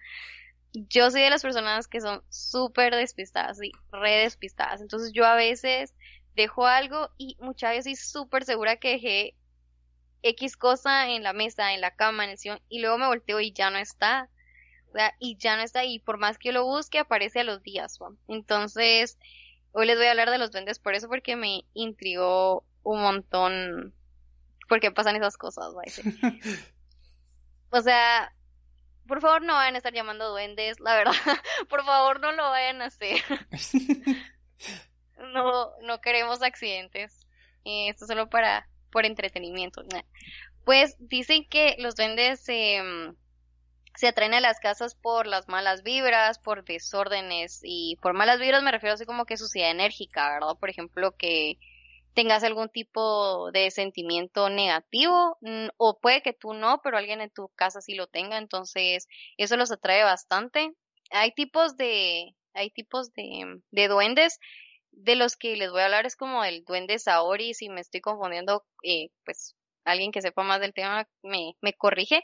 Yo 0.74 1.10
soy 1.10 1.22
de 1.22 1.30
las 1.30 1.42
personas 1.42 1.88
que 1.88 2.02
son 2.02 2.22
súper 2.30 2.96
despistadas, 2.96 3.58
sí, 3.60 3.72
re 3.92 4.12
despistadas. 4.18 4.82
Entonces 4.82 5.12
yo 5.14 5.26
a 5.26 5.36
veces 5.36 5.96
dejo 6.36 6.68
algo 6.68 7.10
y 7.18 7.38
muchas 7.40 7.72
veces 7.72 8.00
estoy 8.00 8.22
súper 8.24 8.44
segura 8.44 8.76
que 8.78 8.92
dejé 8.92 9.36
X 10.24 10.58
cosa 10.58 11.10
en 11.10 11.24
la 11.24 11.34
mesa, 11.34 11.74
en 11.74 11.82
la 11.82 11.92
cama, 11.96 12.24
en 12.26 12.32
el 12.32 12.38
sillón, 12.38 12.62
y 12.68 12.80
luego 12.80 12.98
me 12.98 13.08
volteo 13.08 13.40
y 13.40 13.54
ya 13.54 13.70
no 13.70 13.78
está. 13.78 14.30
O 14.90 14.94
sea, 14.94 15.14
y 15.20 15.38
ya 15.38 15.56
no 15.58 15.64
está, 15.64 15.84
y 15.86 16.00
por 16.00 16.18
más 16.18 16.38
que 16.38 16.50
yo 16.50 16.54
lo 16.54 16.66
busque, 16.66 17.00
aparece 17.00 17.42
a 17.42 17.44
los 17.44 17.62
días, 17.64 18.00
¿va? 18.02 18.10
Entonces, 18.28 19.18
hoy 19.76 19.86
les 19.86 19.98
voy 19.98 20.08
a 20.08 20.12
hablar 20.12 20.32
de 20.32 20.38
los 20.38 20.52
duendes 20.52 20.80
por 20.80 20.96
eso, 20.96 21.10
porque 21.10 21.36
me 21.36 21.66
intrigó 21.74 22.66
un 22.84 23.02
montón 23.02 23.94
por 24.70 24.80
qué 24.80 24.92
pasan 24.92 25.16
esas 25.16 25.38
cosas. 25.38 25.74
O 27.72 27.82
sea, 27.82 28.32
por 29.06 29.20
favor 29.20 29.42
no 29.42 29.54
vayan 29.54 29.76
a 29.76 29.80
estar 29.80 29.92
llamando 29.92 30.30
duendes, 30.30 30.80
la 30.80 30.96
verdad, 30.96 31.12
por 31.70 31.84
favor 31.84 32.22
no 32.22 32.32
lo 32.32 32.44
vayan 32.50 32.82
a 32.82 32.86
hacer. 32.86 33.22
No, 35.34 35.72
no 35.82 36.02
queremos 36.02 36.44
accidentes. 36.44 37.26
Eh, 37.64 37.88
esto 37.90 38.04
es 38.04 38.10
solo 38.10 38.30
para, 38.30 38.68
por 38.92 39.06
entretenimiento. 39.06 39.82
Pues 40.66 40.96
dicen 41.00 41.48
que 41.50 41.76
los 41.80 41.96
duendes 41.96 42.46
mm, 42.48 43.16
se 43.96 44.08
atraen 44.08 44.34
a 44.34 44.40
las 44.40 44.60
casas 44.60 44.96
por 44.96 45.28
las 45.28 45.48
malas 45.48 45.84
vibras, 45.84 46.40
por 46.40 46.66
desórdenes 46.66 47.62
y 47.64 47.98
por 48.02 48.14
malas 48.14 48.40
vibras 48.40 48.64
me 48.64 48.72
refiero 48.72 48.94
así 48.94 49.06
como 49.06 49.26
que 49.26 49.38
suciedad 49.38 49.72
enérgica, 49.72 50.30
¿verdad? 50.34 50.58
Por 50.60 50.70
ejemplo, 50.70 51.16
que 51.18 51.58
tengas 52.14 52.44
algún 52.44 52.70
tipo 52.70 53.52
de 53.52 53.72
sentimiento 53.72 54.50
negativo 54.50 55.38
mm, 55.42 55.68
o 55.78 56.00
puede 56.00 56.22
que 56.22 56.34
tú 56.34 56.54
no, 56.54 56.82
pero 56.84 56.98
alguien 56.98 57.22
en 57.22 57.30
tu 57.30 57.50
casa 57.50 57.82
sí 57.82 57.96
lo 57.96 58.08
tenga, 58.08 58.38
entonces 58.38 59.08
eso 59.38 59.58
los 59.58 59.72
atrae 59.72 60.04
bastante. 60.04 60.72
Hay 61.12 61.32
tipos 61.34 61.78
de 61.78 62.36
hay 62.54 62.72
tipos 62.72 63.14
de, 63.14 63.62
de 63.72 63.88
duendes. 63.88 64.40
De 64.92 65.16
los 65.16 65.36
que 65.36 65.58
les 65.58 65.72
voy 65.72 65.82
a 65.82 65.86
hablar 65.86 66.06
es 66.06 66.16
como 66.16 66.46
el 66.46 66.64
duende 66.64 67.00
Saori, 67.00 67.54
si 67.54 67.68
me 67.68 67.82
estoy 67.82 68.00
confundiendo, 68.00 68.66
eh, 68.82 69.10
pues 69.26 69.56
alguien 69.84 70.14
que 70.14 70.22
sepa 70.22 70.44
más 70.44 70.62
del 70.62 70.74
tema 70.74 71.06
me, 71.22 71.56
me 71.62 71.74
corrige, 71.74 72.24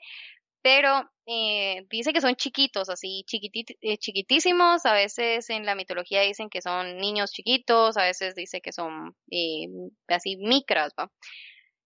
pero 0.62 1.10
eh, 1.34 1.86
dice 1.90 2.12
que 2.12 2.20
son 2.20 2.36
chiquitos, 2.36 2.90
así 2.90 3.24
eh, 3.32 3.98
chiquitísimos, 3.98 4.86
a 4.86 4.92
veces 4.92 5.50
en 5.50 5.66
la 5.66 5.76
mitología 5.76 6.20
dicen 6.24 6.50
que 6.50 6.62
son 6.62 6.98
niños 6.98 7.32
chiquitos, 7.32 7.96
a 7.96 8.04
veces 8.04 8.36
dice 8.36 8.60
que 8.60 8.74
son 8.74 9.16
eh, 9.30 9.68
así 10.10 10.36
micras, 10.36 10.94
¿va? 11.00 11.10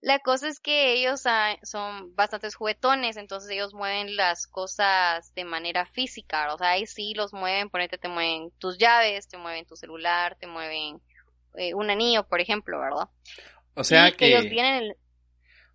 La 0.01 0.17
cosa 0.17 0.47
es 0.47 0.59
que 0.59 0.93
ellos 0.93 1.21
ah, 1.25 1.55
son 1.61 2.15
bastantes 2.15 2.55
juguetones, 2.55 3.17
entonces 3.17 3.51
ellos 3.51 3.75
mueven 3.75 4.15
las 4.15 4.47
cosas 4.47 5.31
de 5.35 5.45
manera 5.45 5.85
física, 5.85 6.51
o 6.51 6.57
sea, 6.57 6.71
ahí 6.71 6.87
sí 6.87 7.13
los 7.13 7.31
mueven, 7.31 7.69
ponete, 7.69 7.99
te 7.99 8.07
mueven 8.07 8.49
tus 8.57 8.79
llaves, 8.79 9.27
te 9.27 9.37
mueven 9.37 9.67
tu 9.67 9.75
celular, 9.75 10.37
te 10.39 10.47
mueven 10.47 10.99
eh, 11.55 11.75
un 11.75 11.91
anillo, 11.91 12.27
por 12.27 12.41
ejemplo, 12.41 12.79
¿verdad? 12.79 13.09
O 13.75 13.83
sea 13.83 14.11
que... 14.11 14.27
ellos 14.27 14.49
vienen... 14.49 14.95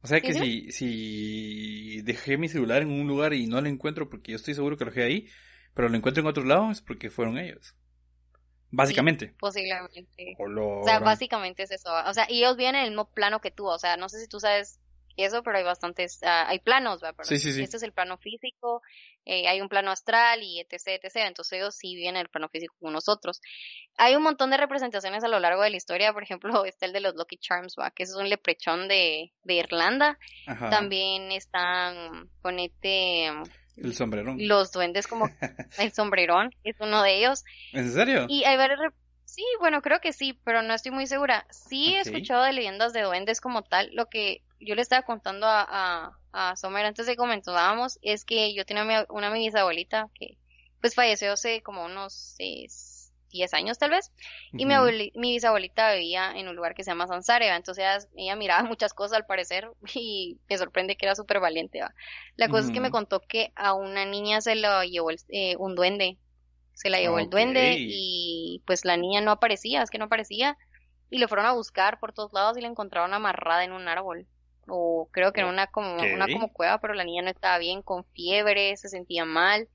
O 0.03 0.07
sea 0.07 0.21
que 0.21 0.33
si, 0.33 0.73
si 0.73 2.01
dejé 2.03 2.39
mi 2.39 2.49
celular 2.49 2.83
en 2.83 2.91
un 2.91 3.07
lugar 3.07 3.35
y 3.35 3.47
no 3.47 3.61
lo 3.61 3.69
encuentro 3.69 4.09
porque 4.09 4.33
yo 4.33 4.37
estoy 4.37 4.55
seguro 4.55 4.77
que 4.77 4.85
lo 4.85 4.91
dejé 4.91 5.03
ahí, 5.03 5.29
pero 5.75 5.89
lo 5.89 5.97
encuentro 5.97 6.23
en 6.23 6.27
otro 6.27 6.45
lado, 6.45 6.71
es 6.71 6.81
porque 6.81 7.11
fueron 7.11 7.39
ellos. 7.39 7.75
Básicamente. 8.71 9.35
posiblemente. 9.39 10.37
O, 10.39 10.85
sea, 10.85 11.01
básicamente 11.01 11.65
es 11.65 11.73
eso. 11.73 11.91
O 12.07 12.15
sea, 12.15 12.27
y 12.31 12.39
ellos 12.39 12.57
vienen 12.57 12.83
en 12.83 12.85
el 12.85 12.91
mismo 12.91 13.11
plano 13.11 13.41
que 13.41 13.51
tú. 13.51 13.67
O 13.67 13.79
sea, 13.79 13.97
no 13.97 14.09
sé 14.09 14.21
si 14.21 14.29
tú 14.29 14.41
sabes 14.41 14.79
eso, 15.25 15.43
pero 15.43 15.59
hay 15.59 15.65
bastantes, 15.65 16.21
uh, 16.23 16.47
hay 16.47 16.59
planos, 16.59 17.01
¿verdad? 17.01 17.25
Sí, 17.25 17.39
sí, 17.39 17.53
sí. 17.53 17.63
Este 17.63 17.77
es 17.77 17.83
el 17.83 17.93
plano 17.93 18.19
físico, 18.19 18.83
eh, 19.25 19.49
hay 19.49 19.61
un 19.61 19.69
plano 19.69 19.91
astral 19.91 20.43
y 20.43 20.61
etc, 20.61 21.01
etc. 21.03 21.17
Entonces 21.27 21.53
ellos 21.59 21.75
sí 21.75 21.95
vienen 21.95 22.17
en 22.17 22.23
el 22.23 22.29
plano 22.29 22.49
físico 22.49 22.75
con 22.81 22.93
nosotros. 22.93 23.41
Hay 23.97 24.17
un 24.17 24.23
montón 24.23 24.51
de 24.51 24.57
representaciones 24.57 25.23
a 25.25 25.29
lo 25.29 25.39
largo 25.41 25.63
de 25.63 25.71
la 25.71 25.77
historia. 25.77 26.13
Por 26.13 26.23
ejemplo, 26.23 26.51
está 26.65 26.87
el 26.87 26.93
de 26.93 27.01
los 27.01 27.15
Lucky 27.15 27.37
Charms, 27.39 27.77
¿va? 27.79 27.91
Que 27.91 28.05
es 28.05 28.15
un 28.15 28.29
leprechón 28.29 28.89
de, 28.89 29.33
de 29.45 29.55
Irlanda. 29.55 30.19
También 30.71 31.33
están, 31.33 32.29
ponete 32.43 33.31
el 33.83 33.95
sombrerón. 33.95 34.37
Los 34.41 34.73
duendes 34.73 35.07
como 35.07 35.29
el 35.79 35.93
sombrerón 35.93 36.51
es 36.65 36.77
uno 36.81 37.03
de 37.03 37.19
ellos. 37.19 37.45
¿En 37.73 37.91
serio? 37.91 38.27
Y 38.29 38.45
hay 38.45 38.57
varios... 38.57 38.79
Sí, 39.25 39.45
bueno, 39.61 39.81
creo 39.81 40.01
que 40.01 40.13
sí, 40.13 40.39
pero 40.45 40.63
no 40.63 40.75
estoy 40.75 40.91
muy 40.91 41.07
segura. 41.07 41.47
Sí 41.51 41.95
he 41.95 42.01
escuchado 42.01 42.43
de 42.43 42.53
leyendas 42.53 42.93
de 42.93 43.03
duendes 43.03 43.41
como 43.41 43.63
tal. 43.63 43.89
Lo 43.93 44.07
que 44.07 44.43
yo 44.61 44.75
le 44.75 44.83
estaba 44.83 45.03
contando 45.03 45.47
a, 45.47 45.67
a, 45.69 46.51
a 46.51 46.57
Sommer 46.57 46.85
antes 46.85 47.07
de 47.07 47.13
que 47.13 47.17
comentábamos 47.17 47.99
es 48.03 48.25
que 48.25 48.55
yo 48.55 48.65
tenía 48.65 49.07
una 49.09 49.31
mi 49.31 49.41
bisabuelita 49.41 50.09
que 50.15 50.37
pues 50.81 50.95
falleció 50.95 51.33
hace 51.33 51.63
como 51.63 51.85
unos 51.85 52.15
seis, 52.15 53.13
10 53.31 53.55
años 53.55 53.79
tal 53.79 53.91
vez, 53.91 54.13
y 54.53 54.67
mi, 54.67 54.75
mi 55.15 55.33
bisabuelita 55.33 55.95
vivía 55.95 56.33
en 56.35 56.49
un 56.49 56.57
lugar 56.57 56.75
que 56.75 56.85
se 56.85 56.91
llama 56.91 57.07
Sansarea, 57.07 57.57
entonces 57.57 58.09
ella, 58.17 58.37
miraba 58.37 58.63
muchas 58.69 58.95
cosas 58.95 59.19
al 59.19 59.27
parecer 59.27 59.71
y 59.95 60.39
me 60.49 60.59
sorprende 60.59 60.97
que 60.97 61.07
era 61.07 61.15
súper 61.15 61.41
valiente. 61.41 61.81
La 62.37 62.49
cosa 62.49 62.67
es 62.67 62.73
que 62.73 62.81
me 62.81 62.91
contó 62.91 63.21
que 63.21 63.53
a 63.57 63.75
una 63.75 64.05
niña 64.05 64.41
se 64.41 64.55
la 64.55 64.85
llevó 64.85 65.11
eh, 65.29 65.57
un 65.59 65.75
duende, 65.75 66.19
se 66.73 66.89
la 66.89 66.99
llevó 66.99 67.19
el 67.19 67.29
duende 67.29 67.77
y 67.79 68.63
pues 68.67 68.85
la 68.85 68.97
niña 68.97 69.21
no 69.21 69.33
aparecía, 69.33 69.83
es 69.83 69.91
que 69.91 69.99
no 69.99 70.07
aparecía, 70.07 70.57
y 71.11 71.19
le 71.19 71.29
fueron 71.29 71.47
a 71.47 71.53
buscar 71.53 72.01
por 72.01 72.13
todos 72.13 72.33
lados 72.33 72.57
y 72.57 72.63
la 72.63 72.69
encontraron 72.69 73.13
amarrada 73.13 73.65
en 73.65 73.73
un 73.73 73.87
árbol 73.87 74.27
o 74.69 75.09
creo 75.11 75.33
que 75.33 75.41
en 75.41 75.47
una 75.47 75.67
como 75.67 75.95
una 75.95 76.27
como 76.29 76.53
cueva, 76.53 76.79
pero 76.79 76.95
la 76.95 77.05
niña 77.05 77.23
no 77.23 77.31
estaba 77.31 77.59
bien, 77.59 77.83
con 77.83 78.05
fiebre, 78.05 78.77
se 78.77 78.89
sentía 78.89 79.25
mal 79.25 79.69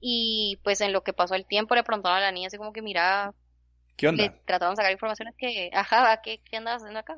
y 0.00 0.58
pues 0.62 0.80
en 0.80 0.92
lo 0.92 1.02
que 1.02 1.12
pasó 1.12 1.34
el 1.34 1.46
tiempo 1.46 1.74
le 1.74 1.82
preguntaron 1.82 2.18
a 2.18 2.22
la 2.22 2.32
niña 2.32 2.48
así 2.48 2.58
como 2.58 2.72
que 2.72 2.82
mira, 2.82 3.34
¿qué 3.96 4.08
onda? 4.08 4.24
Le 4.24 4.30
trataron 4.44 4.74
de 4.74 4.76
sacar 4.76 4.92
informaciones 4.92 5.34
que, 5.36 5.70
ajá, 5.72 6.20
¿qué, 6.22 6.40
qué 6.42 6.56
andabas 6.58 6.82
haciendo 6.82 7.00
acá? 7.00 7.16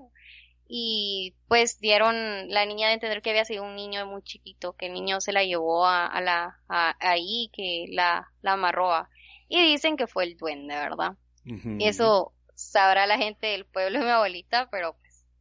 Y 0.68 1.34
pues 1.48 1.80
dieron 1.80 2.50
la 2.50 2.66
niña 2.66 2.88
de 2.88 2.94
entender 2.94 3.22
que 3.22 3.30
había 3.30 3.44
sido 3.46 3.64
un 3.64 3.74
niño 3.74 4.06
muy 4.06 4.22
chiquito, 4.22 4.74
que 4.74 4.86
el 4.86 4.92
niño 4.92 5.20
se 5.20 5.32
la 5.32 5.42
llevó 5.42 5.86
a, 5.86 6.06
a 6.06 6.20
la, 6.20 6.60
a, 6.68 6.94
ahí, 7.00 7.50
que 7.54 7.86
la, 7.90 8.30
la 8.42 8.52
amarró. 8.52 9.08
y 9.48 9.62
dicen 9.62 9.96
que 9.96 10.06
fue 10.06 10.24
el 10.24 10.36
duende, 10.36 10.74
¿verdad? 10.74 11.14
Y 11.44 11.88
eso 11.88 12.34
sabrá 12.54 13.06
la 13.06 13.16
gente 13.16 13.46
del 13.46 13.64
pueblo 13.64 13.98
de 13.98 14.04
mi 14.04 14.10
abuelita, 14.10 14.68
pero 14.70 14.96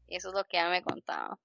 eso 0.07 0.29
es 0.29 0.35
lo 0.35 0.43
que 0.45 0.57
ella 0.57 0.69
me 0.69 0.83
contaba. 0.83 1.39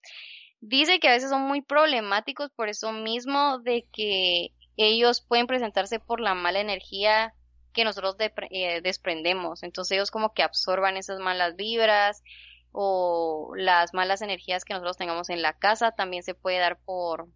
Dice 0.61 1.01
que 1.01 1.09
a 1.09 1.13
veces 1.13 1.31
son 1.31 1.43
muy 1.43 1.61
problemáticos 1.61 2.51
por 2.51 2.69
eso 2.69 2.93
mismo 2.93 3.59
de 3.59 3.87
que 3.93 4.53
ellos 4.77 5.21
pueden 5.21 5.47
presentarse 5.47 5.99
por 5.99 6.21
la 6.21 6.35
mala 6.35 6.61
energía 6.61 7.35
que 7.73 7.85
nosotros 7.85 8.17
eh, 8.19 8.81
desprendemos. 8.81 9.63
Entonces 9.63 9.97
ellos 9.97 10.11
como 10.11 10.33
que 10.35 10.43
absorban 10.43 10.97
esas 10.97 11.19
malas 11.19 11.57
vibras 11.57 12.23
o 12.71 13.53
las 13.57 13.93
malas 13.93 14.23
energías 14.23 14.65
que 14.65 14.75
nosotros 14.75 14.97
tengamos 14.97 15.31
en 15.31 15.43
la 15.43 15.53
casa. 15.53 15.93
También 15.93 16.23
se 16.23 16.35
puede 16.35 16.59
dar 16.59 16.79
por 16.79 17.29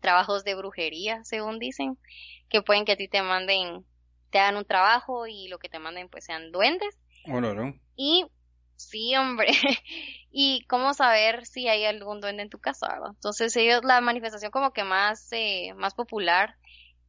trabajos 0.00 0.44
de 0.44 0.54
brujería, 0.54 1.24
según 1.24 1.58
dicen, 1.58 1.98
que 2.48 2.62
pueden 2.62 2.84
que 2.84 2.92
a 2.92 2.96
ti 2.96 3.08
te 3.08 3.22
manden, 3.22 3.84
te 4.30 4.38
hagan 4.38 4.56
un 4.56 4.64
trabajo 4.64 5.26
y 5.26 5.48
lo 5.48 5.58
que 5.58 5.68
te 5.68 5.78
manden 5.78 6.08
pues 6.08 6.24
sean 6.24 6.52
duendes. 6.52 6.96
Oh, 7.26 7.40
y 7.96 8.26
Sí, 8.78 9.16
hombre. 9.16 9.48
y 10.30 10.64
cómo 10.66 10.94
saber 10.94 11.44
si 11.46 11.68
hay 11.68 11.84
algún 11.84 12.20
duende 12.20 12.44
en 12.44 12.48
tu 12.48 12.60
casa, 12.60 12.88
¿verdad? 12.88 13.10
Entonces 13.10 13.54
ellos, 13.56 13.84
la 13.84 14.00
manifestación 14.00 14.52
como 14.52 14.72
que 14.72 14.84
más, 14.84 15.28
eh, 15.32 15.74
más 15.74 15.94
popular 15.94 16.56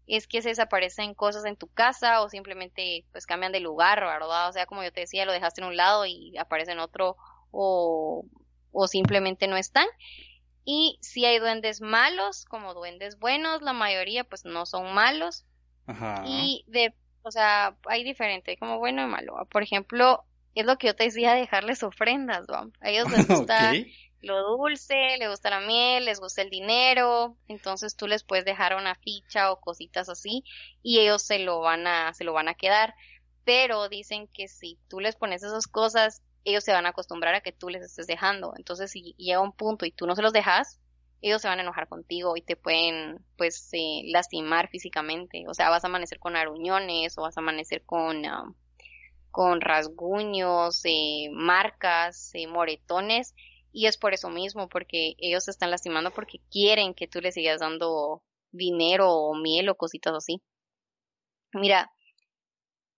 es 0.08 0.28
que 0.28 0.42
se 0.42 0.50
desaparecen 0.50 1.14
cosas 1.14 1.46
en 1.46 1.56
tu 1.56 1.68
casa 1.68 2.22
o 2.22 2.30
simplemente 2.30 3.06
pues 3.12 3.28
cambian 3.28 3.52
de 3.52 3.60
lugar, 3.60 4.00
¿verdad? 4.00 4.50
O 4.50 4.52
sea, 4.52 4.66
como 4.66 4.84
yo 4.84 4.92
te 4.92 5.02
decía, 5.02 5.26
lo 5.26 5.32
dejaste 5.32 5.62
en 5.62 5.68
un 5.68 5.78
lado 5.78 6.08
y 6.08 6.36
aparece 6.40 6.72
en 6.72 6.80
otro 6.80 7.16
o, 7.52 8.26
o 8.72 8.88
simplemente 8.88 9.48
no 9.48 9.56
están. 9.56 9.86
Y 10.66 10.98
si 11.02 11.26
hay 11.26 11.38
duendes 11.38 11.82
malos, 11.82 12.46
como 12.46 12.74
duendes 12.74 13.20
buenos, 13.20 13.62
la 13.62 13.74
mayoría 13.74 14.24
pues 14.24 14.44
no 14.44 14.66
son 14.66 14.92
malos. 14.96 15.46
Ajá. 15.86 16.24
Y 16.26 16.66
de, 16.68 16.96
o 17.22 17.30
sea, 17.30 17.78
hay 17.86 18.04
diferente, 18.04 18.58
como 18.58 18.80
bueno 18.80 19.04
y 19.04 19.08
malo. 19.08 19.48
Por 19.52 19.62
ejemplo, 19.62 20.26
es 20.56 20.66
lo 20.66 20.78
que 20.78 20.88
yo 20.88 20.96
te 20.96 21.06
decía, 21.06 21.34
dejarles 21.34 21.84
ofrendas, 21.84 22.48
¿no? 22.48 22.72
A 22.82 22.90
ellos 22.90 23.10
les 23.12 23.28
gusta 23.28 23.74
lo 24.22 24.58
dulce, 24.58 25.18
les 25.18 25.30
gusta 25.30 25.50
la 25.50 25.62
miel, 25.62 26.06
les 26.06 26.20
gusta 26.20 26.42
el 26.42 26.50
dinero, 26.50 27.38
entonces 27.48 27.96
tú 27.96 28.08
les 28.08 28.24
puedes 28.24 28.46
dejar 28.46 28.76
una 28.76 28.96
ficha 28.96 29.52
o 29.52 29.62
cositas 29.62 30.10
así 30.10 30.44
y 30.84 31.00
ellos 31.00 31.22
se 31.22 31.40
lo 31.40 31.62
van 31.62 31.88
a, 31.88 32.14
se 32.14 32.24
lo 32.24 32.34
van 32.34 32.48
a 32.48 32.56
quedar. 32.56 32.96
Pero 33.46 33.90
dicen 33.90 34.28
que 34.28 34.48
si 34.48 34.78
tú 34.90 35.00
les 35.00 35.16
pones 35.16 35.44
esas 35.44 35.68
cosas, 35.68 36.22
ellos 36.44 36.64
se 36.64 36.74
van 36.74 36.86
a 36.86 36.90
acostumbrar 36.90 37.34
a 37.36 37.42
que 37.42 37.52
tú 37.52 37.70
les 37.70 37.82
estés 37.82 38.08
dejando. 38.08 38.54
Entonces 38.58 38.92
si 38.92 39.14
llega 39.18 39.40
un 39.40 39.54
punto 39.54 39.86
y 39.86 39.92
tú 39.92 40.06
no 40.06 40.16
se 40.16 40.22
los 40.22 40.34
dejas, 40.34 40.80
ellos 41.22 41.42
se 41.42 41.48
van 41.48 41.60
a 41.60 41.64
enojar 41.64 41.88
contigo 41.88 42.36
y 42.38 42.42
te 42.42 42.56
pueden 42.56 43.20
pues 43.38 43.70
eh, 43.74 44.02
lastimar 44.06 44.70
físicamente. 44.70 45.46
O 45.48 45.54
sea, 45.54 45.70
vas 45.70 45.84
a 45.84 45.88
amanecer 45.88 46.20
con 46.20 46.36
aruñones 46.36 47.18
o 47.18 47.22
vas 47.22 47.38
a 47.38 47.42
amanecer 47.42 47.84
con 47.86 48.26
um, 48.26 48.54
con 49.40 49.62
rasguños, 49.62 50.82
eh, 50.84 51.30
marcas, 51.32 52.32
eh, 52.34 52.46
moretones, 52.46 53.34
y 53.72 53.86
es 53.86 53.98
por 53.98 54.14
eso 54.14 54.30
mismo, 54.30 54.68
porque 54.68 55.16
ellos 55.18 55.46
se 55.46 55.52
están 55.52 55.72
lastimando 55.72 56.12
porque 56.12 56.42
quieren 56.52 56.94
que 56.94 57.08
tú 57.08 57.22
les 57.22 57.36
sigas 57.36 57.62
dando 57.62 58.22
dinero 58.52 59.10
o 59.10 59.34
miel 59.36 59.70
o 59.70 59.76
cositas 59.76 60.14
así. 60.14 60.42
Mira, 61.54 61.90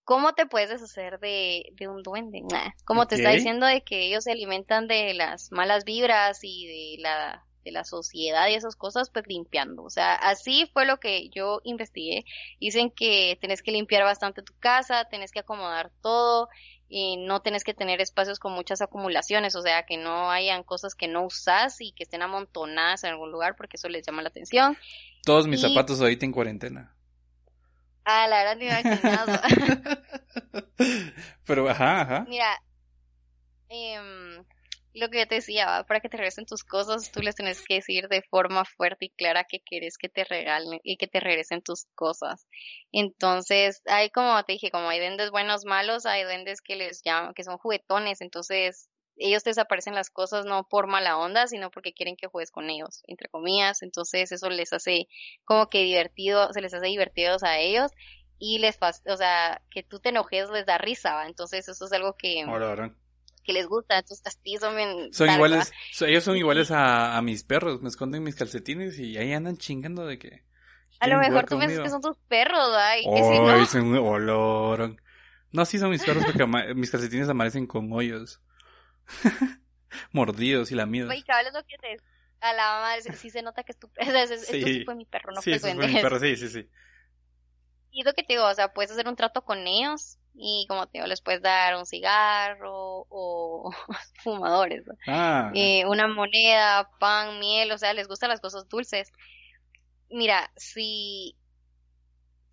¿cómo 0.03 0.33
te 0.33 0.47
puedes 0.47 0.71
deshacer 0.71 1.19
de, 1.19 1.73
de 1.73 1.87
un 1.87 2.01
duende? 2.01 2.41
Como 2.85 3.05
te 3.05 3.17
está 3.17 3.29
diciendo 3.29 3.67
de 3.67 3.83
que 3.83 4.07
ellos 4.07 4.23
se 4.23 4.31
alimentan 4.31 4.87
de 4.87 5.13
las 5.13 5.51
malas 5.51 5.83
vibras 5.83 6.39
y 6.41 6.95
de 6.95 7.03
la 7.03 7.45
de 7.63 7.71
la 7.71 7.83
sociedad 7.83 8.47
y 8.49 8.55
esas 8.55 8.75
cosas, 8.75 9.09
pues 9.09 9.27
limpiando. 9.27 9.83
O 9.83 9.89
sea, 9.89 10.15
así 10.15 10.69
fue 10.73 10.85
lo 10.85 10.99
que 10.99 11.29
yo 11.29 11.61
investigué. 11.63 12.25
Dicen 12.59 12.91
que 12.91 13.37
tenés 13.41 13.61
que 13.61 13.71
limpiar 13.71 14.03
bastante 14.03 14.41
tu 14.41 14.53
casa, 14.59 15.05
tenés 15.05 15.31
que 15.31 15.39
acomodar 15.39 15.91
todo, 16.01 16.49
y 16.91 17.15
no 17.15 17.41
tenés 17.41 17.63
que 17.63 17.73
tener 17.73 18.01
espacios 18.01 18.37
con 18.37 18.51
muchas 18.51 18.81
acumulaciones, 18.81 19.55
o 19.55 19.61
sea, 19.61 19.83
que 19.83 19.95
no 19.95 20.29
hayan 20.29 20.63
cosas 20.63 20.93
que 20.93 21.07
no 21.07 21.25
usas 21.25 21.79
y 21.79 21.93
que 21.93 22.03
estén 22.03 22.21
amontonadas 22.21 23.05
en 23.05 23.11
algún 23.11 23.31
lugar 23.31 23.55
porque 23.55 23.77
eso 23.77 23.87
les 23.87 24.05
llama 24.05 24.21
la 24.21 24.27
atención. 24.27 24.77
Todos 25.23 25.47
mis 25.47 25.61
zapatos 25.61 26.01
ahorita 26.01 26.25
en 26.25 26.33
cuarentena. 26.33 26.93
Ah, 28.03 28.27
la 28.27 28.43
verdad 28.43 28.57
ni 28.57 28.65
me 28.65 29.95
Pero, 31.45 31.69
ajá, 31.69 32.01
ajá. 32.01 32.25
Mira, 32.27 32.61
eh, 33.69 34.43
lo 34.93 35.09
que 35.09 35.25
te 35.25 35.35
decía, 35.35 35.85
para 35.87 35.99
que 35.99 36.09
te 36.09 36.17
regresen 36.17 36.45
tus 36.45 36.63
cosas, 36.63 37.11
tú 37.11 37.21
les 37.21 37.35
tienes 37.35 37.63
que 37.65 37.75
decir 37.75 38.07
de 38.09 38.21
forma 38.23 38.65
fuerte 38.65 39.05
y 39.05 39.09
clara 39.09 39.45
que 39.45 39.61
quieres 39.61 39.97
que 39.97 40.09
te 40.09 40.23
regalen 40.23 40.79
y 40.83 40.97
que 40.97 41.07
te 41.07 41.19
regresen 41.19 41.61
tus 41.61 41.85
cosas. 41.95 42.47
Entonces, 42.91 43.81
hay 43.85 44.09
como 44.09 44.43
te 44.43 44.53
dije, 44.53 44.71
como 44.71 44.89
hay 44.89 44.99
duendes 44.99 45.31
buenos, 45.31 45.65
malos, 45.65 46.05
hay 46.05 46.23
duendes 46.23 46.61
que 46.61 46.75
les 46.75 47.01
llaman, 47.03 47.33
que 47.33 47.43
son 47.43 47.57
juguetones, 47.57 48.21
entonces 48.21 48.89
ellos 49.17 49.43
te 49.43 49.51
desaparecen 49.51 49.93
las 49.95 50.09
cosas 50.09 50.45
no 50.45 50.67
por 50.67 50.87
mala 50.87 51.17
onda, 51.17 51.47
sino 51.47 51.69
porque 51.69 51.93
quieren 51.93 52.15
que 52.15 52.27
juegues 52.27 52.51
con 52.51 52.69
ellos, 52.69 53.03
entre 53.07 53.29
comillas, 53.29 53.81
entonces 53.83 54.31
eso 54.31 54.49
les 54.49 54.73
hace 54.73 55.07
como 55.45 55.67
que 55.67 55.83
divertido, 55.83 56.51
se 56.53 56.61
les 56.61 56.73
hace 56.73 56.87
divertidos 56.87 57.43
a 57.43 57.59
ellos 57.59 57.91
y 58.39 58.57
les, 58.57 58.79
o 58.81 59.17
sea, 59.17 59.61
que 59.69 59.83
tú 59.83 59.99
te 59.99 60.09
enojes 60.09 60.49
les 60.49 60.65
da 60.65 60.79
risa. 60.79 61.27
Entonces 61.27 61.69
eso 61.69 61.85
es 61.85 61.93
algo 61.93 62.15
que, 62.17 62.43
que 63.43 63.53
les 63.53 63.67
gusta, 63.67 63.97
entonces 63.97 64.25
así 64.25 64.57
son 64.57 65.13
Son 65.13 65.29
iguales, 65.29 65.71
ellos 66.01 66.23
son 66.23 66.37
iguales 66.37 66.71
a, 66.71 67.17
a, 67.17 67.21
mis 67.21 67.43
perros, 67.43 67.81
me 67.81 67.89
esconden 67.89 68.23
mis 68.23 68.35
calcetines 68.35 68.99
y 68.99 69.17
ahí 69.17 69.33
andan 69.33 69.57
chingando 69.57 70.05
de 70.05 70.19
que... 70.19 70.43
A 70.99 71.07
lo 71.07 71.17
mejor 71.17 71.47
tú 71.47 71.57
piensas 71.57 71.79
que 71.79 71.89
son 71.89 72.01
tus 72.01 72.17
perros, 72.27 72.71
¿va? 72.71 72.97
Y 72.97 73.03
que 73.03 73.65
si 73.65 73.79
no... 73.79 74.03
olor. 74.03 74.95
No, 75.51 75.65
sí 75.65 75.79
son 75.79 75.89
mis 75.89 76.03
perros 76.03 76.23
porque 76.25 76.45
mis 76.75 76.91
calcetines 76.91 77.27
amanecen 77.27 77.65
con 77.65 77.91
hoyos. 77.91 78.39
Mordidos 80.11 80.71
y 80.71 80.75
lamidos. 80.75 81.13
Y 81.15 81.23
cabal 81.23 81.47
es 81.47 81.53
lo 81.53 81.63
que 81.63 81.77
te... 81.77 81.97
A 82.39 82.53
la 82.53 82.79
madre, 82.81 83.13
sí 83.13 83.29
se 83.29 83.41
nota 83.41 83.63
que 83.63 83.71
es 83.71 83.79
tu 83.79 83.89
perro. 83.93 84.11
sí. 84.37 84.83
fue 84.85 84.95
mi 84.95 85.05
perro, 85.05 85.31
no 85.31 85.41
sí, 85.41 85.57
fue 85.59 85.75
mi 85.75 86.01
perro, 86.01 86.19
sí, 86.19 86.35
sí, 86.35 86.49
sí. 86.49 86.69
Y 87.91 88.03
lo 88.03 88.13
que 88.13 88.23
te 88.23 88.33
digo, 88.33 88.45
o 88.45 88.53
sea, 88.53 88.73
puedes 88.73 88.91
hacer 88.91 89.07
un 89.07 89.15
trato 89.15 89.43
con 89.43 89.67
ellos 89.67 90.17
y 90.33 90.65
como 90.67 90.87
te 90.87 90.97
digo, 90.97 91.07
les 91.07 91.21
puedes 91.21 91.41
dar 91.41 91.75
un 91.75 91.85
cigarro 91.85 93.05
o 93.09 93.71
fumadores, 94.23 94.83
ah. 95.07 95.51
eh, 95.53 95.85
una 95.85 96.07
moneda, 96.07 96.89
pan, 96.99 97.39
miel, 97.39 97.71
o 97.71 97.77
sea, 97.77 97.93
les 97.93 98.07
gustan 98.07 98.29
las 98.29 98.41
cosas 98.41 98.67
dulces. 98.69 99.11
Mira, 100.09 100.51
si, 100.55 101.37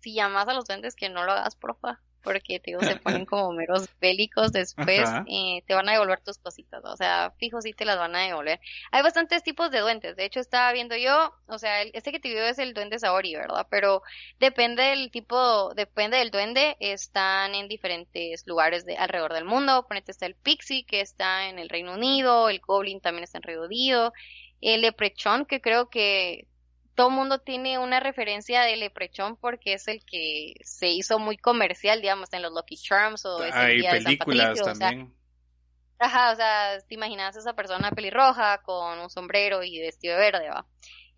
si 0.01 0.13
llamas 0.13 0.47
a 0.47 0.53
los 0.53 0.65
duendes 0.65 0.95
que 0.95 1.09
no 1.09 1.23
lo 1.25 1.31
hagas, 1.31 1.55
porfa, 1.55 2.01
porque 2.29 2.59
te 2.59 2.69
digo, 2.69 2.81
se 2.81 2.95
ponen 3.23 3.25
como 3.25 3.51
meros 3.53 3.89
bélicos 3.99 4.51
después, 4.51 5.09
eh, 5.25 5.63
te 5.65 5.73
van 5.73 5.89
a 5.89 5.93
devolver 5.93 6.21
tus 6.21 6.37
cositas, 6.37 6.85
o 6.85 6.95
sea, 6.95 7.33
fijo 7.39 7.59
sí 7.59 7.73
te 7.73 7.85
las 7.85 7.97
van 7.97 8.15
a 8.15 8.19
devolver. 8.19 8.59
Hay 8.91 9.01
bastantes 9.01 9.41
tipos 9.41 9.71
de 9.71 9.79
duendes, 9.79 10.15
de 10.15 10.25
hecho 10.25 10.39
estaba 10.39 10.71
viendo 10.71 10.95
yo, 10.95 11.33
o 11.47 11.57
sea, 11.57 11.81
este 11.81 12.11
que 12.11 12.19
te 12.19 12.29
vio 12.29 12.43
es 12.43 12.59
el 12.59 12.75
duende 12.75 12.99
Saori, 12.99 13.33
¿verdad? 13.33 13.65
Pero 13.71 14.03
depende 14.39 14.83
del 14.83 15.09
tipo, 15.09 15.73
depende 15.73 16.17
del 16.17 16.29
duende, 16.29 16.77
están 16.79 17.55
en 17.55 17.67
diferentes 17.67 18.45
lugares 18.45 18.85
de 18.85 18.95
alrededor 18.95 19.33
del 19.33 19.45
mundo, 19.45 19.87
ponete 19.87 20.11
está 20.11 20.27
el 20.27 20.35
Pixie, 20.35 20.85
que 20.85 21.01
está 21.01 21.49
en 21.49 21.57
el 21.57 21.67
Reino 21.67 21.95
Unido, 21.95 22.47
el 22.47 22.59
Goblin 22.59 23.01
también 23.01 23.23
está 23.23 23.39
en 23.39 23.43
Reino 23.43 23.63
Unido, 23.63 24.13
el 24.61 24.81
Leprechaun, 24.81 25.45
que 25.45 25.61
creo 25.61 25.89
que 25.89 26.45
todo 26.99 27.11
mundo 27.11 27.39
tiene 27.39 27.79
una 27.79 28.01
referencia 28.01 28.63
de 28.63 28.75
Leprechaun 28.75 29.37
porque 29.37 29.71
es 29.71 29.87
el 29.87 30.03
que 30.03 30.55
se 30.65 30.89
hizo 30.89 31.17
muy 31.17 31.37
comercial, 31.37 32.01
digamos, 32.01 32.27
en 32.33 32.41
los 32.41 32.51
Lucky 32.51 32.75
Charms 32.75 33.25
o 33.25 33.41
ese 33.41 33.57
Hay 33.57 33.81
películas 33.83 34.61
también. 34.61 35.15
ajá, 35.97 36.33
o 36.33 36.35
sea, 36.35 36.77
te 36.85 36.95
imaginas 36.95 37.37
a 37.37 37.39
esa 37.39 37.53
persona 37.53 37.91
pelirroja 37.91 38.61
con 38.63 38.99
un 38.99 39.09
sombrero 39.09 39.63
y 39.63 39.79
vestido 39.79 40.15
de 40.15 40.19
verde, 40.19 40.49
¿va? 40.49 40.65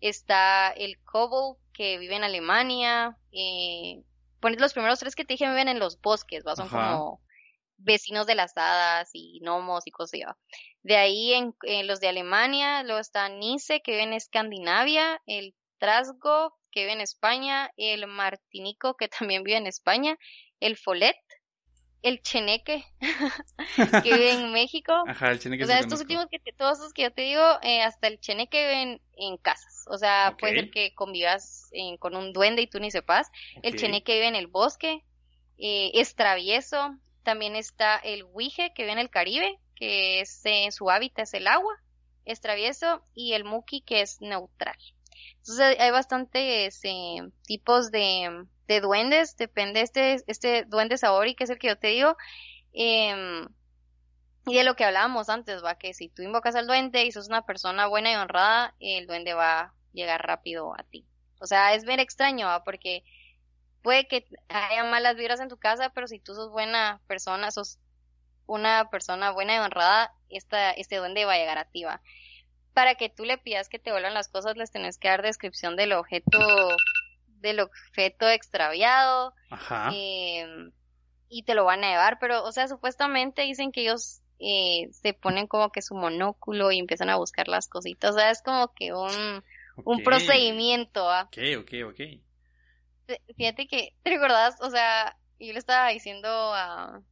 Está 0.00 0.70
el 0.70 1.00
Kobold 1.02 1.58
que 1.72 1.98
vive 1.98 2.14
en 2.14 2.22
Alemania. 2.22 3.16
Eh, 3.32 4.04
los 4.40 4.74
primeros 4.74 5.00
tres 5.00 5.16
que 5.16 5.24
te 5.24 5.34
dije 5.34 5.48
viven 5.48 5.66
en 5.66 5.80
los 5.80 6.00
bosques, 6.00 6.44
¿va? 6.46 6.54
Son 6.54 6.68
como 6.68 7.20
vecinos 7.76 8.28
de 8.28 8.36
las 8.36 8.56
hadas 8.56 9.10
y 9.14 9.40
gnomos 9.40 9.84
y 9.88 9.90
cosas 9.90 10.20
así, 10.20 10.24
De 10.84 10.96
ahí 10.96 11.32
en, 11.32 11.86
los 11.88 11.98
de 11.98 12.06
Alemania, 12.06 12.84
luego 12.84 13.00
está 13.00 13.28
Nice, 13.28 13.82
que 13.82 13.90
vive 13.90 14.04
en 14.04 14.12
Escandinavia, 14.12 15.20
el 15.26 15.56
Trasgo, 15.82 16.56
que 16.70 16.82
vive 16.82 16.92
en 16.92 17.00
España, 17.00 17.72
el 17.76 18.06
Martinico, 18.06 18.96
que 18.96 19.08
también 19.08 19.42
vive 19.42 19.56
en 19.56 19.66
España, 19.66 20.16
el 20.60 20.76
Folet, 20.76 21.16
el 22.02 22.22
Cheneque, 22.22 22.84
que 24.04 24.12
vive 24.14 24.30
en 24.34 24.52
México. 24.52 24.92
Ajá, 25.08 25.32
el 25.32 25.40
Cheneque. 25.40 25.64
O 25.64 25.66
sea, 25.66 25.80
estos 25.80 26.00
últimos 26.00 26.26
que 26.30 26.38
todos 26.52 26.78
los 26.78 26.92
que 26.92 27.02
yo 27.02 27.12
te 27.12 27.22
digo, 27.22 27.42
eh, 27.62 27.82
hasta 27.82 28.06
el 28.06 28.20
Cheneque 28.20 28.62
viven 28.62 29.00
en 29.16 29.38
casas. 29.38 29.84
O 29.88 29.98
sea, 29.98 30.36
puede 30.38 30.54
ser 30.54 30.70
que 30.70 30.94
convivas 30.94 31.68
con 31.98 32.14
un 32.14 32.32
duende 32.32 32.62
y 32.62 32.68
tú 32.68 32.78
ni 32.78 32.92
sepas. 32.92 33.28
El 33.64 33.74
Cheneque 33.74 34.14
vive 34.14 34.28
en 34.28 34.36
el 34.36 34.46
bosque. 34.46 35.02
Eh, 35.58 35.90
es 35.94 36.14
travieso. 36.14 36.96
También 37.24 37.56
está 37.56 37.96
el 37.96 38.22
Huije, 38.22 38.72
que 38.72 38.82
vive 38.82 38.92
en 38.92 38.98
el 39.00 39.10
Caribe, 39.10 39.58
que 39.74 40.20
es, 40.20 40.42
en 40.44 40.70
su 40.70 40.90
hábitat 40.90 41.24
es 41.24 41.34
el 41.34 41.48
agua. 41.48 41.74
Es 42.24 42.40
travieso. 42.40 43.02
Y 43.14 43.32
el 43.32 43.42
Muki, 43.42 43.80
que 43.80 44.00
es 44.00 44.20
neutral. 44.20 44.78
Entonces 45.38 45.78
hay 45.78 45.90
bastantes 45.90 46.80
eh, 46.84 47.20
tipos 47.44 47.90
de, 47.90 48.46
de, 48.66 48.80
duendes, 48.80 49.36
depende 49.36 49.80
este, 49.80 50.22
este 50.26 50.64
duende 50.64 50.98
Saori, 50.98 51.34
que 51.34 51.44
es 51.44 51.50
el 51.50 51.58
que 51.58 51.68
yo 51.68 51.78
te 51.78 51.88
digo, 51.88 52.16
eh, 52.72 53.46
y 54.46 54.56
de 54.56 54.64
lo 54.64 54.74
que 54.74 54.84
hablábamos 54.84 55.28
antes, 55.28 55.62
va, 55.62 55.76
que 55.76 55.94
si 55.94 56.08
tú 56.08 56.22
invocas 56.22 56.56
al 56.56 56.66
duende 56.66 57.04
y 57.04 57.12
sos 57.12 57.28
una 57.28 57.46
persona 57.46 57.86
buena 57.86 58.12
y 58.12 58.16
honrada, 58.16 58.74
el 58.80 59.06
duende 59.06 59.34
va 59.34 59.60
a 59.60 59.74
llegar 59.92 60.26
rápido 60.26 60.74
a 60.74 60.82
ti. 60.82 61.06
O 61.40 61.46
sea, 61.46 61.74
es 61.74 61.84
bien 61.84 62.00
extraño, 62.00 62.46
¿va? 62.46 62.64
porque 62.64 63.04
puede 63.82 64.08
que 64.08 64.26
haya 64.48 64.84
malas 64.84 65.16
vibras 65.16 65.40
en 65.40 65.48
tu 65.48 65.58
casa, 65.58 65.90
pero 65.90 66.08
si 66.08 66.18
tú 66.18 66.34
sos 66.34 66.50
buena 66.50 67.00
persona, 67.06 67.50
sos 67.52 67.78
una 68.46 68.90
persona 68.90 69.30
buena 69.30 69.56
y 69.56 69.58
honrada, 69.58 70.12
esta, 70.28 70.72
este 70.72 70.96
duende 70.96 71.24
va 71.24 71.34
a 71.34 71.38
llegar 71.38 71.58
a 71.58 71.64
ti, 71.64 71.84
¿va? 71.84 72.02
Para 72.72 72.94
que 72.94 73.08
tú 73.08 73.24
le 73.24 73.38
pidas 73.38 73.68
que 73.68 73.78
te 73.78 73.92
vuelvan 73.92 74.14
las 74.14 74.28
cosas, 74.28 74.56
les 74.56 74.70
tenés 74.70 74.98
que 74.98 75.08
dar 75.08 75.22
descripción 75.22 75.76
del 75.76 75.92
objeto, 75.92 76.38
del 77.40 77.60
objeto 77.60 78.28
extraviado. 78.28 79.34
Ajá. 79.50 79.90
Em, 79.94 80.72
y 81.28 81.44
te 81.44 81.54
lo 81.54 81.64
van 81.64 81.84
a 81.84 81.90
llevar, 81.90 82.18
pero, 82.18 82.44
o 82.44 82.52
sea, 82.52 82.68
supuestamente 82.68 83.42
dicen 83.42 83.72
que 83.72 83.82
ellos 83.82 84.20
eh, 84.38 84.88
se 84.92 85.14
ponen 85.14 85.46
como 85.46 85.70
que 85.70 85.82
su 85.82 85.94
monóculo 85.94 86.72
y 86.72 86.78
empiezan 86.78 87.10
a 87.10 87.16
buscar 87.16 87.48
las 87.48 87.68
cositas. 87.68 88.14
O 88.14 88.18
sea, 88.18 88.30
es 88.30 88.42
como 88.42 88.74
que 88.74 88.92
un, 88.92 89.42
un 89.84 90.02
procedimiento. 90.02 91.08
¿ah? 91.08 91.28
Ok, 91.28 91.38
ok, 91.60 91.72
ok. 91.90 92.00
Fíjate 93.36 93.66
que, 93.66 93.94
¿te 94.02 94.10
recordás? 94.10 94.60
O 94.60 94.70
sea, 94.70 95.16
yo 95.38 95.52
le 95.52 95.58
estaba 95.58 95.88
diciendo 95.88 96.28
a, 96.28 97.02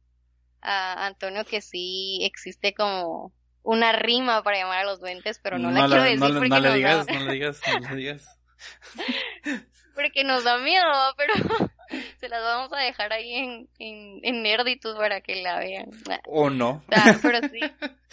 a 0.61 1.05
Antonio 1.05 1.45
que 1.45 1.61
sí 1.61 2.19
existe 2.23 2.73
como 2.73 3.33
una 3.63 3.91
rima 3.91 4.43
para 4.43 4.57
llamar 4.57 4.79
a 4.79 4.85
los 4.85 4.99
duendes, 4.99 5.39
pero 5.39 5.57
no, 5.57 5.71
la, 5.71 5.87
quiero 5.87 6.03
decir 6.03 6.19
no, 6.19 6.27
porque 6.27 6.49
no 6.49 6.59
le 6.59 6.73
digas, 6.73 7.07
no 7.07 7.19
le 7.19 7.33
digas, 7.33 7.61
no 7.81 7.89
le 7.89 7.95
digas. 7.95 8.39
porque 9.95 10.23
nos 10.23 10.43
da 10.43 10.57
miedo, 10.57 10.85
pero 11.17 11.33
se 12.19 12.29
las 12.29 12.41
vamos 12.41 12.73
a 12.73 12.79
dejar 12.79 13.13
ahí 13.13 13.33
en, 13.33 13.69
en, 13.79 14.19
en 14.23 14.43
Nerditus 14.43 14.95
para 14.95 15.21
que 15.21 15.41
la 15.41 15.59
vean. 15.59 15.89
O 16.25 16.49
no. 16.49 16.83
pero 17.21 17.39
sí, 17.49 17.59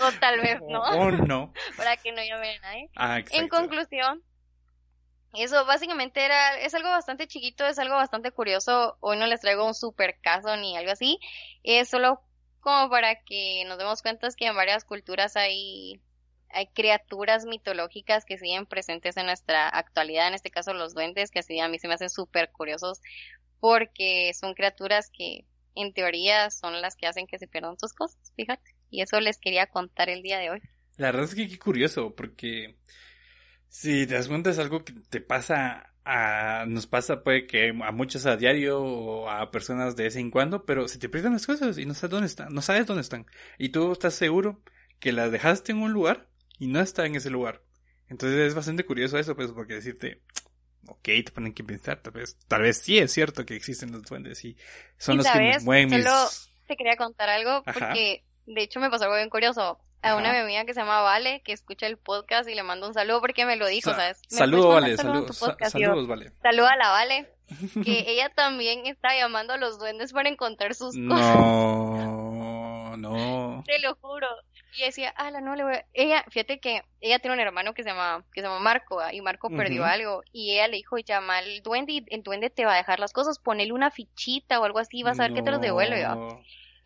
o 0.01 0.13
tal 0.21 0.41
vez 0.41 0.61
no. 0.69 0.81
O 0.81 1.11
no. 1.11 1.53
para 1.77 1.97
que 1.97 2.13
no 2.13 2.23
llamen 2.23 2.59
a 2.59 2.69
nadie. 2.69 2.91
Ah, 2.97 3.21
en 3.31 3.49
conclusión, 3.49 4.23
eso 5.35 5.65
básicamente 5.67 6.25
era, 6.25 6.59
es 6.59 6.75
algo 6.75 6.89
bastante 6.89 7.27
chiquito, 7.27 7.67
es 7.67 7.79
algo 7.79 7.95
bastante 7.95 8.33
curioso. 8.33 8.97
Hoy 9.01 9.19
no 9.19 9.27
les 9.27 9.41
traigo 9.41 9.67
un 9.67 9.75
super 9.75 10.19
caso 10.21 10.57
ni 10.57 10.77
algo 10.77 10.91
así. 10.91 11.19
Es 11.63 11.91
solo 11.91 12.23
como 12.61 12.91
para 12.91 13.23
que 13.23 13.65
nos 13.67 13.79
demos 13.79 14.03
cuenta 14.03 14.29
que 14.37 14.47
en 14.47 14.57
varias 14.57 14.85
culturas 14.85 15.37
hay, 15.37 16.01
hay 16.51 16.67
criaturas 16.69 17.45
mitológicas 17.45 18.25
que 18.25 18.39
siguen 18.39 18.67
presentes 18.67 19.17
en 19.17 19.27
nuestra 19.27 19.69
actualidad, 19.69 20.29
en 20.29 20.35
este 20.35 20.51
caso 20.51 20.73
los 20.75 20.95
duendes, 20.95 21.31
que 21.31 21.41
así 21.41 21.59
a 21.61 21.69
mí 21.69 21.79
se 21.79 21.89
me 21.89 21.95
hacen 21.95 22.11
súper 22.11 22.51
curiosos 22.51 23.01
porque 23.61 24.33
son 24.35 24.55
criaturas 24.55 25.11
que 25.11 25.45
en 25.75 25.93
teoría 25.93 26.51
son 26.51 26.81
las 26.81 26.97
que 26.97 27.07
hacen 27.07 27.27
que 27.27 27.39
se 27.39 27.47
pierdan 27.47 27.79
sus 27.79 27.93
cosas, 27.93 28.33
fíjate. 28.37 28.75
Y 28.91 29.03
eso 29.03 29.21
les 29.21 29.39
quería 29.39 29.67
contar 29.67 30.09
el 30.09 30.23
día 30.23 30.39
de 30.39 30.51
hoy. 30.51 30.61
La 30.97 31.07
verdad 31.07 31.25
es 31.25 31.35
que 31.35 31.49
qué 31.49 31.59
curioso, 31.59 32.15
porque 32.15 32.77
si 33.69 34.07
te 34.07 34.15
das 34.15 34.29
cuenta 34.29 34.51
es 34.51 34.59
algo 34.59 34.85
que 34.85 34.93
te 34.93 35.21
pasa 35.21 35.93
nos 36.67 36.87
pasa 36.87 37.23
puede 37.23 37.47
que 37.47 37.69
a 37.69 37.93
muchos 37.93 38.27
a 38.27 38.37
diario 38.37 38.81
o 38.81 39.31
a 39.31 39.51
personas 39.51 39.97
de 39.97 40.05
vez 40.05 40.17
en 40.17 40.31
cuando, 40.31 40.65
pero 40.65 40.89
se 40.89 40.99
te 40.99 41.09
pierden 41.09 41.35
las 41.35 41.47
cosas 41.47 41.79
y 41.79 41.87
no 41.87 41.95
sabes 41.95 42.11
dónde 42.11 42.27
están, 42.27 42.55
no 42.55 42.63
sabes 42.63 42.87
dónde 42.87 43.03
están. 43.03 43.27
Y 43.59 43.71
tú 43.71 43.93
estás 43.93 44.15
seguro 44.15 44.63
que 45.01 45.13
las 45.13 45.31
dejaste 45.31 45.73
en 45.73 45.79
un 45.79 45.93
lugar 45.93 46.29
y 46.59 46.67
no 46.67 46.81
está 46.81 47.07
en 47.07 47.15
ese 47.15 47.31
lugar. 47.31 47.63
Entonces 48.09 48.39
es 48.39 48.55
bastante 48.55 48.85
curioso 48.85 49.19
eso, 49.19 49.37
pues, 49.37 49.51
porque 49.53 49.75
decirte, 49.75 50.23
ok, 50.87 51.03
te 51.03 51.33
ponen 51.33 51.53
que 51.53 51.63
pensar, 51.63 52.01
tal 52.01 52.15
vez, 52.15 52.39
tal 52.49 52.63
vez 52.63 52.79
sí 52.79 52.99
es 52.99 53.13
cierto 53.13 53.45
que 53.45 53.55
existen 53.55 53.93
los 53.93 54.03
duendes 54.03 54.45
y 54.45 54.57
son 54.97 55.19
los 55.19 55.27
que 55.27 55.59
mueven 55.63 55.91
mis... 55.91 56.05
Solo 56.05 56.29
te 56.67 56.77
quería 56.77 56.97
contar 56.97 57.29
algo 57.29 57.63
porque 57.65 58.25
de 58.47 58.63
hecho 58.63 58.81
me 58.81 58.91
pasó 58.91 59.05
algo 59.05 59.17
bien 59.17 59.31
curioso 59.31 59.79
a 60.03 60.15
una 60.15 60.41
amiga 60.41 60.65
que 60.65 60.75
se 60.75 60.81
llama 60.81 61.01
Vale, 61.01 61.43
que 61.45 61.53
escucha 61.53 61.87
el 61.87 61.97
podcast 61.97 62.49
y 62.49 62.55
le 62.55 62.63
mando 62.63 62.87
un 62.87 62.95
saludo 62.95 63.21
porque 63.21 63.45
me 63.45 63.57
lo 63.57 63.67
dijo, 63.67 63.91
¿sabes? 63.91 64.21
Saludos, 64.29 64.75
Vale, 64.75 64.97
saludos, 64.97 65.37
saludos, 65.37 66.07
Vale. 66.07 66.33
Saludos 66.43 66.71
a 66.71 66.77
la 66.77 66.91
Vale, 66.91 67.33
que 67.85 68.05
ella 68.09 68.31
también 68.35 68.87
está 68.87 69.17
llamando 69.17 69.55
a 69.55 69.57
los 69.57 69.79
duendes 69.79 70.13
para 70.13 70.29
encontrar 70.29 70.75
sus 70.75 70.95
cosas. 71.09 71.37
No, 71.37 72.97
no. 72.97 73.65
Te 73.67 73.79
lo 73.81 73.95
juro. 73.97 74.29
Y 74.77 74.83
decía, 74.83 75.13
ah, 75.17 75.31
no 75.31 75.57
le 75.57 75.65
voy 75.65 75.75
a... 75.75 75.87
Ella, 75.93 76.25
fíjate 76.29 76.61
que 76.61 76.83
ella 77.01 77.19
tiene 77.19 77.35
un 77.35 77.41
hermano 77.41 77.75
que 77.75 77.83
se 77.83 77.89
llama, 77.89 78.25
que 78.33 78.43
se 78.43 78.47
llama 78.47 78.61
Marco, 78.61 79.01
y 79.11 79.21
Marco 79.21 79.49
perdió 79.49 79.85
algo, 79.85 80.23
y 80.31 80.53
ella 80.53 80.69
le 80.69 80.77
dijo, 80.77 80.99
llama 80.99 81.39
al 81.39 81.63
duende 81.63 81.93
y 81.95 82.05
el 82.09 82.23
duende 82.23 82.51
te 82.51 82.65
va 82.65 82.75
a 82.75 82.77
dejar 82.77 83.01
las 83.01 83.13
cosas, 83.13 83.39
ponele 83.39 83.73
una 83.73 83.91
fichita 83.91 84.61
o 84.61 84.65
algo 84.65 84.79
así, 84.79 85.03
vas 85.03 85.19
a 85.19 85.25
ver 85.25 85.35
que 85.35 85.43
te 85.43 85.51
los 85.51 85.61
devuelve, 85.61 86.07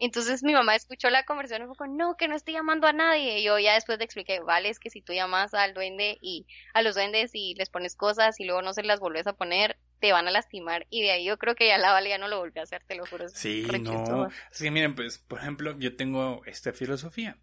entonces 0.06 0.42
mi 0.42 0.52
mamá 0.52 0.74
escuchó 0.74 1.10
la 1.10 1.24
conversación 1.24 1.68
y 1.68 1.70
dijo, 1.70 1.86
no, 1.86 2.16
que 2.16 2.28
no 2.28 2.34
estoy 2.34 2.54
llamando 2.54 2.86
a 2.86 2.92
nadie. 2.92 3.38
Y 3.38 3.44
yo 3.44 3.58
ya 3.58 3.74
después 3.74 3.98
le 3.98 4.04
expliqué, 4.04 4.40
vale, 4.40 4.68
es 4.68 4.78
que 4.78 4.90
si 4.90 5.00
tú 5.00 5.12
llamas 5.12 5.54
al 5.54 5.74
duende 5.74 6.18
y 6.20 6.46
a 6.74 6.82
los 6.82 6.94
duendes 6.94 7.30
y 7.34 7.54
les 7.54 7.70
pones 7.70 7.96
cosas 7.96 8.40
y 8.40 8.44
luego 8.44 8.62
no 8.62 8.74
se 8.74 8.82
las 8.82 9.00
volvés 9.00 9.26
a 9.26 9.34
poner, 9.34 9.78
te 10.00 10.12
van 10.12 10.26
a 10.26 10.32
lastimar. 10.32 10.86
Y 10.90 11.02
de 11.02 11.12
ahí 11.12 11.24
yo 11.24 11.38
creo 11.38 11.54
que 11.54 11.68
ya 11.68 11.78
la 11.78 11.92
Vale 11.92 12.08
ya 12.08 12.18
no 12.18 12.26
lo 12.26 12.38
volvió 12.38 12.60
a 12.60 12.64
hacer, 12.64 12.82
te 12.84 12.96
lo 12.96 13.06
juro. 13.06 13.28
Sí, 13.28 13.64
no. 13.80 14.28
Sí, 14.50 14.70
miren, 14.70 14.96
pues, 14.96 15.18
por 15.18 15.38
ejemplo, 15.38 15.78
yo 15.78 15.94
tengo 15.94 16.42
esta 16.44 16.72
filosofía. 16.72 17.36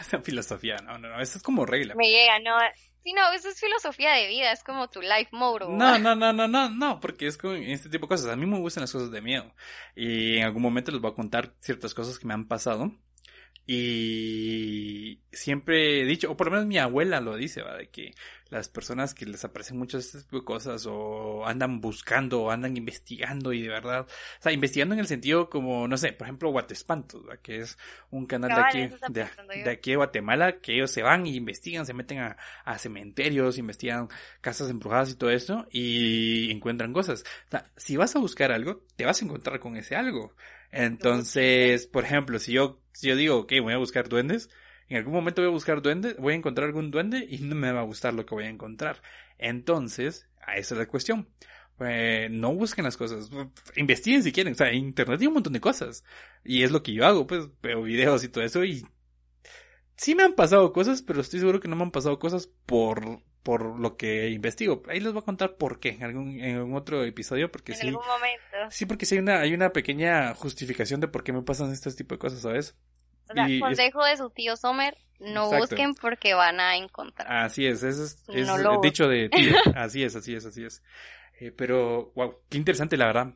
Esta 0.00 0.20
filosofía, 0.22 0.76
no, 0.76 0.98
no, 0.98 1.08
no, 1.08 1.20
eso 1.20 1.36
es 1.36 1.44
como 1.44 1.66
regla. 1.66 1.94
Me 1.94 2.08
llega, 2.08 2.38
no. 2.38 2.56
Sí, 3.02 3.12
no, 3.14 3.32
eso 3.32 3.48
es 3.48 3.58
filosofía 3.58 4.12
de 4.12 4.28
vida, 4.28 4.52
es 4.52 4.62
como 4.62 4.88
tu 4.88 5.00
life 5.00 5.28
motto. 5.32 5.68
No, 5.70 5.98
no, 5.98 6.14
no, 6.14 6.32
no, 6.32 6.46
no, 6.46 6.68
no, 6.68 7.00
porque 7.00 7.26
es 7.26 7.38
con 7.38 7.56
este 7.56 7.88
tipo 7.88 8.06
de 8.06 8.08
cosas. 8.08 8.30
A 8.30 8.36
mí 8.36 8.44
me 8.44 8.58
gustan 8.58 8.82
las 8.82 8.92
cosas 8.92 9.10
de 9.10 9.22
miedo. 9.22 9.54
Y 9.96 10.36
en 10.36 10.44
algún 10.44 10.62
momento 10.62 10.92
les 10.92 11.00
voy 11.00 11.10
a 11.10 11.14
contar 11.14 11.54
ciertas 11.60 11.94
cosas 11.94 12.18
que 12.18 12.26
me 12.26 12.34
han 12.34 12.46
pasado. 12.46 12.92
Y 13.72 15.20
siempre 15.30 16.02
he 16.02 16.04
dicho, 16.04 16.28
o 16.28 16.36
por 16.36 16.48
lo 16.48 16.50
menos 16.50 16.66
mi 16.66 16.78
abuela 16.78 17.20
lo 17.20 17.36
dice, 17.36 17.62
¿va? 17.62 17.76
De 17.76 17.88
que 17.88 18.16
las 18.48 18.68
personas 18.68 19.14
que 19.14 19.26
les 19.26 19.44
aparecen 19.44 19.78
muchas 19.78 20.06
este 20.06 20.22
tipo 20.22 20.38
de 20.38 20.44
cosas 20.44 20.86
o 20.88 21.46
andan 21.46 21.80
buscando 21.80 22.42
o 22.42 22.50
andan 22.50 22.76
investigando 22.76 23.52
y 23.52 23.62
de 23.62 23.68
verdad, 23.68 24.08
o 24.08 24.42
sea, 24.42 24.50
investigando 24.50 24.94
en 24.96 24.98
el 24.98 25.06
sentido 25.06 25.48
como, 25.48 25.86
no 25.86 25.96
sé, 25.98 26.12
por 26.12 26.26
ejemplo, 26.26 26.50
Guatespantos, 26.50 27.22
que 27.42 27.60
es 27.60 27.78
un 28.10 28.26
canal 28.26 28.56
de 28.56 28.88
aquí, 28.88 28.96
de, 29.08 29.70
aquí 29.70 29.90
de 29.90 29.96
Guatemala, 29.98 30.58
que 30.58 30.74
ellos 30.74 30.90
se 30.90 31.04
van 31.04 31.24
y 31.28 31.36
investigan, 31.36 31.86
se 31.86 31.94
meten 31.94 32.18
a, 32.18 32.38
a 32.64 32.76
cementerios, 32.76 33.56
investigan 33.56 34.08
casas 34.40 34.68
embrujadas 34.68 35.12
y 35.12 35.14
todo 35.14 35.30
eso 35.30 35.68
y 35.70 36.50
encuentran 36.50 36.92
cosas. 36.92 37.22
O 37.46 37.50
sea, 37.52 37.70
si 37.76 37.96
vas 37.96 38.16
a 38.16 38.18
buscar 38.18 38.50
algo, 38.50 38.82
te 38.96 39.04
vas 39.04 39.22
a 39.22 39.24
encontrar 39.24 39.60
con 39.60 39.76
ese 39.76 39.94
algo. 39.94 40.34
Entonces, 40.72 41.86
por 41.86 42.04
ejemplo, 42.04 42.38
si 42.38 42.52
yo, 42.52 42.80
si 42.92 43.08
yo 43.08 43.16
digo, 43.16 43.38
ok, 43.38 43.52
voy 43.62 43.74
a 43.74 43.78
buscar 43.78 44.08
duendes, 44.08 44.50
en 44.88 44.96
algún 44.96 45.14
momento 45.14 45.42
voy 45.42 45.48
a 45.48 45.52
buscar 45.52 45.82
duendes, 45.82 46.16
voy 46.16 46.34
a 46.34 46.36
encontrar 46.36 46.66
algún 46.66 46.90
duende 46.90 47.26
y 47.28 47.38
no 47.38 47.54
me 47.54 47.72
va 47.72 47.80
a 47.80 47.84
gustar 47.84 48.14
lo 48.14 48.26
que 48.26 48.34
voy 48.34 48.44
a 48.44 48.48
encontrar. 48.50 49.02
Entonces, 49.38 50.28
esa 50.56 50.74
es 50.74 50.78
la 50.78 50.86
cuestión. 50.86 51.28
Eh, 51.80 52.28
no 52.30 52.52
busquen 52.54 52.84
las 52.84 52.96
cosas, 52.96 53.30
investiguen 53.74 54.22
si 54.22 54.32
quieren, 54.32 54.52
o 54.52 54.56
sea, 54.56 54.72
internet 54.72 55.20
hay 55.20 55.26
un 55.28 55.34
montón 55.34 55.54
de 55.54 55.60
cosas. 55.60 56.04
Y 56.44 56.62
es 56.62 56.70
lo 56.72 56.82
que 56.82 56.92
yo 56.92 57.06
hago, 57.06 57.26
pues 57.26 57.48
veo 57.62 57.82
videos 57.82 58.22
y 58.24 58.28
todo 58.28 58.44
eso 58.44 58.64
y 58.64 58.84
sí 60.00 60.14
me 60.14 60.22
han 60.22 60.34
pasado 60.34 60.72
cosas, 60.72 61.02
pero 61.02 61.20
estoy 61.20 61.40
seguro 61.40 61.60
que 61.60 61.68
no 61.68 61.76
me 61.76 61.82
han 61.82 61.90
pasado 61.90 62.18
cosas 62.18 62.48
por, 62.66 63.22
por 63.42 63.78
lo 63.78 63.96
que 63.96 64.28
investigo. 64.30 64.82
Ahí 64.88 65.00
les 65.00 65.12
voy 65.12 65.22
a 65.22 65.24
contar 65.24 65.56
por 65.56 65.80
qué 65.80 65.90
en 65.90 66.04
algún, 66.04 66.40
en 66.40 66.56
algún 66.56 66.74
otro 66.74 67.04
episodio, 67.04 67.50
porque 67.50 67.72
en 67.72 67.78
sí. 67.78 67.86
algún 67.88 68.06
momento. 68.06 68.70
Sí, 68.70 68.86
porque 68.86 69.06
sí 69.06 69.14
hay 69.16 69.20
una, 69.20 69.40
hay 69.40 69.54
una 69.54 69.70
pequeña 69.70 70.34
justificación 70.34 71.00
de 71.00 71.08
por 71.08 71.24
qué 71.24 71.32
me 71.32 71.42
pasan 71.42 71.72
este 71.72 71.90
tipo 71.92 72.14
de 72.14 72.18
cosas, 72.18 72.40
¿sabes? 72.40 72.76
O 73.28 73.34
sea, 73.34 73.46
consejo 73.60 74.04
de 74.04 74.16
su 74.16 74.30
tío 74.30 74.56
Sommer, 74.56 74.96
no 75.20 75.50
busquen 75.50 75.94
porque 75.94 76.34
van 76.34 76.60
a 76.60 76.76
encontrar. 76.76 77.30
Así 77.32 77.66
es, 77.66 77.82
eso 77.82 78.04
es, 78.04 78.24
es 78.28 78.48
dicho 78.82 79.08
de 79.08 79.28
tío. 79.28 79.54
así 79.76 80.02
es, 80.02 80.16
así 80.16 80.34
es, 80.34 80.44
así 80.44 80.64
es. 80.64 80.82
Eh, 81.38 81.52
pero, 81.52 82.12
wow, 82.14 82.40
qué 82.48 82.58
interesante 82.58 82.96
la 82.96 83.06
verdad. 83.06 83.34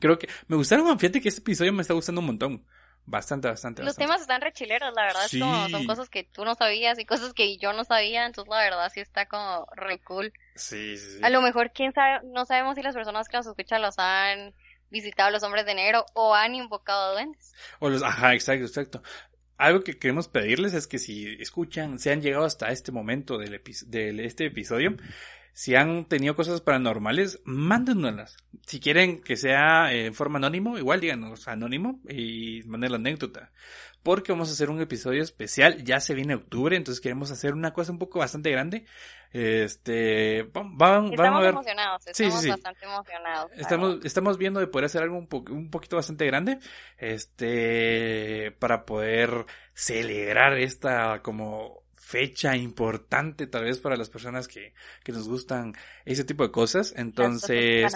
Creo 0.00 0.18
que 0.18 0.28
me 0.48 0.56
gustaron, 0.56 0.98
fíjate 0.98 1.20
que 1.20 1.28
este 1.28 1.40
episodio 1.40 1.72
me 1.72 1.82
está 1.82 1.94
gustando 1.94 2.20
un 2.20 2.26
montón. 2.26 2.66
Bastante, 3.06 3.48
bastante. 3.48 3.82
Los 3.82 3.96
temas 3.96 4.22
están 4.22 4.40
rechileros, 4.40 4.92
la 4.94 5.02
verdad. 5.02 5.26
Es 5.26 5.38
como, 5.38 5.68
son 5.68 5.86
cosas 5.86 6.08
que 6.08 6.24
tú 6.24 6.44
no 6.44 6.54
sabías 6.54 6.98
y 6.98 7.04
cosas 7.04 7.34
que 7.34 7.58
yo 7.58 7.72
no 7.74 7.84
sabía. 7.84 8.24
Entonces, 8.24 8.50
la 8.50 8.58
verdad, 8.58 8.90
sí 8.92 9.00
está 9.00 9.26
como 9.26 9.66
re 9.76 9.98
cool. 10.00 10.32
Sí, 10.54 10.96
sí, 10.96 11.18
sí. 11.18 11.20
A 11.22 11.28
lo 11.28 11.42
mejor, 11.42 11.72
quién 11.72 11.92
sabe, 11.92 12.26
no 12.26 12.46
sabemos 12.46 12.76
si 12.76 12.82
las 12.82 12.94
personas 12.94 13.28
que 13.28 13.36
nos 13.36 13.46
escuchan 13.46 13.82
los 13.82 13.98
han 13.98 14.54
visitado 14.90 15.30
los 15.30 15.42
hombres 15.42 15.66
de 15.66 15.74
negro 15.74 16.06
o 16.14 16.34
han 16.34 16.54
invocado 16.54 17.12
duendes. 17.12 17.52
O 17.78 17.90
los, 17.90 18.02
ajá, 18.02 18.32
exacto, 18.32 18.64
exacto. 18.64 19.02
Algo 19.58 19.84
que 19.84 19.98
queremos 19.98 20.28
pedirles 20.28 20.72
es 20.72 20.86
que 20.86 20.98
si 20.98 21.36
escuchan, 21.40 21.98
se 21.98 22.10
han 22.10 22.22
llegado 22.22 22.44
hasta 22.44 22.70
este 22.70 22.90
momento 22.90 23.38
del, 23.38 23.60
de 23.86 24.24
este 24.24 24.46
episodio, 24.46 24.96
si 25.54 25.76
han 25.76 26.06
tenido 26.06 26.34
cosas 26.34 26.60
paranormales, 26.60 27.40
mándennoslas. 27.44 28.36
Si 28.66 28.80
quieren 28.80 29.22
que 29.22 29.36
sea 29.36 29.92
en 29.92 30.12
forma 30.12 30.38
anónimo, 30.38 30.76
igual 30.78 31.00
díganos 31.00 31.46
anónimo 31.46 32.00
y 32.08 32.64
manden 32.64 32.90
la 32.90 32.96
anécdota. 32.96 33.52
Porque 34.02 34.32
vamos 34.32 34.50
a 34.50 34.52
hacer 34.52 34.68
un 34.68 34.80
episodio 34.82 35.22
especial, 35.22 35.84
ya 35.84 36.00
se 36.00 36.14
viene 36.14 36.34
octubre, 36.34 36.76
entonces 36.76 37.00
queremos 37.00 37.30
hacer 37.30 37.54
una 37.54 37.72
cosa 37.72 37.92
un 37.92 38.00
poco 38.00 38.18
bastante 38.18 38.50
grande. 38.50 38.84
Este, 39.30 40.42
vamos, 40.52 40.76
vamos 40.76 41.20
a 41.20 41.40
ver. 41.40 41.50
emocionados, 41.50 42.06
estamos 42.08 42.46
bastante 42.46 42.84
emocionados. 42.84 43.52
Estamos, 43.54 44.04
estamos 44.04 44.38
viendo 44.38 44.58
de 44.58 44.66
poder 44.66 44.86
hacer 44.86 45.02
algo 45.04 45.16
un, 45.16 45.28
un 45.50 45.70
poquito 45.70 45.94
bastante 45.94 46.26
grande, 46.26 46.58
este, 46.98 48.50
para 48.58 48.84
poder 48.84 49.46
celebrar 49.72 50.58
esta 50.58 51.22
como 51.22 51.83
fecha 52.04 52.54
importante 52.54 53.46
tal 53.46 53.64
vez 53.64 53.78
para 53.78 53.96
las 53.96 54.10
personas 54.10 54.46
que, 54.46 54.74
que 55.02 55.10
nos 55.10 55.26
gustan 55.26 55.74
ese 56.04 56.22
tipo 56.22 56.44
de 56.44 56.52
cosas. 56.52 56.92
Entonces, 56.96 57.90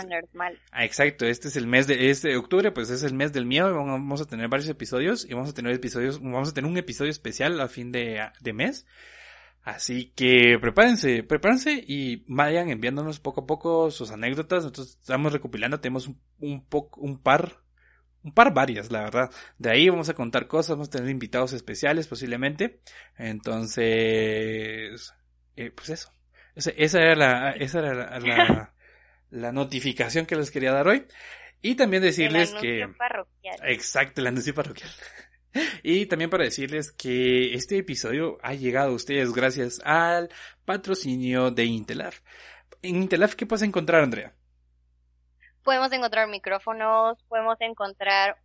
ah, 0.72 0.84
exacto, 0.84 1.26
este 1.26 1.48
es 1.48 1.56
el 1.56 1.66
mes 1.66 1.86
de 1.86 2.08
este 2.08 2.34
octubre, 2.36 2.72
pues 2.72 2.88
es 2.88 3.02
el 3.02 3.12
mes 3.12 3.34
del 3.34 3.44
miedo. 3.44 3.74
Vamos 3.74 4.22
a 4.22 4.24
tener 4.24 4.48
varios 4.48 4.70
episodios 4.70 5.26
y 5.26 5.34
vamos 5.34 5.50
a 5.50 5.52
tener 5.52 5.74
episodios, 5.74 6.22
vamos 6.22 6.48
a 6.48 6.54
tener 6.54 6.70
un 6.70 6.78
episodio 6.78 7.10
especial 7.10 7.60
a 7.60 7.68
fin 7.68 7.92
de, 7.92 8.26
de 8.40 8.52
mes. 8.54 8.86
Así 9.62 10.10
que 10.16 10.58
prepárense, 10.58 11.22
prepárense 11.22 11.84
y 11.86 12.24
vayan 12.28 12.70
enviándonos 12.70 13.20
poco 13.20 13.42
a 13.42 13.46
poco 13.46 13.90
sus 13.90 14.10
anécdotas. 14.10 14.62
Nosotros 14.62 14.96
estamos 15.00 15.34
recopilando, 15.34 15.80
tenemos 15.80 16.08
un, 16.08 16.18
un, 16.38 16.64
poco, 16.64 17.02
un 17.02 17.18
par 17.20 17.58
un 18.22 18.32
par 18.32 18.52
varias, 18.52 18.90
la 18.90 19.04
verdad. 19.04 19.30
De 19.58 19.70
ahí 19.70 19.88
vamos 19.88 20.08
a 20.08 20.14
contar 20.14 20.46
cosas, 20.46 20.70
vamos 20.70 20.88
a 20.88 20.92
tener 20.92 21.10
invitados 21.10 21.52
especiales 21.52 22.08
posiblemente. 22.08 22.80
Entonces, 23.16 23.84
eh, 25.56 25.70
pues 25.70 25.90
eso. 25.90 26.12
Esa, 26.54 27.00
era, 27.00 27.14
la, 27.14 27.50
esa 27.52 27.78
era 27.78 28.18
la, 28.18 28.74
la, 29.30 29.52
notificación 29.52 30.26
que 30.26 30.34
les 30.34 30.50
quería 30.50 30.72
dar 30.72 30.88
hoy. 30.88 31.06
Y 31.62 31.76
también 31.76 32.02
decirles 32.02 32.52
el 32.54 32.60
que... 32.60 32.88
Parroquial. 32.96 33.56
Exacto, 33.64 34.20
el 34.20 34.26
anuncio 34.28 34.54
parroquial. 34.54 34.90
Y 35.82 36.06
también 36.06 36.30
para 36.30 36.44
decirles 36.44 36.92
que 36.92 37.54
este 37.54 37.78
episodio 37.78 38.38
ha 38.42 38.54
llegado 38.54 38.90
a 38.90 38.94
ustedes 38.94 39.32
gracias 39.32 39.80
al 39.82 40.28
patrocinio 40.64 41.50
de 41.50 41.64
Intelaf. 41.64 42.20
En 42.82 42.96
Intelaf, 42.96 43.34
¿qué 43.34 43.46
puedes 43.46 43.62
encontrar, 43.62 44.02
Andrea? 44.02 44.34
Podemos 45.68 45.92
encontrar 45.92 46.28
micrófonos, 46.28 47.22
podemos 47.24 47.60
encontrar 47.60 48.38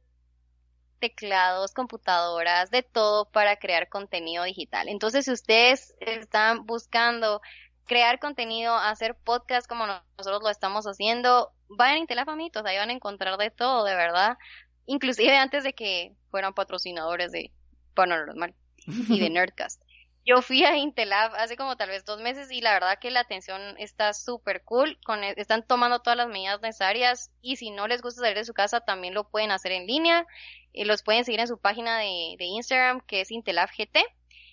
teclados, 0.99 1.71
computadoras, 1.71 2.69
de 2.69 2.84
todo 2.84 3.32
para 3.32 3.55
crear 3.55 3.88
contenido 3.88 4.43
digital. 4.43 4.89
Entonces, 4.89 5.24
si 5.24 5.32
ustedes 5.32 5.95
están 6.01 6.65
buscando 6.65 7.39
crear 7.86 8.19
contenido, 8.19 8.76
hacer 8.76 9.15
podcast 9.15 9.69
como 9.69 9.88
nosotros 9.88 10.43
lo 10.43 10.49
estamos 10.49 10.84
haciendo, 10.86 11.53
vayan 11.69 11.95
a 11.95 11.99
Intelafamitos, 11.99 12.65
ahí 12.65 12.76
van 12.76 12.89
a 12.89 12.93
encontrar 12.93 13.38
de 13.38 13.51
todo, 13.51 13.86
de 13.86 13.95
verdad. 13.95 14.38
Inclusive 14.86 15.38
antes 15.38 15.63
de 15.63 15.71
que 15.71 16.17
fueran 16.30 16.53
patrocinadores 16.53 17.32
de 17.32 17.53
Paranormal 17.93 18.53
y 18.86 19.21
de 19.21 19.30
Nerdcast. 19.30 19.82
Yo 20.26 20.41
fui 20.41 20.63
a 20.63 20.78
Intelab 20.78 21.36
hace 21.36 21.57
como 21.57 21.76
tal 21.76 21.89
vez 21.89 22.05
dos 22.05 22.21
meses 22.21 22.49
y 22.49 22.61
la 22.61 22.74
verdad 22.74 22.97
que 22.99 23.11
la 23.11 23.19
atención 23.19 23.61
está 23.78 24.13
súper 24.13 24.63
cool. 24.63 24.97
Con, 25.05 25.21
e, 25.24 25.34
están 25.36 25.67
tomando 25.67 25.99
todas 25.99 26.15
las 26.15 26.30
medidas 26.30 26.61
necesarias 26.61 27.30
y 27.41 27.57
si 27.57 27.71
no 27.71 27.88
les 27.88 28.01
gusta 28.01 28.21
salir 28.21 28.38
de 28.38 28.45
su 28.45 28.53
casa 28.53 28.80
también 28.80 29.13
lo 29.13 29.30
pueden 29.30 29.51
hacer 29.51 29.74
en 29.74 29.86
línea. 29.86 30.26
y 30.71 30.86
los 30.86 31.03
pueden 31.03 31.24
seguir 31.24 31.39
en 31.39 31.47
su 31.47 31.59
página 31.59 31.99
de, 31.99 32.36
Instagram 32.39 33.01
que 33.01 33.21
es 33.21 33.32
Intelab 33.32 33.69
GT. 33.69 33.99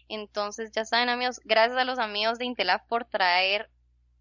Entonces 0.09 0.73
ya 0.73 0.85
saben 0.85 1.09
amigos, 1.09 1.41
gracias 1.45 1.79
a 1.79 1.85
los 1.85 1.99
amigos 1.99 2.39
de 2.39 2.47
Intelab 2.47 2.87
por 2.89 3.05
traer 3.05 3.71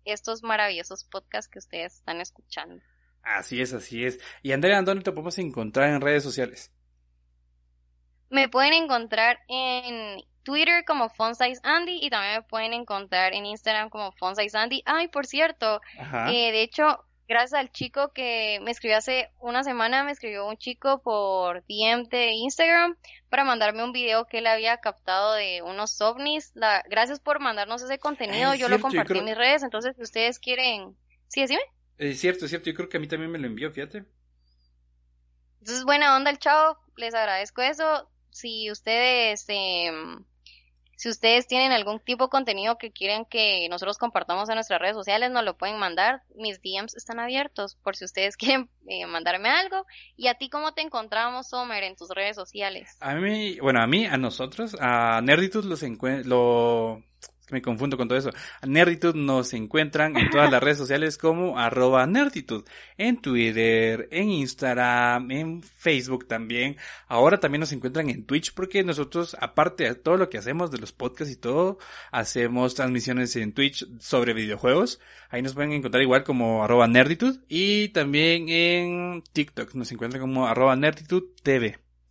estos 0.06 0.44
maravillosos 0.44 1.04
podcasts 1.04 1.50
que 1.50 1.60
ustedes 1.60 1.96
están 1.96 2.22
escuchando. 2.22 2.82
Así 3.24 3.60
es, 3.60 3.74
así 3.74 4.06
es. 4.06 4.20
Y 4.44 4.52
Andrea, 4.52 4.82
¿dónde 4.82 5.04
te 5.04 5.12
podemos 5.12 5.38
encontrar 5.40 5.90
en 5.90 6.00
redes 6.00 6.24
sociales? 6.24 6.72
Me 8.30 8.48
pueden 8.48 8.74
encontrar 8.74 9.40
en 9.48 10.24
Twitter 10.50 10.84
como 10.84 11.10
Fonsize 11.10 11.62
Andy 11.62 12.00
y 12.02 12.10
también 12.10 12.38
me 12.38 12.42
pueden 12.42 12.74
encontrar 12.74 13.36
en 13.36 13.46
Instagram 13.46 13.92
como 13.92 14.12
Fonsize 14.14 14.58
Andy. 14.58 14.82
Ay, 14.84 15.08
por 15.08 15.28
cierto, 15.28 15.80
eh, 16.28 16.52
de 16.52 16.64
hecho, 16.64 17.06
gracias 17.28 17.60
al 17.60 17.72
chico 17.72 18.12
que 18.14 18.60
me 18.64 18.72
escribió 18.72 18.98
hace 18.98 19.30
una 19.40 19.64
semana, 19.64 20.04
me 20.04 20.12
escribió 20.12 20.48
un 20.48 20.58
chico 20.58 21.04
por 21.04 21.64
DM 21.68 22.10
de 22.10 22.32
Instagram 22.32 22.98
para 23.30 23.44
mandarme 23.44 23.84
un 23.84 23.92
video 23.92 24.26
que 24.26 24.40
él 24.40 24.48
había 24.48 24.78
captado 24.78 25.34
de 25.34 25.62
unos 25.62 26.02
ovnis. 26.02 26.52
La, 26.56 26.84
gracias 26.90 27.20
por 27.20 27.40
mandarnos 27.40 27.84
ese 27.84 28.00
contenido, 28.00 28.56
yo 28.56 28.70
lo 28.70 28.80
compartí 28.80 29.20
en 29.20 29.26
mis 29.26 29.38
redes, 29.38 29.62
entonces 29.62 29.96
si 29.96 30.02
ustedes 30.02 30.40
quieren... 30.40 30.98
¿Sí, 31.28 31.42
decime? 31.42 31.62
Es 32.00 32.20
cierto, 32.20 32.46
es 32.46 32.50
cierto, 32.50 32.72
yo 32.72 32.76
creo 32.76 32.90
que 32.90 32.98
a 32.98 33.00
mí 33.00 33.08
también 33.08 33.32
me 33.32 33.38
lo 33.38 33.46
envió, 33.46 33.72
fíjate. 33.72 34.06
Entonces, 35.60 35.84
buena 35.84 36.16
onda 36.16 36.32
el 36.32 36.40
chavo, 36.40 36.80
les 36.96 37.14
agradezco 37.14 37.62
eso. 37.62 38.10
Si 38.32 38.72
ustedes... 38.72 39.46
Eh, 39.48 39.92
si 41.00 41.08
ustedes 41.08 41.48
tienen 41.48 41.72
algún 41.72 42.02
tipo 42.02 42.26
de 42.26 42.30
contenido 42.30 42.78
que 42.78 42.92
quieren 42.92 43.24
que 43.24 43.70
nosotros 43.70 43.98
compartamos 43.98 44.50
en 44.50 44.56
nuestras 44.56 44.82
redes 44.82 44.98
sociales, 44.98 45.32
nos 45.32 45.46
lo 45.46 45.58
pueden 45.58 45.80
mandar. 45.80 46.24
Mis 46.36 46.62
DMs 46.62 46.94
están 46.94 47.22
abiertos 47.22 47.76
por 47.76 47.96
si 47.96 48.04
ustedes 48.04 48.36
quieren 48.38 48.70
eh, 48.86 49.06
mandarme 49.06 49.48
algo. 49.48 49.86
¿Y 50.18 50.28
a 50.28 50.34
ti 50.34 50.50
cómo 50.50 50.74
te 50.74 50.82
encontramos, 50.82 51.48
Somer, 51.48 51.86
en 51.86 51.96
tus 51.96 52.10
redes 52.10 52.36
sociales? 52.36 52.98
A 53.00 53.16
mí, 53.16 53.58
bueno, 53.62 53.82
a 53.82 53.88
mí, 53.88 54.08
a 54.08 54.18
nosotros, 54.18 54.76
a 54.78 55.22
Nerditus 55.22 55.64
los 55.64 55.82
lo 56.26 57.02
que 57.22 57.39
me 57.52 57.62
confundo 57.62 57.98
con 57.98 58.08
todo 58.08 58.18
eso. 58.18 58.32
Nerditud 58.66 59.16
nos 59.16 59.54
encuentran 59.54 60.18
en 60.18 60.30
todas 60.30 60.52
las 60.52 60.62
redes 60.62 60.78
sociales 60.78 61.18
como 61.18 61.58
arroba 61.58 62.06
Nerditud. 62.06 62.66
En 62.98 63.22
Twitter, 63.22 64.08
en 64.12 64.30
Instagram, 64.30 65.32
en 65.32 65.64
Facebook 65.64 66.28
también. 66.28 66.78
Ahora 67.08 67.40
también 67.40 67.62
nos 67.62 67.72
encuentran 67.72 68.10
en 68.10 68.26
Twitch 68.26 68.54
porque 68.54 68.84
nosotros, 68.84 69.36
aparte 69.40 69.86
de 69.86 69.96
todo 69.96 70.18
lo 70.18 70.30
que 70.30 70.38
hacemos 70.38 70.72
de 70.72 70.80
los 70.80 70.92
podcasts 70.92 71.34
y 71.34 71.38
todo, 71.38 71.78
hacemos 72.12 72.76
transmisiones 72.76 73.36
en 73.36 73.54
Twitch 73.54 73.88
sobre 74.00 74.34
videojuegos. 74.34 75.00
Ahí 75.30 75.42
nos 75.42 75.54
pueden 75.54 75.74
encontrar 75.74 76.02
igual 76.02 76.24
como 76.24 76.64
arroba 76.64 76.88
Nerditud. 76.88 77.40
Y 77.48 77.90
también 77.90 78.50
en 78.50 79.24
TikTok 79.34 79.74
nos 79.76 79.92
encuentran 79.92 80.22
como 80.22 80.48
arroba 80.48 80.76
Nerditud. 80.76 81.24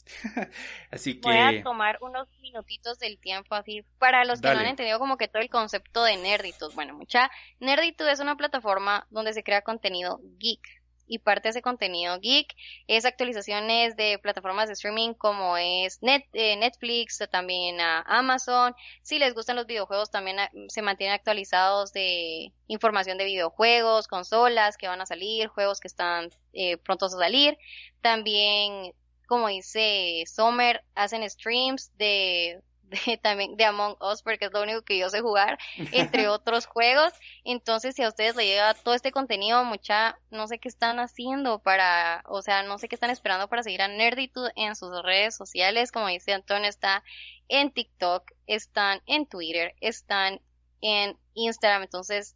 así 0.90 1.20
que... 1.20 1.28
Voy 1.28 1.36
a 1.36 1.62
tomar 1.62 1.98
unos 2.00 2.28
minutitos 2.40 2.98
del 2.98 3.18
tiempo 3.18 3.54
así 3.54 3.84
para 3.98 4.24
los 4.24 4.40
que 4.40 4.48
no 4.48 4.60
han 4.60 4.66
entendido 4.66 4.98
como 4.98 5.16
que 5.16 5.28
todo 5.28 5.42
el 5.42 5.50
concepto 5.50 6.04
de 6.04 6.16
Nerditud. 6.16 6.72
Bueno, 6.74 6.94
mucha 6.94 7.30
Nerditud 7.60 8.08
es 8.08 8.20
una 8.20 8.36
plataforma 8.36 9.06
donde 9.10 9.32
se 9.32 9.42
crea 9.42 9.62
contenido 9.62 10.20
geek 10.38 10.78
y 11.08 11.18
parte 11.18 11.48
de 11.48 11.50
ese 11.50 11.62
contenido 11.62 12.18
geek 12.20 12.54
es 12.86 13.04
actualizaciones 13.04 13.96
de 13.96 14.18
plataformas 14.18 14.68
de 14.68 14.74
streaming 14.74 15.14
como 15.14 15.56
es 15.56 16.02
Net, 16.02 16.24
eh, 16.34 16.56
Netflix, 16.56 17.18
también 17.30 17.80
a 17.80 18.02
Amazon. 18.02 18.74
Si 19.02 19.18
les 19.18 19.34
gustan 19.34 19.56
los 19.56 19.66
videojuegos, 19.66 20.10
también 20.10 20.38
ah, 20.38 20.50
se 20.68 20.82
mantienen 20.82 21.14
actualizados 21.14 21.92
de 21.92 22.52
información 22.66 23.18
de 23.18 23.24
videojuegos, 23.24 24.06
consolas 24.06 24.76
que 24.76 24.88
van 24.88 25.00
a 25.00 25.06
salir, 25.06 25.48
juegos 25.48 25.80
que 25.80 25.88
están 25.88 26.30
eh, 26.52 26.76
prontos 26.76 27.14
a 27.14 27.18
salir. 27.18 27.58
También 28.02 28.92
como 29.28 29.48
dice 29.48 30.24
Sommer, 30.26 30.82
hacen 30.94 31.28
streams 31.28 31.96
de, 31.98 32.60
de, 33.06 33.18
también 33.18 33.56
de 33.56 33.64
Among 33.66 33.96
Us 34.00 34.22
porque 34.22 34.46
es 34.46 34.52
lo 34.52 34.62
único 34.62 34.82
que 34.82 34.98
yo 34.98 35.10
sé 35.10 35.20
jugar, 35.20 35.58
entre 35.92 36.28
otros 36.28 36.66
juegos. 36.66 37.12
Entonces, 37.44 37.94
si 37.94 38.02
a 38.02 38.08
ustedes 38.08 38.34
les 38.34 38.46
llega 38.46 38.74
todo 38.74 38.94
este 38.94 39.12
contenido, 39.12 39.62
mucha, 39.64 40.18
no 40.30 40.48
sé 40.48 40.58
qué 40.58 40.68
están 40.68 40.98
haciendo 40.98 41.60
para, 41.60 42.24
o 42.26 42.42
sea, 42.42 42.62
no 42.62 42.78
sé 42.78 42.88
qué 42.88 42.96
están 42.96 43.10
esperando 43.10 43.48
para 43.48 43.62
seguir 43.62 43.82
a 43.82 43.88
Nerditude 43.88 44.50
en 44.56 44.74
sus 44.74 44.90
redes 45.02 45.36
sociales. 45.36 45.92
Como 45.92 46.08
dice 46.08 46.32
Antonio, 46.32 46.68
está 46.68 47.04
en 47.48 47.70
TikTok, 47.70 48.32
están 48.46 49.02
en 49.06 49.26
Twitter, 49.26 49.74
están 49.80 50.40
en 50.80 51.18
Instagram. 51.34 51.82
Entonces, 51.82 52.34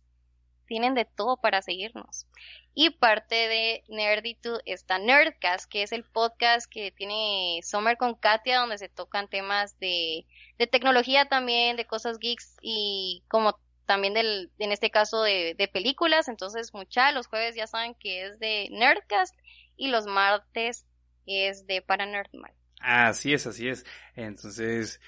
tienen 0.67 0.95
de 0.95 1.07
todo 1.07 1.39
para 1.39 1.63
seguirnos. 1.63 2.27
Y 2.75 2.91
parte 2.91 3.35
de 3.35 3.85
Nerditude 3.89 4.63
está 4.65 4.99
Nerdcast, 4.99 5.71
que 5.71 5.83
es 5.83 5.93
el 5.93 6.05
podcast 6.05 6.71
que 6.71 6.91
tiene 6.91 7.61
Summer 7.63 7.99
con 7.99 8.15
Katia, 8.15 8.61
donde 8.61 8.79
se 8.79 8.89
tocan 8.89 9.29
temas 9.29 9.79
de, 9.79 10.27
de 10.59 10.67
tecnología 10.67 11.27
también, 11.27 11.77
de 11.77 11.87
cosas 11.87 12.19
geeks 12.19 12.57
y 12.63 13.23
como 13.29 13.59
también 13.85 14.15
del, 14.15 14.51
en 14.59 14.73
este 14.73 14.91
caso 14.91 15.23
de, 15.23 15.55
de 15.57 15.69
películas. 15.69 16.29
Entonces, 16.29 16.73
mucha, 16.73 17.13
los 17.13 17.27
jueves 17.27 17.55
ya 17.55 17.67
saben 17.67 17.95
que 17.95 18.25
es 18.25 18.39
de 18.39 18.69
Nerdcast 18.71 19.35
y 19.77 19.89
los 19.89 20.07
martes 20.07 20.87
es 21.27 21.67
de 21.67 21.83
Para 21.83 22.07
Nerdman. 22.07 22.53
Así 22.81 23.33
es, 23.33 23.47
así 23.47 23.69
es. 23.69 23.85
Entonces, 24.15 25.01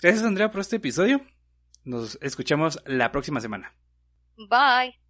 gracias 0.00 0.24
Andrea 0.24 0.50
por 0.50 0.60
este 0.60 0.76
episodio. 0.76 1.24
Nos 1.84 2.18
escuchamos 2.20 2.80
la 2.84 3.12
próxima 3.12 3.40
semana. 3.40 3.74
Bye. 4.36 5.05